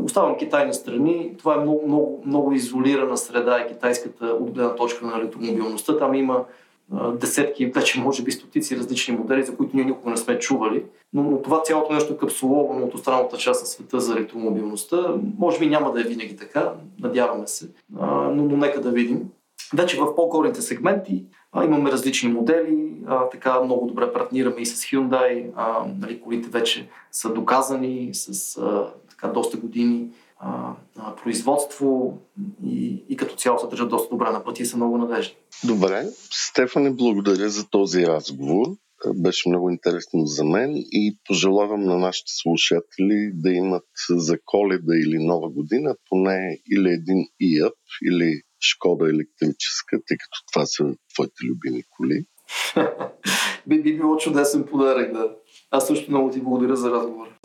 [0.04, 1.34] Оставам Китай на страни.
[1.38, 5.98] Това е много, много, много изолирана среда и китайската от гледна точка на електромобилността.
[5.98, 6.44] Там има
[7.14, 10.84] десетки, вече може би стотици различни модели, за които ние никога не сме чували.
[11.12, 15.14] Но, но това цялото нещо е капсуловано от останалата част на света за електромобилността.
[15.38, 19.28] Може би няма да е винаги така, надяваме се, а, но, но нека да видим.
[19.74, 24.84] Вече в по-горните сегменти а, имаме различни модели, а, така много добре партнираме и с
[24.84, 30.08] Hyundai, а, нали, колите вече са доказани с а, така, доста години
[30.38, 32.18] а, а, производство
[32.66, 35.34] и, и като цяло се държат доста добре на пъти и са много надежни.
[35.64, 36.06] Добре.
[36.30, 38.66] Стефане, благодаря за този разговор.
[39.14, 45.18] Беше много интересно за мен и пожелавам на нашите слушатели да имат за коледа или
[45.18, 47.74] нова година поне или един ИАП,
[48.08, 50.84] или Шкода електрическа, тъй като това са
[51.14, 52.24] твоите любими коли.
[53.66, 55.36] би, би било чудесен подарък, да.
[55.70, 57.37] Аз също много ти благодаря за разговора.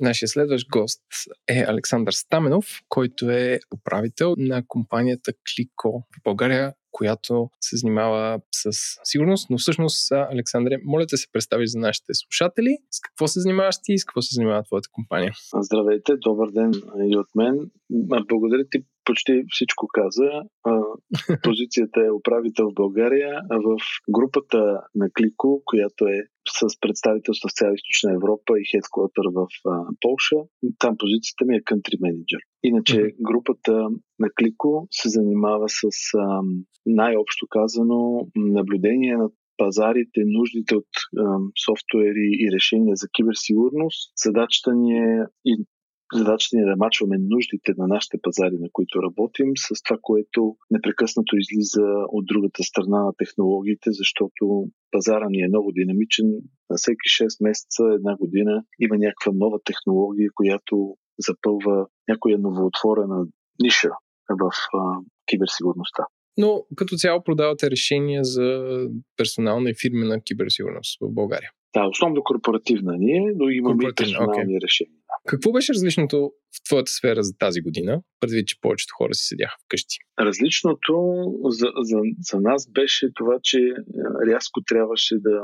[0.00, 1.02] Нашия следващ гост
[1.48, 8.70] е Александър Стаменов, който е управител на компанията Клико в България, която се занимава с
[9.04, 9.50] сигурност.
[9.50, 12.76] Но всъщност, Александре, моля да се представиш за нашите слушатели.
[12.90, 15.32] С какво се занимаваш ти и с какво се занимава твоята компания?
[15.60, 16.72] Здравейте, добър ден
[17.10, 17.70] и от мен.
[18.28, 20.30] Благодаря ти почти всичко каза.
[21.42, 23.78] Позицията е управител в България, а в
[24.10, 26.18] групата на Клико, която е
[26.58, 29.46] с представителство в цяла Източна Европа и хедквотър в
[30.00, 30.40] Полша,
[30.78, 32.40] там позицията ми е country manager.
[32.62, 33.72] Иначе групата
[34.18, 35.88] на Клико се занимава с
[36.86, 41.22] най-общо казано наблюдение на пазарите, нуждите от е,
[41.64, 44.12] софтуери и решения за киберсигурност.
[44.26, 45.64] Задачата ни е и
[46.14, 50.56] Задачата ни е да мачваме нуждите на нашите пазари, на които работим, с това, което
[50.70, 56.26] непрекъснато излиза от другата страна на технологиите, защото пазара ни е много динамичен.
[56.70, 63.26] На всеки 6 месеца, една година има някаква нова технология, която запълва някоя новоотворена
[63.62, 63.90] ниша
[64.40, 66.02] в а, киберсигурността.
[66.36, 68.46] Но като цяло продавате решения за
[69.16, 71.50] персонална и фирмена киберсигурност в България.
[71.74, 74.64] Да, основно корпоративна ние, но имаме и персонални okay.
[74.64, 74.99] решения.
[75.26, 79.56] Какво беше различното в твоята сфера за тази година, предвид, че повечето хора си седяха
[79.64, 79.96] вкъщи?
[80.20, 80.94] Различното
[81.48, 81.98] за, за,
[82.30, 83.72] за нас беше това, че е,
[84.26, 85.42] рязко трябваше да,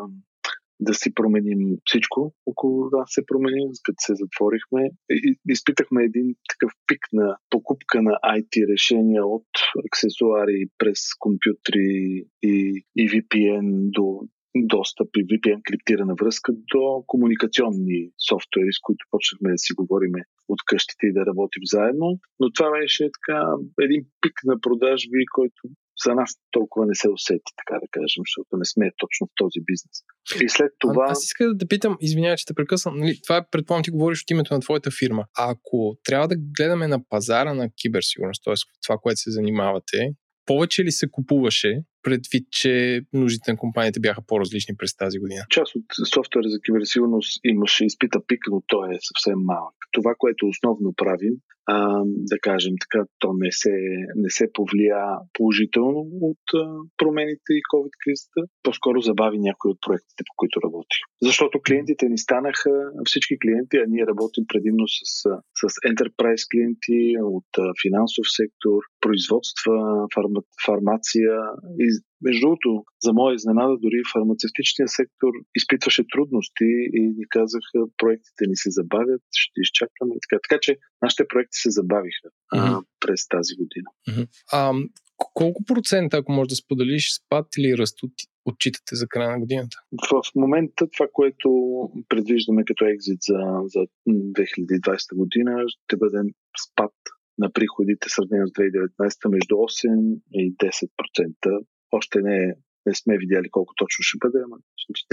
[0.80, 4.90] да си променим всичко около нас се промени, като се затворихме.
[5.10, 9.48] И, изпитахме един такъв пик на покупка на IT решения от
[9.86, 14.20] аксесуари през компютри и, и VPN до
[14.66, 20.12] достъп и VPN криптирана връзка до комуникационни софтуери, с които почнахме да си говорим
[20.48, 22.18] от къщите и да работим заедно.
[22.40, 23.38] Но това беше така
[23.86, 25.60] един пик на продажби, който
[26.04, 29.60] за нас толкова не се усети, така да кажем, защото не сме точно в този
[29.70, 29.96] бизнес.
[30.44, 31.04] И след това...
[31.08, 33.90] А, аз иска да те питам, извинявай, че те прекъсвам, нали, това е, предполагам, ти
[33.90, 35.24] говориш от името на твоята фирма.
[35.38, 38.54] А ако трябва да гледаме на пазара на киберсигурност, т.е.
[38.86, 39.98] това, което се занимавате,
[40.46, 45.42] повече ли се купуваше, предвид, че нуждите на компаниите бяха по-различни през тази година?
[45.50, 45.84] Част от
[46.14, 49.74] софтуера за киберсигурност имаше изпита пик, но той е съвсем малък.
[49.92, 51.34] Това, което основно правим,
[51.66, 53.74] а, да кажем така, то не се,
[54.16, 54.96] не се повлия
[55.32, 56.58] положително от а,
[56.96, 61.02] промените и COVID-кризата, по-скоро забави някои от проектите, по които работих.
[61.22, 62.70] Защото клиентите ни станаха,
[63.04, 65.00] всички клиенти, а ние работим предимно с,
[65.60, 69.74] с enterprise клиенти от а, финансов сектор, производства,
[70.14, 71.32] фарма, фармация
[71.78, 71.86] и
[72.23, 78.56] между другото, за моя изненада, дори фармацевтичният сектор изпитваше трудности и ни казаха, проектите ни
[78.56, 80.40] се забавят, ще изчакваме и така.
[80.48, 82.78] Така че нашите проекти се забавиха mm-hmm.
[82.78, 83.89] а, през тази година.
[84.09, 84.28] Mm-hmm.
[84.52, 84.73] А,
[85.35, 88.12] колко процента, ако можеш да споделиш, спад или ръст от,
[88.44, 89.77] отчитате за края на годината?
[90.10, 91.48] В момента това, което
[92.09, 96.18] предвиждаме като екзит за, за 2020 година, ще бъде
[96.66, 96.93] спад
[97.39, 102.54] на приходите, сравнено с 2019 между 8 и 10% още не,
[102.86, 104.56] не сме видяли колко точно ще бъде, ама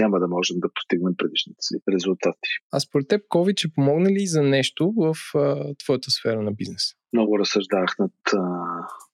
[0.00, 2.48] няма да можем да постигнем предишните си резултати.
[2.72, 6.82] А според теб COVID ще помогне ли за нещо в а, твоята сфера на бизнес?
[7.12, 8.38] Много разсъждавах над, а,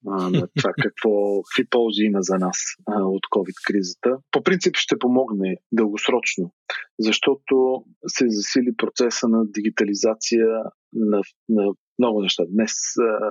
[0.06, 2.56] а, над това какво, какви ползи има за нас
[2.86, 4.18] а, от COVID-кризата.
[4.30, 6.52] По принцип ще помогне дългосрочно,
[6.98, 10.46] защото се засили процеса на дигитализация
[10.92, 12.42] на, на много неща.
[12.48, 13.30] Днес а,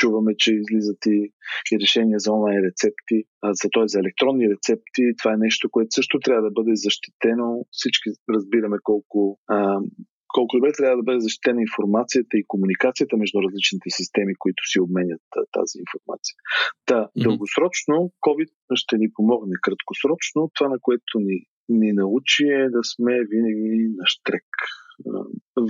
[0.00, 1.18] чуваме, че излизат и,
[1.72, 3.88] и решения за онлайн рецепти, а, за, т.е.
[3.92, 5.02] за електронни рецепти.
[5.18, 7.48] Това е нещо, което също трябва да бъде защитено.
[7.70, 9.78] Всички разбираме колко а,
[10.36, 15.26] колко добре трябва да бъде защитена информацията и комуникацията между различните системи, които си обменят
[15.56, 16.34] тази информация.
[16.88, 17.22] Та, mm-hmm.
[17.24, 17.96] дългосрочно
[18.26, 19.54] COVID ще ни помогне.
[19.62, 21.36] Краткосрочно това, на което ни,
[21.68, 24.48] ни научи е да сме винаги на штрек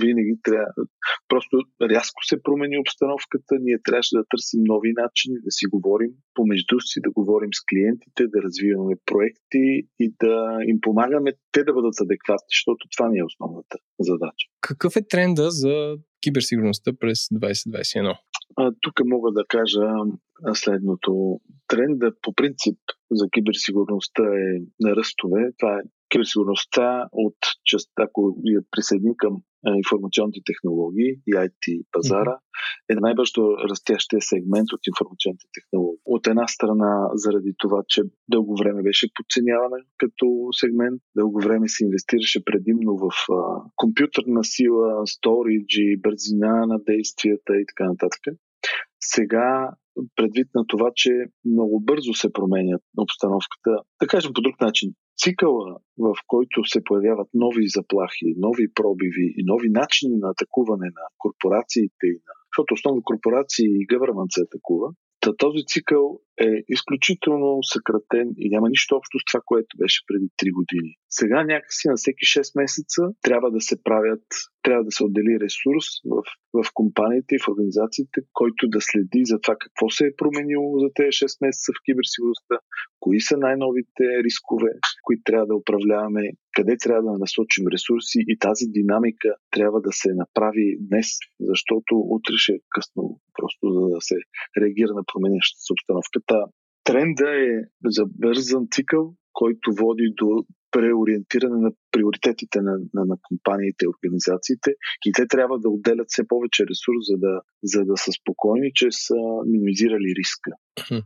[0.01, 0.73] винаги трябва.
[1.27, 3.55] Просто рязко се промени обстановката.
[3.61, 8.27] Ние трябваше да търсим нови начини, да си говорим помежду си, да говорим с клиентите,
[8.33, 9.65] да развиваме проекти
[9.99, 14.45] и да им помагаме те да бъдат адекватни, защото това ни е основната задача.
[14.61, 18.17] Какъв е тренда за киберсигурността през 2021?
[18.55, 19.87] А, тук мога да кажа
[20.53, 21.39] следното.
[21.67, 22.77] Тренда по принцип
[23.11, 25.51] за киберсигурността е на ръстове.
[25.59, 27.35] Това е киберсигурността от
[27.65, 32.37] част, ако я присъедини към информационните технологии и IT пазара,
[32.91, 36.01] е най-бързо растящия сегмент от информационните технологии.
[36.05, 41.85] От една страна, заради това, че дълго време беше подценявана като сегмент, дълго време се
[41.85, 43.35] инвестираше предимно в а,
[43.75, 48.21] компютърна сила, сториджи, бързина на действията и така нататък.
[48.99, 49.69] Сега
[50.15, 51.11] предвид на това, че
[51.45, 53.71] много бързо се променят обстановката,
[54.01, 59.43] да кажем по друг начин, цикъла, в който се появяват нови заплахи, нови пробиви и
[59.45, 64.87] нови начини на атакуване на корпорациите и на защото основно корпорации и гъвърмент се атакува,
[65.23, 70.27] Та този цикъл е изключително съкратен и няма нищо общо с това, което беше преди
[70.43, 70.91] 3 години.
[71.09, 74.25] Сега някакси на всеки 6 месеца трябва да се правят,
[74.63, 76.23] трябва да се отдели ресурс в,
[76.53, 80.89] в компаниите и в организациите, който да следи за това какво се е променило за
[80.95, 82.55] тези 6 месеца в киберсигурността,
[82.99, 84.71] кои са най-новите рискове,
[85.03, 86.23] които трябва да управляваме,
[86.57, 91.07] къде трябва да насочим ресурси и тази динамика трябва да се направи днес,
[91.39, 94.15] защото утре ще е късно просто за да се
[94.61, 96.22] реагира на променящата се обстановка.
[96.83, 97.49] Тренда е
[97.85, 104.71] за бързан цикъл, който води до преориентиране на приоритетите на, на, на компаниите и организациите
[105.05, 108.87] и те трябва да отделят все повече ресурс, за да, за да са спокойни, че
[108.91, 110.51] са минимизирали риска.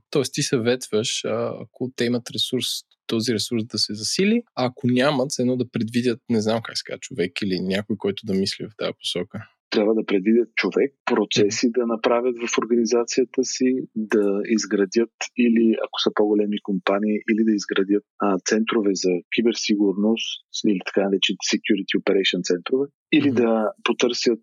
[0.09, 1.25] Тоест ти съветваш,
[1.61, 2.65] ако те имат ресурс,
[3.07, 6.97] този ресурс да се засили, а ако нямат, едно да предвидят, не знам как сега,
[7.01, 11.85] човек или някой, който да мисли в тази посока трябва да предвидят човек, процеси да
[11.85, 18.37] направят в организацията си, да изградят или, ако са по-големи компании, или да изградят а,
[18.45, 20.27] центрове за киберсигурност
[20.67, 24.39] или така наречените security operation центрове, или да потърсят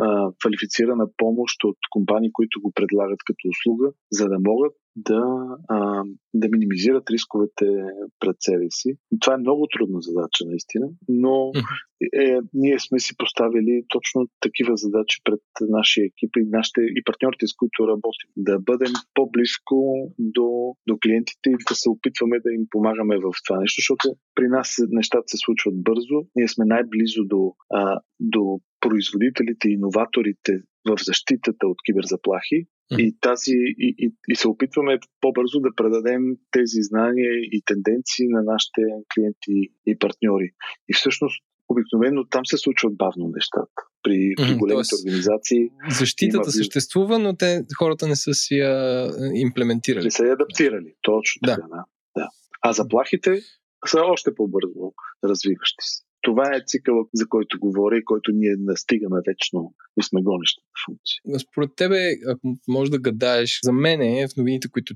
[0.00, 4.72] а, квалифицирана помощ от компании, които го предлагат като услуга, за да могат
[5.08, 6.02] да, а,
[6.34, 7.66] да минимизират рисковете
[8.20, 8.94] пред себе си.
[9.20, 11.52] Това е много трудна задача, наистина, но
[12.14, 17.46] е, ние сме си поставили точно такива задачи пред нашия екип и нашите и партньорите,
[17.46, 18.28] с които работим.
[18.36, 19.76] Да бъдем по-близко
[20.18, 24.48] до, до клиентите и да се опитваме да им помагаме в това нещо, защото при
[24.48, 26.16] нас нещата се случват бързо.
[26.34, 32.66] Ние сме най-близо до, а, до производителите иноваторите в защитата от киберзаплахи
[32.98, 38.42] и, тази, и, и, и се опитваме по-бързо да предадем тези знания и тенденции на
[38.42, 38.80] нашите
[39.14, 40.50] клиенти и партньори.
[40.88, 43.82] И всъщност обикновено там се случват бавно нещата.
[44.02, 45.70] При, при големите Тоест, организации.
[45.98, 46.50] Защитата има...
[46.50, 50.04] съществува, но те, хората не са си я имплементирали.
[50.04, 50.94] Не са я адаптирали.
[51.02, 51.54] Точно да.
[51.54, 51.84] така, да.
[52.16, 52.28] да.
[52.62, 53.40] А заплахите
[53.86, 54.92] са още по-бързо
[55.24, 56.09] развиващи се.
[56.22, 61.38] Това е цикъл, за който говоря и който ние настигаме вечно и сме гонещата функция.
[61.38, 61.96] Според тебе,
[62.28, 64.94] ако можеш да гадаеш, за мен е в новините, които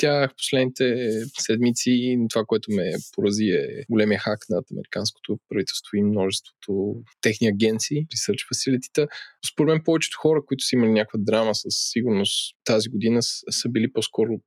[0.00, 6.02] чет, тях последните седмици това, което ме порази е големия хак над американското правителство и
[6.02, 9.08] множеството техни агенции, research facility
[9.52, 13.92] Според мен повечето хора, които са имали някаква драма със сигурност тази година са били
[13.92, 14.40] по-скоро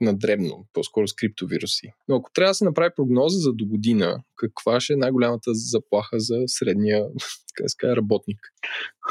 [0.00, 1.92] на дребно, по-скоро с криптовируси.
[2.08, 6.20] Но ако трябва да се направи прогноза за до година, каква ще е най-голямата заплаха
[6.20, 7.04] за средния
[7.80, 8.38] така работник?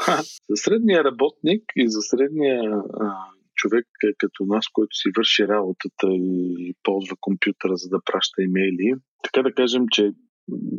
[0.00, 2.62] Ха, за средния работник и за средния
[3.00, 3.14] а,
[3.56, 8.94] човек е като нас, който си върши работата и ползва компютъра, за да праща имейли.
[9.22, 10.12] Така да кажем, че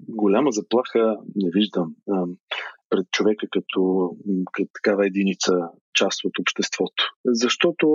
[0.07, 1.95] голяма заплаха не виждам
[2.89, 4.11] пред човека като,
[4.53, 5.53] като такава единица
[5.93, 7.03] част от обществото.
[7.25, 7.85] Защото,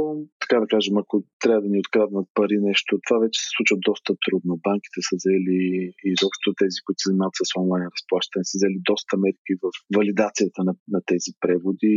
[0.53, 4.11] така да кажем, ако трябва да ни откраднат пари нещо, това вече се случва доста
[4.25, 4.61] трудно.
[4.67, 5.61] Банките са взели
[6.07, 9.67] и изобщо тези, които се занимават с онлайн разплащане, са взели доста мерки в
[9.97, 11.97] валидацията на, на тези преводи.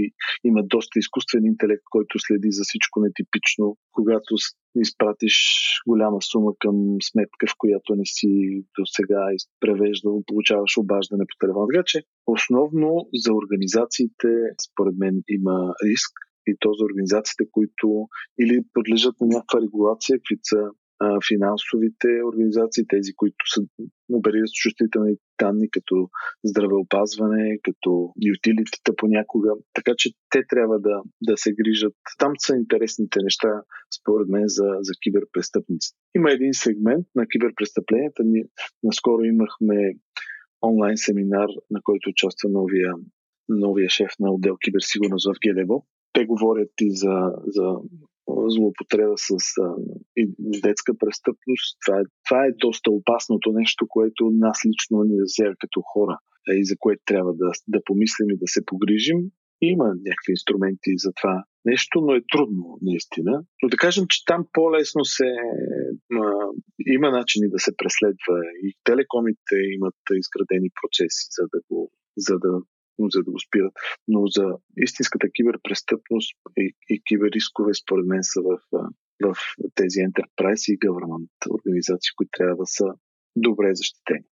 [0.49, 3.65] Има доста изкуствен интелект, който следи за всичко нетипично.
[3.97, 4.31] Когато
[4.85, 5.35] изпратиш
[5.91, 6.75] голяма сума към
[7.09, 8.31] сметка, в която не си
[8.77, 9.21] до сега
[9.63, 11.67] превеждал, получаваш обаждане по телефона.
[11.71, 11.97] Така че
[12.35, 12.89] основно
[13.23, 14.29] за организациите,
[14.67, 16.13] според мен, има риск
[16.47, 18.07] и то за организациите, които
[18.39, 20.61] или подлежат на някаква регулация, каквито са
[21.27, 23.61] финансовите организации, тези, които са
[24.13, 26.09] оперират с чувствителни данни, като
[26.43, 29.51] здравеопазване, като ютилитета понякога.
[29.73, 31.93] Така че те трябва да, да се грижат.
[32.17, 33.61] Там са интересните неща,
[33.99, 35.97] според мен, за, за киберпрестъпниците.
[36.15, 38.23] Има един сегмент на киберпрестъпленията.
[38.25, 38.45] Ние
[38.83, 39.93] наскоро имахме
[40.61, 42.93] онлайн семинар, на който участва новия
[43.49, 45.85] новия шеф на отдел киберсигурност в Гелево.
[46.15, 47.75] Те говорят и за, за
[48.27, 49.31] злоупотреба с
[49.61, 49.75] а,
[50.17, 51.77] и детска престъпност.
[51.85, 56.17] Това е, това е доста опасното нещо, което нас лично ни засяга като хора
[56.49, 59.17] и за което трябва да, да помислим и да се погрижим.
[59.61, 63.43] Има някакви инструменти за това нещо, но е трудно, наистина.
[63.63, 65.29] Но да кажем, че там по-лесно се.
[66.13, 66.31] А,
[66.87, 72.51] има начини да се преследва и телекомите имат изградени процеси, за да го за да
[72.99, 73.73] за да го спират.
[74.07, 78.59] Но за истинската киберпрестъпност и, и киберрискове, според мен, са в,
[79.23, 79.35] в
[79.75, 82.85] тези enterprise и government организации, които трябва да са
[83.35, 84.23] добре защитени.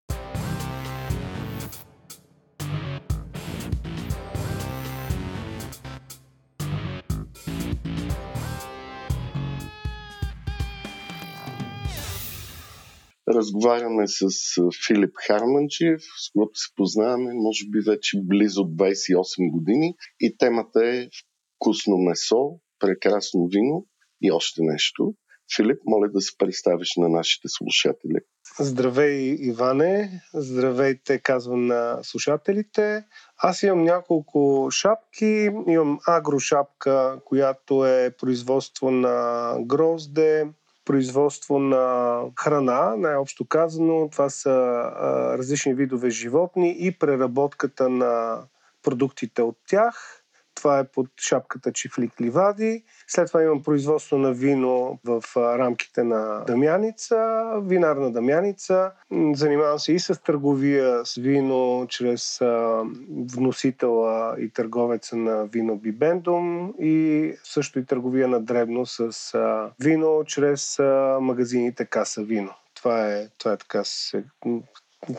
[13.29, 14.27] Разговаряме с
[14.87, 19.95] Филип Харманджиев, с когото се познаваме, може би вече близо 28 години.
[20.19, 21.09] И темата е
[21.55, 23.85] вкусно месо, прекрасно вино
[24.21, 25.13] и още нещо.
[25.55, 28.19] Филип, моля да се представиш на нашите слушатели.
[28.59, 30.21] Здравей, Иване.
[30.33, 33.05] Здравейте, казвам на слушателите.
[33.37, 35.49] Аз имам няколко шапки.
[35.67, 40.47] Имам агрошапка, която е производство на грозде,
[40.85, 44.09] производство на храна, най-общо казано.
[44.11, 44.51] Това са
[45.37, 48.41] различни видове животни и преработката на
[48.83, 50.22] продуктите от тях.
[50.55, 52.83] Това е под шапката Чифлик Ливади.
[53.07, 58.91] След това имам производство на вино в рамките на Дамяница, винарна Дамяница.
[59.33, 62.39] Занимавам се и с търговия с вино чрез
[63.35, 69.11] вносителя и търговеца на вино Бибендум и също и търговия на дребно с
[69.79, 70.79] вино чрез
[71.21, 72.53] магазините Каса Вино.
[72.75, 74.23] Това е, това е така се,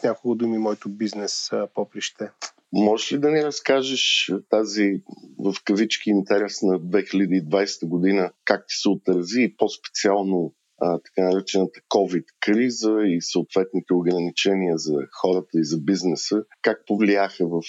[0.05, 2.31] няколко думи моето бизнес поприще.
[2.73, 5.03] Можеш ли да ни разкажеш тази
[5.39, 13.01] в кавички интересна 2020 година, как ти се отрази и по-специално а, така наречената COVID-криза
[13.05, 17.61] и съответните ограничения за хората и за бизнеса, как повлияха в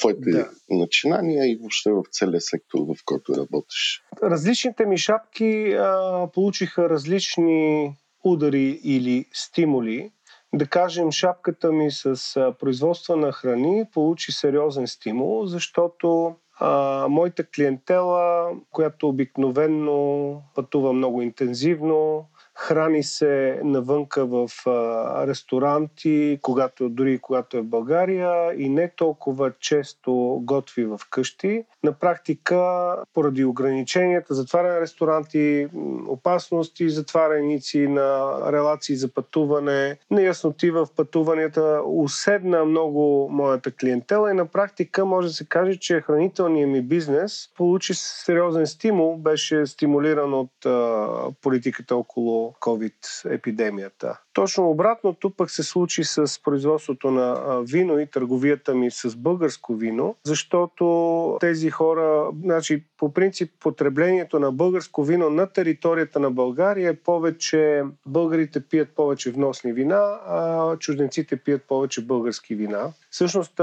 [0.00, 0.50] твоите да.
[0.70, 4.02] начинания и въобще в целия сектор, в който работиш?
[4.22, 7.94] Различните ми шапки а, получиха различни
[8.24, 10.12] удари или стимули
[10.58, 18.50] да кажем, шапката ми с производство на храни получи сериозен стимул, защото а, моята клиентела,
[18.70, 22.26] която обикновенно пътува много интензивно,
[22.56, 29.52] храни се навънка в а, ресторанти, когато, дори когато е в България и не толкова
[29.60, 31.64] често готви в къщи.
[31.84, 35.68] На практика, поради ограниченията, затваряне на ресторанти,
[36.08, 44.46] опасности, затваряници на релации за пътуване, неясноти в пътуванията, уседна много моята клиентела и на
[44.46, 50.66] практика може да се каже, че хранителният ми бизнес получи сериозен стимул, беше стимулиран от
[50.66, 51.08] а,
[51.42, 54.20] политиката около COVID-епидемията.
[54.32, 60.16] Точно обратното пък се случи с производството на вино и търговията ми с българско вино,
[60.24, 66.96] защото тези хора, значи по принцип потреблението на българско вино на територията на България е
[66.96, 72.92] повече, българите пият повече вносни вина, а чужденците пият повече български вина.
[73.10, 73.60] Всъщност,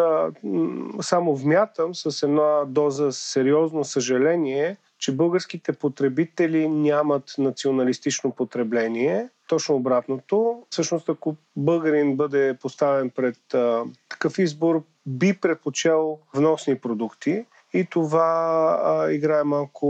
[1.01, 9.29] само вмятам с една доза сериозно съжаление, че българските потребители нямат националистично потребление.
[9.47, 10.63] Точно обратното.
[10.69, 17.45] Всъщност, ако българин бъде поставен пред а, такъв избор, би предпочел вносни продукти.
[17.73, 19.87] И това а, играе малко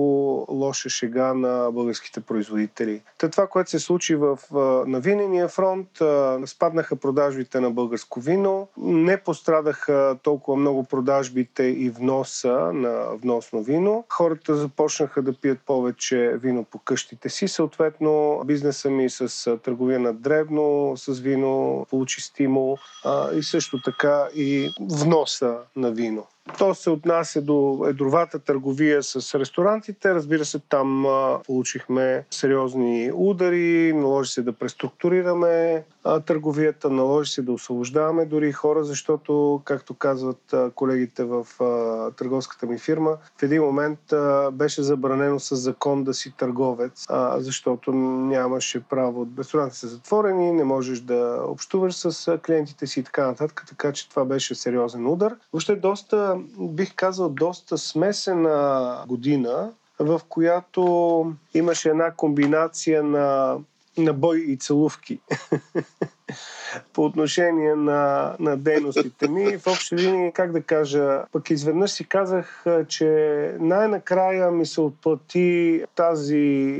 [0.49, 3.01] лоша шега на българските производители.
[3.17, 8.19] Та това, което се случи в, а, на винения фронт, а, спаднаха продажбите на българско
[8.19, 14.05] вино, не пострадаха толкова много продажбите и вноса на вносно вино.
[14.09, 17.47] Хората започнаха да пият повече вино по къщите си.
[17.47, 24.27] Съответно, бизнеса ми с търговия на дребно, с вино получи стимул а, и също така
[24.35, 26.27] и вноса на вино.
[26.57, 30.13] То се отнася до едровата търговия с ресторантите.
[30.13, 31.05] Разбира се, там
[31.45, 35.83] получихме сериозни удари, наложи се да преструктурираме
[36.25, 41.47] търговията, наложи се да освобождаваме дори хора, защото, както казват колегите в
[42.17, 43.99] търговската ми фирма, в един момент
[44.53, 47.05] беше забранено с закон да си търговец,
[47.37, 49.27] защото нямаше право.
[49.37, 54.09] Ресторантите са затворени, не можеш да общуваш с клиентите си и така нататък, така че
[54.09, 55.35] това беше сериозен удар.
[55.53, 63.57] Въобще доста бих казал, доста смесена година, в която имаше една комбинация на,
[63.97, 65.19] на бой и целувки.
[66.93, 69.57] по отношение на, на дейностите ми.
[69.57, 73.07] В общи линии, как да кажа, пък изведнъж си казах, че
[73.59, 76.77] най-накрая ми се отплати тази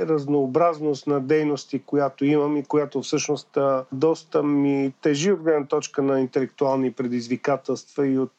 [0.00, 3.58] разнообразност на дейности, която имам и която всъщност
[3.92, 8.34] доста ми тежи от гледна точка на интелектуални предизвикателства и от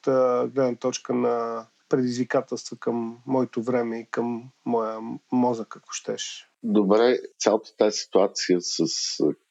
[0.54, 5.00] гледна точка на предизвикателства към моето време и към моя
[5.32, 6.53] мозък, ако щеш.
[6.66, 8.84] Добре, цялата тази ситуация с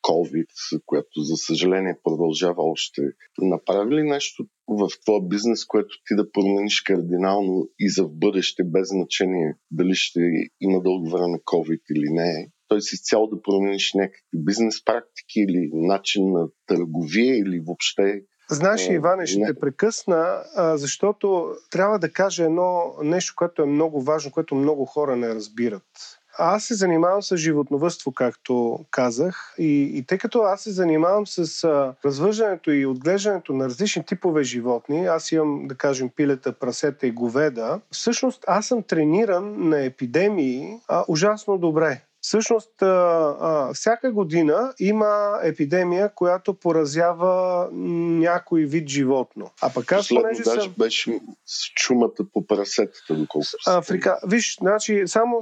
[0.05, 0.47] COVID,
[0.86, 3.02] която за съжаление продължава още,
[3.39, 8.62] направи ли нещо в твоя бизнес, което ти да промениш кардинално и за в бъдеще,
[8.64, 10.20] без значение дали ще
[10.60, 12.51] има дълго време COVID или не?
[12.68, 18.89] Той си цяло да промениш някакви бизнес практики или начин на търговия или въобще Знаеш,
[18.89, 24.55] Иване, ще те прекъсна, защото трябва да кажа едно нещо, което е много важно, което
[24.55, 26.22] много хора не разбират.
[26.38, 31.64] Аз се занимавам с животновътство, както казах, и, и тъй като аз се занимавам с
[31.64, 37.10] а, развъждането и отглеждането на различни типове животни, аз имам, да кажем, пилета, прасета и
[37.10, 42.02] говеда, всъщност аз съм трениран на епидемии а, ужасно добре.
[42.23, 42.86] Всъщност, а,
[43.40, 49.51] а, всяка година има епидемия, която поразява някой вид животно.
[49.62, 50.74] А пък аз, понеже даже съм...
[50.78, 54.19] беше с чумата по прасетата, доколко Африка.
[54.27, 55.40] Виж, значи, само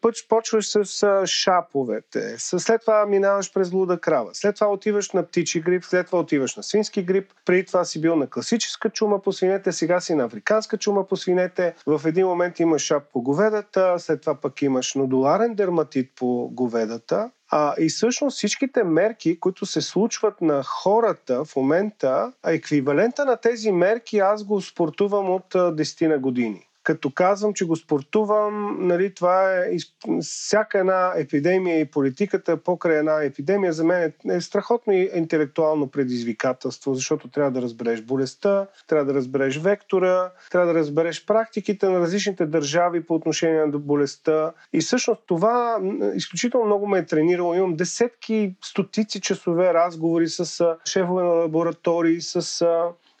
[0.00, 5.26] пъч, почваш с а, шаповете, след това минаваш през луда крава, след това отиваш на
[5.26, 9.22] птичи грип, след това отиваш на свински грип, преди това си бил на класическа чума
[9.22, 13.22] по свинете, сега си на африканска чума по свинете, в един момент имаш шап по
[13.22, 17.30] говедата, след това пък имаш нодуларен дерматит по говедата.
[17.50, 23.72] А, и всъщност всичките мерки, които се случват на хората в момента, еквивалента на тези
[23.72, 29.52] мерки аз го спортувам от 10 на години като казвам, че го спортувам, нали, това
[29.52, 29.76] е
[30.20, 36.94] всяка една епидемия и политиката покрай една епидемия за мен е, страхотно и интелектуално предизвикателство,
[36.94, 42.46] защото трябва да разбереш болестта, трябва да разбереш вектора, трябва да разбереш практиките на различните
[42.46, 44.52] държави по отношение на болестта.
[44.72, 45.78] И всъщност това
[46.14, 47.54] изключително много ме е тренирало.
[47.54, 52.64] Имам десетки, стотици часове разговори с шефове на лаборатории, с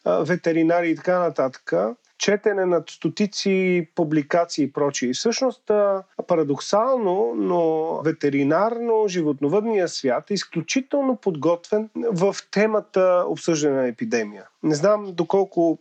[0.06, 1.72] ветеринари и така нататък
[2.22, 5.08] четене на стотици публикации и прочие.
[5.08, 5.70] И всъщност
[6.26, 14.44] парадоксално, но ветеринарно животновъдния свят е изключително подготвен в темата обсъждане на епидемия.
[14.62, 15.78] Не знам доколко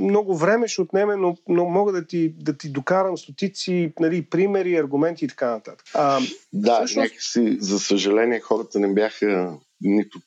[0.00, 4.76] много време ще отнеме, но, но мога да ти, да ти докарам стотици нали, примери,
[4.76, 5.86] аргументи и така нататък.
[5.94, 6.20] А,
[6.52, 7.04] да, всъщност...
[7.04, 10.18] някакси, за съжаление, хората не бяха нито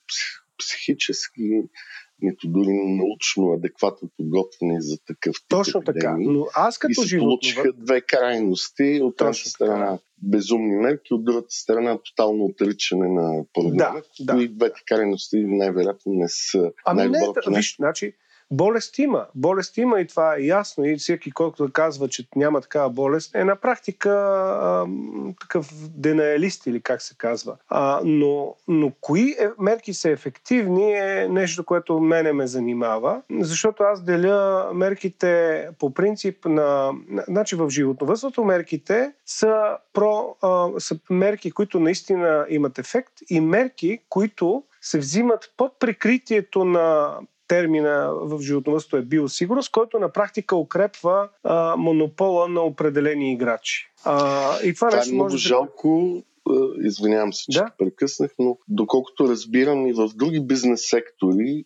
[0.58, 1.62] психически,
[2.22, 6.16] нито дори научно адекватно подготвени за такъв тип Точно така.
[6.20, 9.00] Но аз като и се получиха две крайности.
[9.04, 14.02] От една страна безумни мерки, от другата страна тотално отричане на проблема.
[14.20, 14.44] Да, да.
[14.44, 18.14] И двете крайности най-вероятно не са ами не, виж, значи,
[18.52, 19.26] Болест има.
[19.36, 20.86] Болест има и това е ясно.
[20.86, 24.88] И всеки, който казва, че няма такава болест, е на практика а,
[25.42, 27.58] такъв денаелист или как се казва.
[27.70, 33.84] А, но, но кои е, мерки са ефективни е нещо, което мене ме занимава, защото
[33.84, 36.92] аз деля мерките по принцип на...
[37.28, 44.00] Значи в животновътството мерките са, про, а, са мерки, които наистина имат ефект и мерки,
[44.10, 47.18] които се взимат под прикритието на
[47.52, 53.92] термина в животновъдството е биосигурност, който на практика укрепва а, монопола на определени играчи.
[54.06, 56.22] А, и това, това нещо е много може жалко.
[56.84, 57.72] Извинявам се, че да?
[57.78, 61.66] прекъснах, но доколкото разбирам и в други бизнес сектори,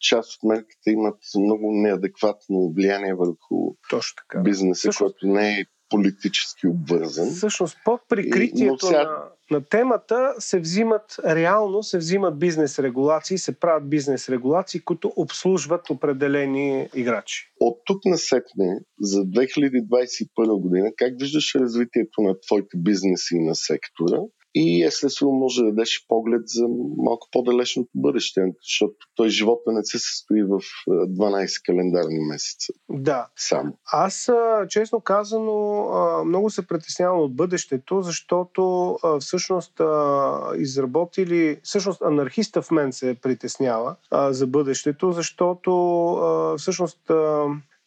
[0.00, 4.42] част от мерките имат много неадекватно влияние върху Точно така.
[4.42, 5.04] бизнеса, Също...
[5.04, 7.30] който не е политически обвързан.
[7.30, 9.02] Всъщност, под прикритието сега...
[9.02, 15.12] на, на темата се взимат, реално се взимат бизнес регулации, се правят бизнес регулации, които
[15.16, 17.52] обслужват определени играчи.
[17.60, 23.54] От тук на сетне, за 2021 година, как виждаш развитието на твоите бизнеси и на
[23.54, 24.18] сектора?
[24.54, 26.64] И естествено може да дадеш поглед за
[26.96, 32.72] малко по-далечното бъдеще, защото той живота не се състои в 12 календарни месеца.
[32.90, 33.28] Да.
[33.36, 33.72] Само.
[33.92, 34.30] Аз,
[34.68, 35.86] честно казано,
[36.26, 39.80] много се притеснявам от бъдещето, защото всъщност
[40.58, 43.96] изработили, всъщност анархиста в мен се притеснява
[44.30, 45.72] за бъдещето, защото
[46.58, 47.10] всъщност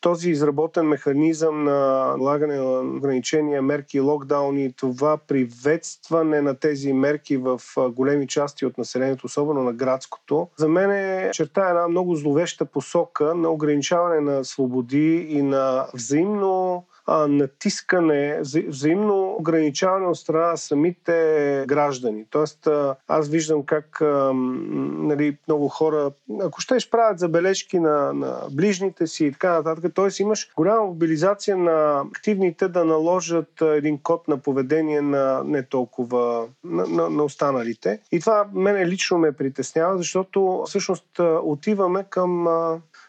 [0.06, 7.61] този изработен механизъм на налагане на ограничения, мерки локдауни, това приветстване на тези мерки в
[7.90, 13.36] големи части от населението, особено на градското, за мен е черта една много зловеща посока
[13.36, 21.65] на ограничаване на свободи и на взаимно а, натискане, взаимно ограничаване от страна на самите
[21.68, 22.26] граждани.
[22.30, 26.11] Тоест, а, аз виждам как а, нали, много хора,
[26.41, 30.22] ако ще правят забележки на, на ближните си и така нататък, т.е.
[30.22, 36.86] имаш голяма мобилизация на активните да наложат един код на поведение на не толкова на,
[36.88, 37.99] на, на останалите.
[38.11, 42.48] И това мене лично ме притеснява, защото всъщност отиваме към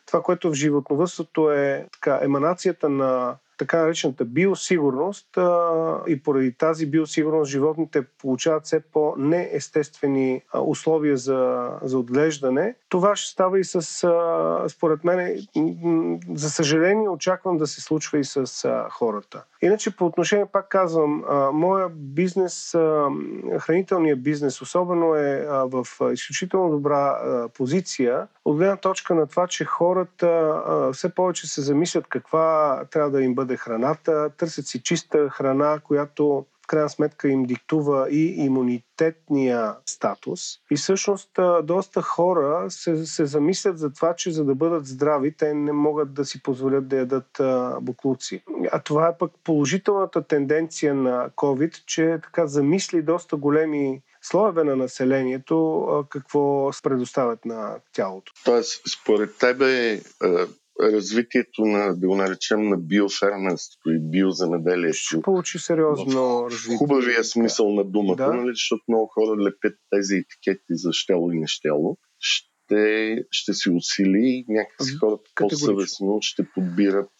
[0.06, 6.87] това, което в животновъдството е така, еманацията на така наречената биосигурност а, и поради тази
[6.87, 12.74] биосигурност животните получават все по-неестествени условия за, за отглеждане.
[12.89, 15.39] Това ще става и с, а, според мен,
[16.35, 19.43] за съжаление, очаквам да се случва и с а, хората.
[19.62, 23.09] Иначе по отношение, пак казвам, а, моя бизнес, а,
[23.59, 29.47] хранителният бизнес особено е а, в изключително добра а, позиция, от гледна точка на това,
[29.47, 34.82] че хората а, все повече се замислят каква трябва да им бъде храната, търсят си
[34.82, 40.40] чиста храна, която в крайна сметка им диктува и имунитетния статус.
[40.70, 41.31] И всъщност
[41.62, 46.14] доста хора се, се замислят за това, че за да бъдат здрави, те не могат
[46.14, 47.40] да си позволят да ядат
[47.81, 48.43] буклуци.
[48.73, 54.77] А това е пък положителната тенденция на COVID, че така замисли доста големи слоеве на
[54.77, 58.32] населението какво предоставят на тялото.
[58.44, 60.01] Тоест, според тебе
[60.82, 65.20] развитието на, да го наречем, на биофермерството и биоземеделието.
[65.23, 66.77] Получи сериозно развитие.
[66.77, 68.32] Хубавия смисъл на думата, да.
[68.32, 71.97] нали, защото много хора лепят тези етикети за щело и нещело.
[72.19, 77.11] Ще, ще се усили и някакси хората по-съвестно ще подбират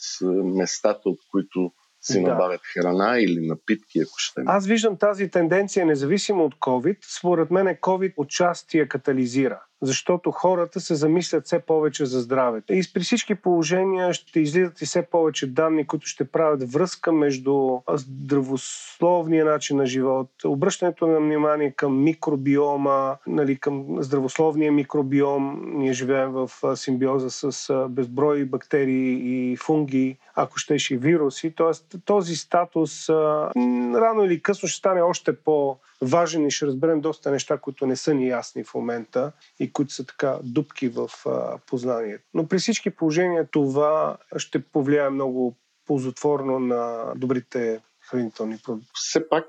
[0.44, 2.28] местата, от които си да.
[2.28, 4.42] набавят храна или напитки, ако ще.
[4.46, 6.96] Аз виждам тази тенденция независимо от COVID.
[7.18, 12.72] Според мен COVID отчасти я катализира защото хората се замислят все повече за здравето.
[12.72, 17.78] И при всички положения ще излизат и все повече данни, които ще правят връзка между
[17.92, 25.62] здравословния начин на живот, обръщането на внимание към микробиома, нали, към здравословния микробиом.
[25.78, 31.54] Ние живеем в симбиоза с безброй бактерии и фунги, ако щеше и вируси.
[31.56, 37.31] Тоест този статус рано или късно ще стане още по- важен и ще разберем доста
[37.31, 41.59] неща, които не са ни ясни в момента и които са така дупки в а,
[41.66, 42.24] познанието.
[42.35, 45.56] Но при всички положения това ще повлияе много
[45.86, 48.90] ползотворно на добрите хранителни продукти.
[48.94, 49.44] Все пак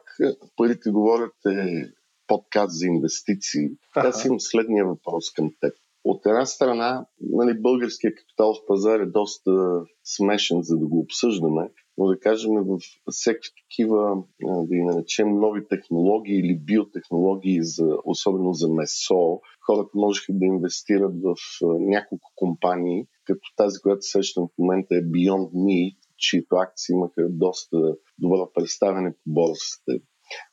[0.58, 1.92] парите говорят е
[2.28, 3.70] подкаст за инвестиции.
[3.96, 4.08] Ага.
[4.08, 5.74] Аз имам следния въпрос към теб.
[6.04, 9.52] От една страна, нали, българския капиталов пазар е доста
[10.04, 12.80] смешен, за да го обсъждаме, но да кажем в
[13.12, 20.34] всеки такива, да ги наречем, нови технологии или биотехнологии, за, особено за месо, хората можеха
[20.34, 21.36] да инвестират в
[21.80, 27.78] няколко компании, като тази, която срещам в момента е Beyond Meat, чието акции имаха доста
[28.18, 30.06] добро представяне по борсите.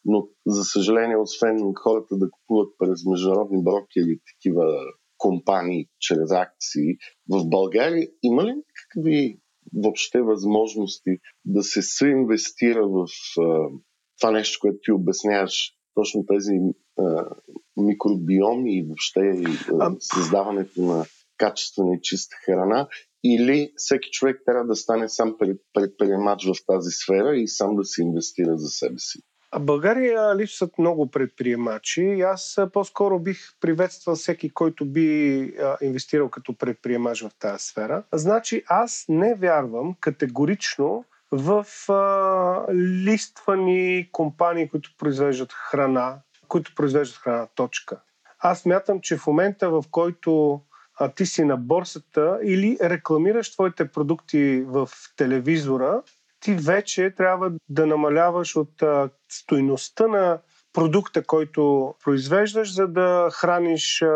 [0.05, 4.65] Но, за съжаление, освен хората да купуват през международни броки или такива
[5.19, 6.97] компании чрез акции,
[7.29, 9.41] в България има ли какви
[9.83, 13.07] въобще възможности да се съинвестира в
[13.41, 13.69] а,
[14.21, 16.53] това нещо, което ти обясняваш, точно тези
[16.99, 17.27] а,
[17.77, 19.47] микробиоми и въобще и,
[19.81, 21.05] а, създаването на
[21.37, 22.89] качествена и чиста храна
[23.25, 25.37] или всеки човек трябва да стане сам
[25.73, 29.19] предприемач в тази сфера и сам да се инвестира за себе си?
[29.57, 37.23] А България липсват много предприемачи аз по-скоро бих приветствал всеки, който би инвестирал като предприемач
[37.23, 38.03] в тази сфера.
[38.13, 46.19] Значи аз не вярвам категорично в а, листвани компании, които произвеждат храна,
[46.49, 47.47] които произвеждат храна.
[47.55, 48.01] Точка.
[48.39, 50.61] Аз мятам, че в момента, в който
[50.99, 56.03] а, ти си на борсата или рекламираш твоите продукти в телевизора,
[56.45, 60.39] ти вече трябва да намаляваш от а, стойността на
[60.73, 64.09] продукта, който произвеждаш, за да храниш а,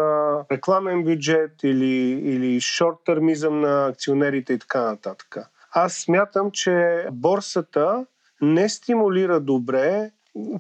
[0.53, 5.37] рекламен бюджет или, или шорт-термизъм на акционерите и така нататък.
[5.73, 8.07] Аз смятам, че борсата
[8.41, 10.11] не стимулира добре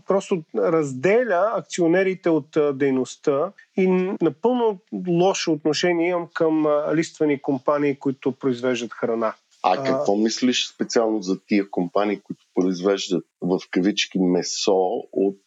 [0.06, 3.88] просто разделя акционерите от дейността и
[4.22, 9.34] напълно лошо отношение имам към листвани компании, които произвеждат храна.
[9.70, 10.16] А какво а...
[10.16, 15.40] мислиш специално за тия компании, които произвеждат в кавички месо от,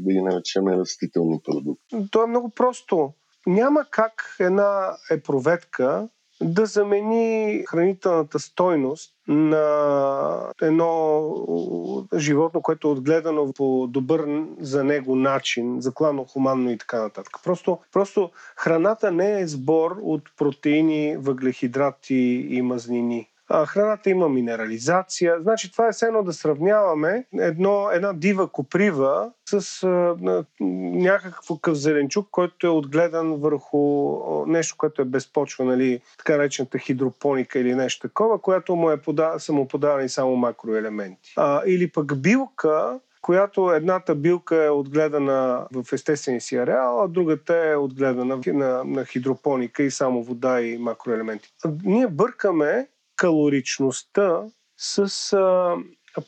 [0.00, 1.96] да ги наречем, растителни продукти?
[2.10, 3.12] То е много просто.
[3.46, 6.08] Няма как една епроветка
[6.42, 11.22] да замени хранителната стойност на едно
[12.16, 17.36] животно, което е отгледано по добър за него начин, заклано, хуманно и така нататък.
[17.44, 25.36] Просто, просто храната не е сбор от протеини, въглехидрати и мазнини храната има минерализация.
[25.40, 32.66] Значи това е едно да сравняваме едно, една дива коприва с а, някакъв зеленчук, който
[32.66, 34.16] е отгледан върху
[34.46, 39.34] нещо, което е безпочва, нали, така наречената хидропоника или нещо такова, което му е пода,
[39.38, 41.32] са му подавани само макроелементи.
[41.36, 47.56] А, или пък билка, която едната билка е отгледана в естествения си ареал, а другата
[47.56, 51.48] е отгледана на, на хидропоника и само вода и макроелементи.
[51.84, 52.88] Ние бъркаме
[53.20, 54.42] калоричността
[54.76, 55.76] с а,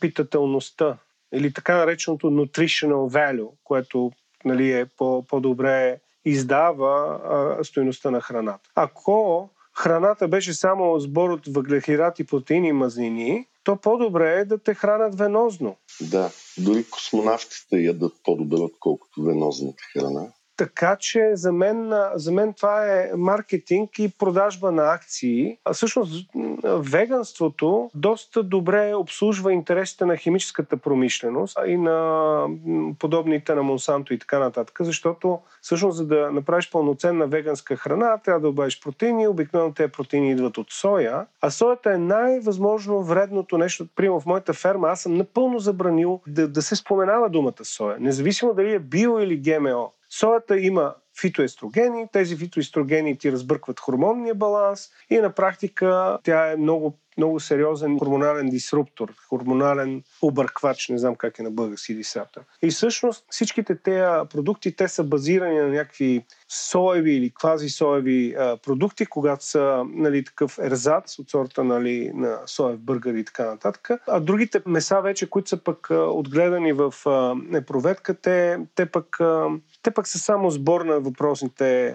[0.00, 0.98] питателността
[1.34, 4.12] или така нареченото nutritional value, което
[4.44, 8.70] нали, е по, по-добре издава а, стоеността на храната.
[8.74, 14.74] Ако храната беше само сбор от въглехидрати, протеини и мазнини, то по-добре е да те
[14.74, 15.76] хранят венозно.
[16.00, 20.32] Да, дори космонавтите ядат по-добре, отколкото венозната храна.
[20.56, 25.58] Така че за мен, за мен това е маркетинг и продажба на акции.
[25.64, 26.30] А всъщност
[26.64, 32.46] веганството доста добре обслужва интересите на химическата промишленост и на
[32.98, 38.40] подобните на Монсанто и така нататък, защото всъщност за да направиш пълноценна веганска храна, трябва
[38.40, 39.28] да обадиш протеини.
[39.28, 43.86] Обикновено тези протеини идват от соя, а соята е най-възможно вредното нещо.
[43.96, 48.54] Примерно в моята ферма аз съм напълно забранил да, да се споменава думата соя, независимо
[48.54, 49.92] дали е био или ГМО.
[50.18, 56.98] Соята има фитоестрогени, тези фитоестрогени ти разбъркват хормонния баланс и на практика тя е много
[57.16, 62.40] много сериозен хормонален дисруптор, хормонален обърквач, не знам как е на български дисруптор.
[62.62, 69.06] И всъщност всичките тези продукти, те са базирани на някакви соеви или квази соеви продукти,
[69.06, 73.90] когато са нали, такъв ерзац от сорта нали, на соев бъргър и така нататък.
[74.08, 76.94] А другите меса вече, които са пък отгледани в
[77.34, 79.18] непроветка, те, те, пък,
[79.82, 81.94] те пък са само сбор на въпросните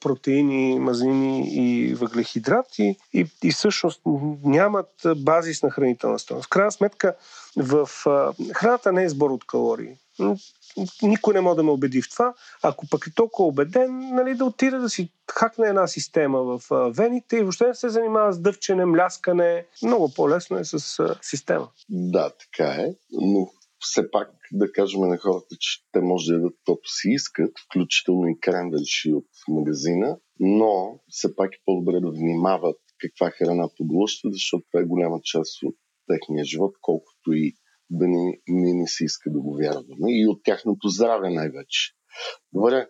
[0.00, 4.00] протеини, мазнини и въглехидрати и, и всъщност
[4.44, 6.46] нямат базисна хранителна стойност.
[6.46, 7.14] В крайна сметка,
[7.56, 7.88] в
[8.54, 9.96] храната не е сбор от калории.
[11.02, 12.34] Никой не може да ме убеди в това.
[12.62, 17.36] Ако пък е толкова убеден, нали, да отида да си хакне една система в вените
[17.36, 19.66] и въобще не се занимава с дъвчене, мляскане.
[19.82, 21.68] Много по-лесно е с система.
[21.88, 22.94] Да, така е.
[23.12, 27.52] Но все пак да кажем на хората, че те може да ядат каквото си искат,
[27.66, 34.32] включително и кренвирши от магазина, но все пак е по-добре да внимават каква храна поглъщат,
[34.32, 35.76] защото това е голяма част от
[36.08, 37.54] техния живот, колкото и
[37.90, 40.06] да ни, ни не се иска да го вярваме.
[40.08, 41.92] И от тяхното здраве най-вече.
[42.52, 42.88] Добре,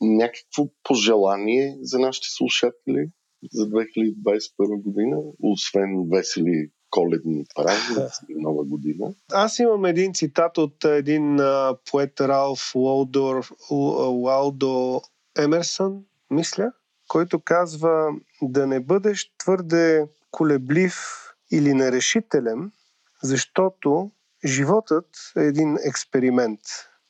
[0.00, 3.10] някакво пожелание за нашите слушатели
[3.52, 9.14] за 2021 година, освен весели коледни празници нова година.
[9.32, 13.48] Аз имам един цитат от един а, поет Ралф Уолдор,
[14.10, 15.02] Уалдо
[15.38, 16.72] Емерсън, мисля,
[17.08, 18.08] който казва
[18.42, 20.94] да не бъдеш твърде колеблив
[21.50, 22.72] или нерешителен,
[23.22, 24.10] защото
[24.44, 25.06] животът
[25.36, 26.60] е един експеримент.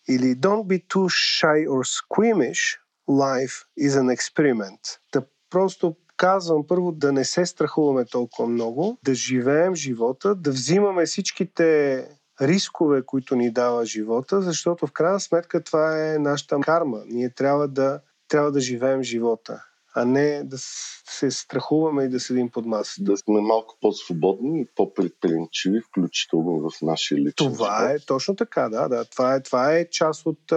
[0.09, 2.79] Или don't be too shy or squeamish,
[3.09, 4.99] life is an experiment.
[5.13, 11.07] Да просто казвам първо да не се страхуваме толкова много, да живеем живота, да взимаме
[11.07, 12.07] всичките
[12.41, 17.03] рискове, които ни дава живота, защото в крайна сметка това е нашата карма.
[17.07, 22.51] Ние трябва да, трябва да живеем живота а не да се страхуваме и да седим
[22.51, 23.03] под масата.
[23.05, 28.03] Да сме малко по-свободни и по-предприемчиви, включително в нашия личен Това живот.
[28.03, 28.89] е точно така, да.
[28.89, 29.05] да.
[29.05, 30.53] Това, е, това е част от,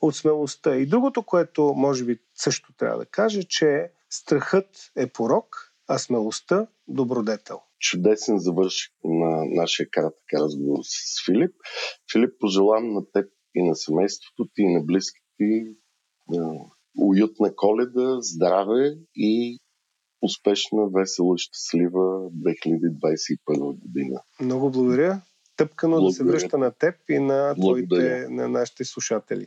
[0.00, 0.76] от смелостта.
[0.76, 6.66] И другото, което може би също трябва да кажа, че страхът е порок, а смелостта
[6.88, 7.60] добродетел.
[7.78, 11.54] Чудесен завършик на нашия кратък разговор с Филип.
[12.12, 15.76] Филип, пожелавам на теб и на семейството ти и на близките ти
[16.98, 19.58] уютна коледа, здраве и
[20.22, 24.20] успешна, весела и щастлива 2021 година.
[24.40, 25.20] Много благодаря.
[25.56, 26.10] Тъпкано благодаря.
[26.10, 29.46] да се връща на теб и на, твоите, на нашите слушатели.